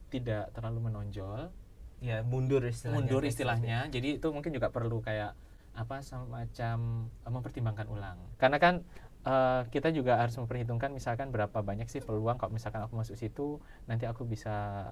tidak 0.08 0.50
terlalu 0.56 0.90
menonjol 0.90 1.52
Ya 1.98 2.22
mundur 2.22 2.62
istilahnya. 2.62 2.98
mundur 3.02 3.22
istilahnya. 3.26 3.78
Jadi 3.90 4.22
itu 4.22 4.28
mungkin 4.30 4.54
juga 4.54 4.70
perlu 4.70 5.02
kayak 5.02 5.34
apa 5.78 6.02
semacam 6.02 6.78
eh, 7.10 7.32
mempertimbangkan 7.32 7.88
ulang. 7.90 8.18
Karena 8.38 8.58
kan 8.62 8.86
eh, 9.28 9.62
kita 9.68 9.92
juga 9.92 10.16
harus 10.24 10.40
memperhitungkan 10.40 10.96
misalkan 10.96 11.30
berapa 11.36 11.60
banyak 11.60 11.92
sih 11.92 12.00
peluang 12.00 12.40
kalau 12.40 12.56
misalkan 12.56 12.80
aku 12.80 12.96
masuk 12.96 13.20
situ 13.20 13.60
nanti 13.86 14.08
aku 14.08 14.24
bisa 14.24 14.88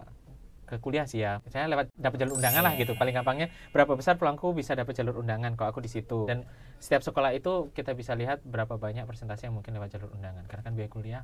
ke 0.65 0.81
kuliah 0.81 1.05
sih 1.05 1.21
ya. 1.21 1.39
Saya 1.47 1.69
lewat 1.69 1.93
dapat 1.93 2.25
jalur 2.25 2.41
undangan 2.41 2.65
lah 2.65 2.73
gitu. 2.73 2.97
Paling 2.97 3.13
gampangnya 3.13 3.53
berapa 3.69 3.93
besar 3.93 4.17
peluangku 4.17 4.51
bisa 4.57 4.73
dapat 4.73 4.97
jalur 4.97 5.21
undangan 5.21 5.53
kalau 5.53 5.69
aku 5.71 5.79
di 5.79 5.93
situ. 5.93 6.25
Dan 6.25 6.41
setiap 6.81 7.05
sekolah 7.05 7.37
itu 7.37 7.69
kita 7.71 7.93
bisa 7.93 8.17
lihat 8.17 8.41
berapa 8.41 8.75
banyak 8.75 9.05
persentase 9.05 9.45
yang 9.45 9.53
mungkin 9.53 9.77
lewat 9.77 9.93
jalur 9.93 10.09
undangan. 10.17 10.41
Karena 10.49 10.61
kan 10.65 10.73
biaya 10.73 10.89
kuliah 10.89 11.23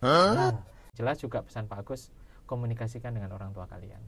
Nah, 0.00 0.56
jelas 0.96 1.20
juga 1.20 1.44
pesan 1.44 1.68
Pak 1.68 1.84
Agus 1.84 2.08
komunikasikan 2.48 3.12
dengan 3.12 3.36
orang 3.36 3.52
tua 3.52 3.68
kalian. 3.68 4.00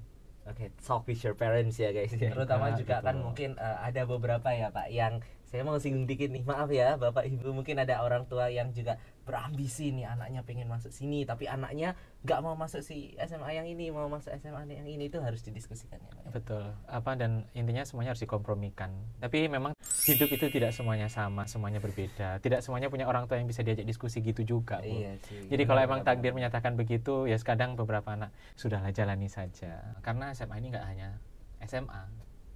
Oke, 0.49 0.75
talk 0.83 1.07
with 1.07 1.23
your 1.23 1.37
parents 1.37 1.79
ya 1.79 1.95
guys. 1.95 2.11
Terutama 2.17 2.75
juga 2.75 2.99
gitu. 2.99 3.07
kan 3.07 3.17
mungkin 3.23 3.51
eh, 3.61 3.79
ada 3.79 4.03
beberapa 4.09 4.51
ya 4.51 4.75
Pak 4.75 4.89
yang 4.91 5.23
saya 5.53 5.69
mau 5.69 5.77
singgung 5.77 6.09
dikit 6.09 6.33
nih. 6.33 6.49
Maaf 6.49 6.73
ya 6.73 6.97
Bapak 6.97 7.29
Ibu, 7.29 7.53
mungkin 7.53 7.77
ada 7.77 8.01
orang 8.01 8.25
tua 8.25 8.49
yang 8.49 8.73
juga 8.73 8.97
berambisi 9.29 9.93
nih 9.93 10.09
anaknya 10.09 10.41
pengen 10.43 10.67
masuk 10.67 10.91
sini 10.91 11.23
tapi 11.29 11.47
anaknya 11.47 11.93
nggak 12.25 12.41
mau 12.41 12.57
masuk 12.57 12.81
si 12.81 13.13
SMA 13.21 13.61
yang 13.61 13.69
ini, 13.69 13.93
mau 13.93 14.09
masuk 14.09 14.33
SMA 14.41 14.65
yang 14.73 14.89
ini 14.89 15.13
itu 15.13 15.21
harus 15.21 15.45
didiskusikan 15.45 16.01
ya 16.01 16.09
Pak. 16.09 16.25
ya. 16.25 16.31
Betul. 16.33 16.65
Apa 16.89 17.21
dan 17.21 17.45
intinya 17.53 17.85
semuanya 17.85 18.17
harus 18.17 18.25
dikompromikan. 18.25 18.97
Tapi 19.21 19.53
memang 19.53 19.77
hidup 20.09 20.33
itu 20.33 20.49
tidak 20.49 20.73
semuanya 20.73 21.13
sama, 21.13 21.45
semuanya 21.45 21.85
berbeda. 21.85 22.41
Tidak 22.41 22.65
semuanya 22.65 22.89
punya 22.89 23.05
orang 23.05 23.29
tua 23.29 23.37
yang 23.37 23.45
bisa 23.45 23.61
diajak 23.61 23.85
diskusi 23.85 24.25
gitu 24.25 24.41
juga. 24.49 24.81
Bu. 24.81 24.89
Iya 24.89 25.21
sih. 25.29 25.53
Jadi 25.53 25.63
kalau 25.69 25.85
emang 25.85 26.01
takdir 26.01 26.33
menyatakan 26.33 26.81
begitu, 26.81 27.29
ya 27.29 27.37
kadang 27.45 27.77
beberapa 27.77 28.17
anak 28.17 28.33
sudahlah 28.57 28.89
jalani 28.89 29.29
saja. 29.29 30.01
Karena 30.01 30.33
SMA 30.33 30.65
ini 30.65 30.73
nggak 30.73 30.87
hanya 30.89 31.21
SMA, 31.69 32.09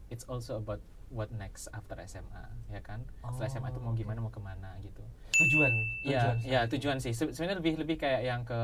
it's 0.09 0.25
also 0.27 0.57
about 0.57 0.81
what 1.17 1.33
next 1.33 1.73
after 1.73 1.97
SMA 2.05 2.45
ya 2.69 2.79
kan 2.79 3.01
setelah 3.25 3.41
Oh, 3.41 3.51
SMA 3.51 3.69
itu 3.71 3.81
mau 3.81 3.91
oke. 3.91 3.99
gimana 3.99 4.19
mau 4.21 4.29
ke 4.29 4.39
mana 4.39 4.77
gitu 4.79 5.01
Tujuan. 5.37 5.69
Iya, 6.01 6.21
tujuan 6.33 6.37
ya 6.45 6.61
tujuan 6.65 6.97
sih. 6.97 7.13
Se- 7.13 7.29
Sebenarnya 7.29 7.61
lebih 7.61 7.77
lebih 7.77 7.97
kayak 7.99 8.23
yang 8.23 8.41
ke 8.43 8.61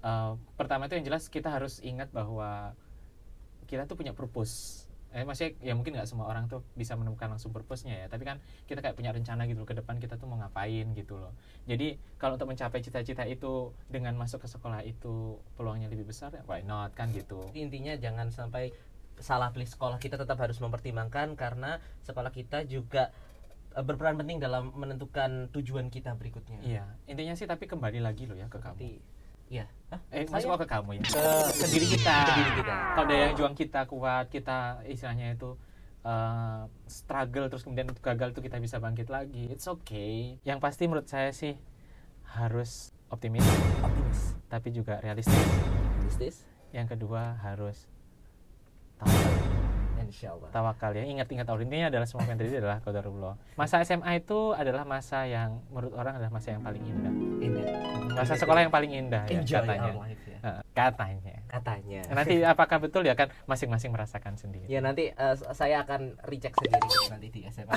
eh, 0.00 0.30
pertama 0.54 0.84
itu 0.84 0.96
yang 0.96 1.06
jelas 1.06 1.28
kita 1.28 1.48
harus 1.48 1.80
ingat 1.80 2.08
bahwa 2.10 2.76
kita 3.64 3.84
tuh 3.84 3.96
punya 3.96 4.12
purpose. 4.12 4.84
Eh 5.14 5.22
maksudnya 5.22 5.56
ya 5.62 5.72
mungkin 5.72 5.94
nggak 5.94 6.04
semua 6.04 6.26
orang 6.26 6.44
tuh 6.44 6.60
bisa 6.74 6.92
menemukan 6.92 7.30
langsung 7.30 7.54
purpose-nya 7.54 7.94
ya, 7.96 8.06
tapi 8.10 8.26
kan 8.26 8.36
kita 8.66 8.82
kayak 8.82 8.98
punya 8.98 9.14
rencana 9.14 9.46
gitu 9.46 9.62
loh, 9.62 9.68
ke 9.70 9.72
depan 9.72 9.96
kita 9.96 10.18
tuh 10.18 10.26
mau 10.26 10.36
ngapain 10.36 10.90
gitu 10.92 11.14
loh. 11.16 11.32
Jadi 11.64 11.96
kalau 12.18 12.34
untuk 12.34 12.50
mencapai 12.50 12.82
cita-cita 12.82 13.22
itu 13.24 13.70
dengan 13.86 14.12
masuk 14.12 14.42
ke 14.42 14.48
sekolah 14.50 14.82
itu 14.82 15.38
peluangnya 15.54 15.86
lebih 15.86 16.04
besar, 16.04 16.34
ya 16.34 16.42
why 16.44 16.60
not 16.60 16.92
kan 16.92 17.08
gitu. 17.14 17.46
intinya 17.54 17.94
jangan 17.94 18.28
sampai 18.28 18.74
salah 19.18 19.54
pilih 19.54 19.66
sekolah 19.66 19.98
kita 19.98 20.18
tetap 20.18 20.38
harus 20.38 20.58
mempertimbangkan 20.58 21.38
karena 21.38 21.78
sekolah 22.02 22.30
kita 22.30 22.66
juga 22.66 23.14
eh, 23.72 23.84
berperan 23.84 24.18
penting 24.18 24.42
dalam 24.42 24.74
menentukan 24.74 25.50
tujuan 25.54 25.90
kita 25.90 26.14
berikutnya. 26.18 26.58
Iya, 26.62 26.84
intinya 27.06 27.34
sih 27.34 27.46
tapi 27.46 27.66
kembali 27.66 28.02
lagi 28.02 28.26
loh 28.26 28.34
ya 28.34 28.50
ke 28.50 28.58
kamu. 28.58 28.98
Iya. 29.44 29.68
Hah? 29.92 30.00
Eh, 30.08 30.24
Saya? 30.24 30.48
masuk 30.48 30.64
ke 30.64 30.68
kamu 30.72 30.90
ya. 30.98 31.02
Ke- 31.04 31.52
ke 31.52 31.66
diri 31.68 31.86
kita. 31.94 32.16
Ke 32.26 32.32
diri 32.32 32.52
kita. 32.64 32.76
Kalau 32.96 33.06
ada 33.06 33.14
yang 33.14 33.32
juang 33.36 33.54
kita 33.54 33.80
kuat, 33.86 34.26
kita 34.32 34.80
istilahnya 34.88 35.36
itu 35.36 35.54
eh, 36.04 36.62
struggle 36.88 37.46
terus 37.48 37.62
kemudian 37.62 37.92
gagal 37.92 38.32
tuh 38.32 38.42
kita 38.42 38.56
bisa 38.58 38.80
bangkit 38.80 39.12
lagi. 39.12 39.52
It's 39.52 39.68
okay. 39.68 40.40
Yang 40.42 40.58
pasti 40.64 40.82
menurut 40.88 41.06
saya 41.06 41.30
sih 41.30 41.54
harus 42.34 42.90
optimis, 43.12 43.44
Optimis. 43.78 44.20
tapi 44.50 44.74
juga 44.74 44.98
realistis. 44.98 45.38
Realistis. 46.02 46.36
Yang 46.74 46.98
kedua 46.98 47.38
harus 47.38 47.86
tawakal. 49.00 49.32
Insya 50.04 50.28
Allah. 50.30 50.48
Tawakal 50.54 50.90
ya. 50.94 51.04
Ingat-ingat 51.10 51.46
Allah 51.48 51.64
intinya 51.66 51.86
adalah 51.90 52.06
semua 52.06 52.28
yang 52.30 52.38
terjadi 52.38 52.62
adalah 52.62 52.78
qadarullah. 52.86 53.34
Masa 53.58 53.82
SMA 53.82 54.22
itu 54.22 54.54
adalah 54.54 54.86
masa 54.86 55.26
yang 55.26 55.58
menurut 55.74 55.90
orang 55.98 56.22
adalah 56.22 56.30
masa 56.30 56.54
yang 56.54 56.62
paling 56.62 56.82
indah. 56.86 57.12
Indah. 57.42 57.66
Masa 58.14 58.38
sekolah 58.38 58.60
yang 58.62 58.70
paling 58.70 58.92
indah 58.94 59.26
ya 59.26 59.42
Enjoy 59.42 59.58
katanya. 59.58 59.90
life 59.98 60.24
ya. 60.30 60.38
Katanya. 60.70 61.34
Katanya. 61.50 62.00
Nanti 62.14 62.34
apakah 62.46 62.78
betul 62.78 63.02
ya 63.06 63.18
kan 63.18 63.30
masing-masing 63.50 63.90
merasakan 63.90 64.38
sendiri. 64.38 64.70
Ya 64.70 64.78
nanti 64.78 65.10
eh, 65.10 65.34
saya 65.50 65.82
akan 65.82 66.14
recheck 66.30 66.54
sendiri 66.62 66.78
nanti 67.10 67.26
di 67.34 67.40
SMA. 67.50 67.74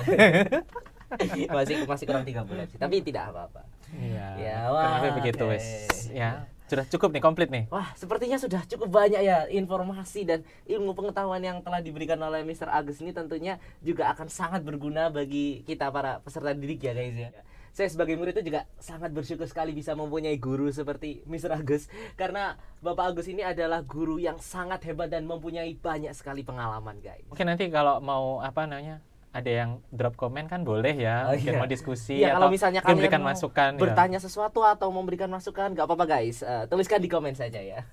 masih 1.58 1.88
masih 1.88 2.06
kurang 2.06 2.27
tiga 2.27 2.43
bulan 2.43 2.67
sih, 2.67 2.75
tapi 2.75 2.99
tidak 2.99 3.32
apa-apa. 3.32 3.63
Iya. 3.95 4.27
Ya, 4.36 4.58
kurang 4.67 5.01
wah, 5.08 5.15
begitu 5.15 5.43
oke. 5.47 5.51
wes. 5.56 5.65
Ya. 6.12 6.43
Sudah 6.67 6.84
cukup 6.84 7.15
nih, 7.15 7.23
komplit 7.23 7.47
nih. 7.47 7.63
Wah, 7.71 7.95
sepertinya 7.95 8.36
sudah 8.36 8.60
cukup 8.67 8.91
banyak 8.91 9.23
ya 9.23 9.47
informasi 9.47 10.27
dan 10.27 10.43
ilmu 10.67 10.91
pengetahuan 10.91 11.39
yang 11.39 11.63
telah 11.63 11.80
diberikan 11.80 12.19
oleh 12.19 12.43
Mr. 12.43 12.67
Agus 12.67 12.99
ini 12.99 13.15
tentunya 13.15 13.56
juga 13.80 14.12
akan 14.12 14.27
sangat 14.27 14.67
berguna 14.67 15.08
bagi 15.08 15.63
kita 15.63 15.88
para 15.95 16.19
peserta 16.19 16.51
didik 16.51 16.84
ya 16.84 16.91
guys 16.91 17.15
ya. 17.15 17.32
Saya 17.71 17.93
sebagai 17.93 18.17
murid 18.17 18.36
itu 18.36 18.51
juga 18.51 18.67
sangat 18.82 19.13
bersyukur 19.13 19.47
sekali 19.47 19.71
bisa 19.71 19.95
mempunyai 19.95 20.36
guru 20.36 20.67
seperti 20.67 21.23
Mr. 21.23 21.56
Agus 21.56 21.88
karena 22.19 22.60
Bapak 22.84 23.15
Agus 23.15 23.32
ini 23.32 23.47
adalah 23.47 23.86
guru 23.86 24.19
yang 24.19 24.36
sangat 24.41 24.84
hebat 24.91 25.08
dan 25.08 25.23
mempunyai 25.23 25.71
banyak 25.77 26.12
sekali 26.12 26.43
pengalaman 26.43 26.99
guys. 26.99 27.23
Oke, 27.32 27.47
nanti 27.47 27.71
kalau 27.71 28.03
mau 28.03 28.43
apa 28.43 28.67
namanya? 28.67 28.99
Ada 29.38 29.52
yang 29.54 29.71
drop 29.93 30.17
komen 30.17 30.50
kan 30.50 30.65
boleh 30.65 30.97
ya, 30.97 31.30
Oh, 31.30 31.38
mungkin 31.38 31.54
iya. 31.54 31.62
mau 31.62 31.69
diskusi 31.69 32.26
kalau 32.26 32.50
atau 32.50 32.50
misalnya 32.50 32.82
mungkin 32.82 32.89
kalian 32.89 33.02
berikan 33.06 33.21
mau 33.21 33.30
masukan 33.30 33.71
ya. 33.78 33.82
Bertanya 33.86 34.17
sesuatu 34.17 34.65
atau 34.65 34.89
memberikan 34.89 35.30
masukan 35.30 35.78
nggak 35.78 35.86
apa-apa 35.86 36.06
guys, 36.10 36.41
Eh, 36.41 36.65
tuliskan 36.65 36.97
di 36.97 37.06
komen 37.06 37.38
saja 37.38 37.62
ya. 37.62 37.86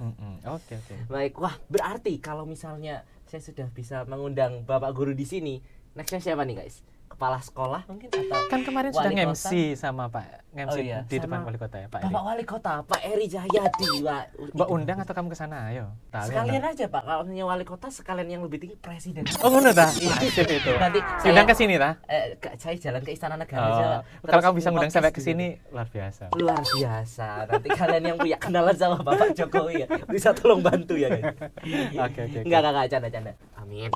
Oke, 0.48 0.80
oke. 0.80 0.94
Baik, 1.12 1.36
wah 1.36 1.52
berarti 1.68 2.16
kalau 2.16 2.48
misalnya 2.48 3.04
saya 3.28 3.44
sudah 3.44 3.68
bisa 3.68 4.08
mengundang 4.08 4.64
bapak 4.64 4.96
guru 4.96 5.12
di 5.12 5.28
sini, 5.28 5.60
nextnya 5.92 6.32
siapa 6.32 6.48
nih 6.48 6.64
guys? 6.64 6.80
Kepala 7.14 7.38
sekolah 7.38 7.86
mungkin 7.86 8.10
atau 8.10 8.40
Kan 8.50 8.60
kemarin 8.60 8.90
Wali 8.90 9.06
sudah? 9.08 9.26
MC 9.30 9.48
sama 9.74 10.10
Pak 10.10 10.42
MC 10.52 10.66
Oh 10.68 10.78
iya, 10.78 10.98
di 11.02 11.16
depan 11.16 11.42
wali 11.42 11.54
kota 11.56 11.76
ya, 11.76 11.86
Pak 11.86 11.98
Eri. 12.00 12.06
Bapak 12.08 12.22
Wali 12.24 12.44
Kota 12.44 12.72
Pak 12.82 13.00
Eri 13.00 13.26
Cahyadi. 13.26 13.90
Wah, 14.02 14.22
Mbak 14.50 14.68
undang 14.68 14.98
atau 14.98 15.10
kamu 15.12 15.28
ke 15.28 15.36
sana? 15.36 15.66
Ayo. 15.66 15.94
Talian 16.08 16.26
Sekalian 16.28 16.60
dong. 16.60 16.70
aja 16.70 16.84
Pak, 16.88 17.02
kalau 17.04 17.22
misalnya 17.22 17.44
Wali 17.44 17.64
Kota 17.64 17.86
sekalian 17.88 18.28
yang 18.28 18.42
lebih 18.42 18.58
tinggi 18.60 18.76
presiden. 18.76 19.22
Oh, 19.38 19.48
ngono 19.48 19.70
ta? 19.70 19.90
Iya. 19.94 20.14
Sip 20.28 20.46
itu. 20.48 20.70
Nanti 20.72 20.98
Diundang 21.20 21.42
ke 21.44 21.54
saya, 21.54 21.60
sini 21.60 21.74
ta? 21.76 21.90
eh, 22.04 22.24
saya 22.56 22.74
jalan 22.76 23.00
ke 23.00 23.10
Istana 23.10 23.34
Negara 23.36 23.62
Oh, 23.62 23.70
aja. 23.72 23.86
kalau 24.20 24.42
kamu 24.42 24.54
bisa 24.56 24.68
ngundang 24.68 24.90
sampai 24.90 25.10
ke 25.10 25.18
di 25.18 25.24
sini 25.24 25.46
luar 25.70 25.86
biasa. 25.86 26.24
luar 26.34 26.60
biasa. 26.60 27.26
Nanti 27.46 27.68
kalian 27.70 28.02
yang 28.04 28.16
punya 28.16 28.36
kenalan 28.36 28.74
sama 28.74 28.98
Bapak 29.00 29.30
Jokowi 29.32 29.74
ya, 29.80 29.88
bisa 30.04 30.30
tolong 30.32 30.58
bantu 30.60 30.94
ya 30.94 31.08
guys. 31.08 31.30
Oke, 32.04 32.20
oke. 32.22 32.38
Enggak, 32.40 32.58
enggak, 32.60 32.72
enggak, 32.72 32.86
canda-canda. 32.88 33.32
Amin. 33.56 33.90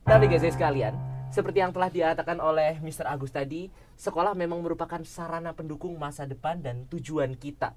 Tapi 0.00 0.24
guys 0.26 0.44
sekalian, 0.44 0.94
seperti 1.28 1.60
yang 1.60 1.76
telah 1.76 1.92
dikatakan 1.92 2.40
oleh 2.40 2.80
Mr. 2.80 3.04
Agus 3.04 3.30
tadi, 3.30 3.68
sekolah 4.00 4.32
memang 4.32 4.64
merupakan 4.64 5.00
sarana 5.04 5.52
pendukung 5.52 5.94
masa 6.00 6.24
depan 6.24 6.64
dan 6.64 6.88
tujuan 6.88 7.36
kita. 7.36 7.76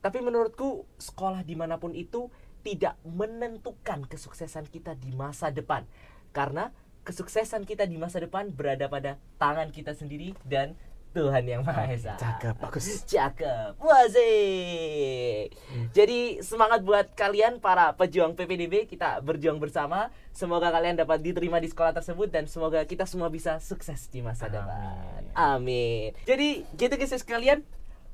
Tapi 0.00 0.18
menurutku, 0.24 0.88
sekolah 0.96 1.44
di 1.44 1.52
mana 1.58 1.76
pun 1.76 1.92
itu 1.92 2.32
tidak 2.64 2.96
menentukan 3.04 4.08
kesuksesan 4.08 4.66
kita 4.72 4.96
di 4.96 5.12
masa 5.12 5.52
depan. 5.52 5.84
Karena 6.32 6.72
kesuksesan 7.04 7.64
kita 7.68 7.84
di 7.88 7.96
masa 7.96 8.20
depan 8.20 8.52
berada 8.52 8.88
pada 8.88 9.16
tangan 9.40 9.72
kita 9.72 9.92
sendiri 9.96 10.36
dan 10.44 10.76
Tuhan 11.16 11.44
yang 11.48 11.62
Maha 11.64 11.88
Esa. 11.88 12.14
Cakep, 12.20 12.54
bagus. 12.60 13.02
Cakep. 13.08 13.80
Wazik. 13.80 15.56
Jadi 15.96 16.44
semangat 16.44 16.84
buat 16.84 17.10
kalian 17.16 17.58
para 17.58 17.96
pejuang 17.96 18.36
PPDB, 18.36 18.84
kita 18.84 19.24
berjuang 19.24 19.56
bersama. 19.56 20.12
Semoga 20.36 20.68
kalian 20.68 21.00
dapat 21.00 21.24
diterima 21.24 21.58
di 21.58 21.66
sekolah 21.72 21.96
tersebut 21.96 22.28
dan 22.28 22.44
semoga 22.46 22.84
kita 22.84 23.08
semua 23.08 23.32
bisa 23.32 23.56
sukses 23.58 24.06
di 24.12 24.20
masa 24.20 24.46
Amin. 24.46 24.54
depan. 24.60 25.20
Amin. 25.34 26.08
Jadi 26.28 26.68
gitu 26.76 26.94
guys 26.94 27.16
sekalian, 27.16 27.64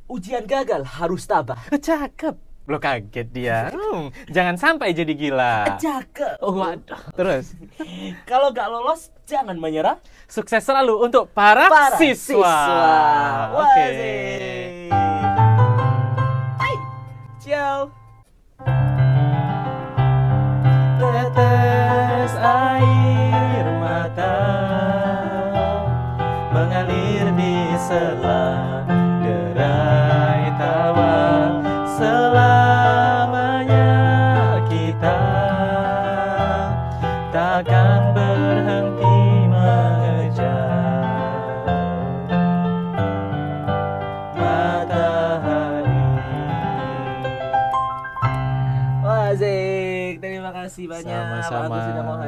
ujian 0.07 0.47
gagal 0.47 0.87
harus 0.87 1.27
tabah. 1.27 1.59
Cakep. 1.75 2.54
Lo 2.65 2.81
kaget 2.81 3.29
dia. 3.29 3.69
Hmm, 3.69 4.09
jangan 4.33 4.57
sampai 4.57 4.97
jadi 4.97 5.13
gila. 5.13 5.77
Cakep. 5.77 6.41
Oh, 6.41 6.57
waduh. 6.57 6.97
Terus, 7.13 7.53
Kalau 8.25 8.57
gak 8.57 8.73
lolos, 8.73 9.13
jangan 9.29 9.61
menyerah. 9.61 10.01
sukses 10.25 10.65
selalu 10.65 11.05
untuk 11.05 11.29
para, 11.31 11.69
Para 11.69 12.01
siswa. 12.01 12.57
Oke. 13.53 13.85
Wazik. 13.85 14.69
Hai. 16.57 16.75
Ciao. 17.39 17.93
Tetes 20.97 22.33
air 22.41 23.65
mata 23.77 24.37
mengalir 26.49 27.29
di 27.37 27.55
sela 27.77 28.74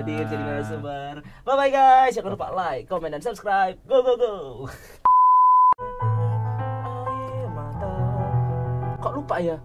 hadir 0.06 0.22
jadi 0.30 0.38
narasumber. 0.46 1.14
Bye 1.42 1.56
bye 1.58 1.70
guys, 1.74 2.14
jangan 2.14 2.38
lupa 2.38 2.54
like, 2.54 2.86
comment 2.86 3.10
dan 3.10 3.18
subscribe. 3.18 3.74
Go 3.90 4.06
go 4.06 4.14
go. 4.14 4.34
Kok 9.02 9.12
lupa 9.18 9.42
ya? 9.42 9.58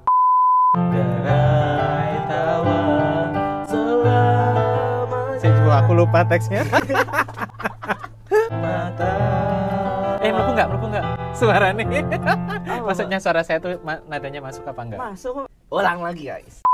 Derai 0.73 2.13
tawa 2.25 2.81
Selama 3.69 5.37
Saya 5.37 5.51
juga 5.61 5.73
aku 5.85 5.91
lupa 5.93 6.25
teksnya. 6.25 6.65
Mata. 8.65 9.13
Eh, 10.25 10.33
melepuh 10.33 10.53
nggak? 10.57 10.67
Melepuh 10.73 10.89
nggak? 10.89 11.05
Suara 11.37 11.69
nih. 11.69 11.85
Maksudnya 12.89 13.21
suara 13.21 13.45
saya 13.45 13.61
tuh 13.61 13.77
nadanya 14.09 14.41
masuk 14.41 14.65
apa 14.65 14.81
enggak? 14.89 14.99
masuk. 15.05 15.45
Ulang 15.69 16.01
lagi 16.01 16.25
guys. 16.25 16.65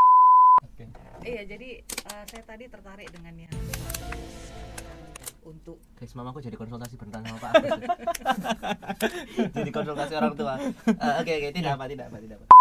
Iya, 1.27 1.43
jadi 1.43 1.69
eh, 1.83 2.23
saya 2.31 2.43
tadi 2.47 2.71
tertarik 2.71 3.11
dengan 3.11 3.35
yang 3.35 3.51
untuk 5.43 5.79
Guys, 5.99 6.15
mamaku 6.15 6.39
jadi 6.39 6.55
konsultasi 6.55 6.95
berenang 6.95 7.23
sama 7.27 7.39
Pak 7.39 7.51
Agus. 7.51 7.79
jadi 9.59 9.71
konsultasi 9.75 10.13
orang 10.15 10.33
tua. 10.39 10.55
Eh, 10.87 11.13
Oke 11.19 11.31
oke, 11.35 11.49
tidak 11.51 11.75
apa 11.75 11.85
tidak 11.91 12.05
apa 12.07 12.17
tidak 12.23 12.37
apa. 12.39 12.56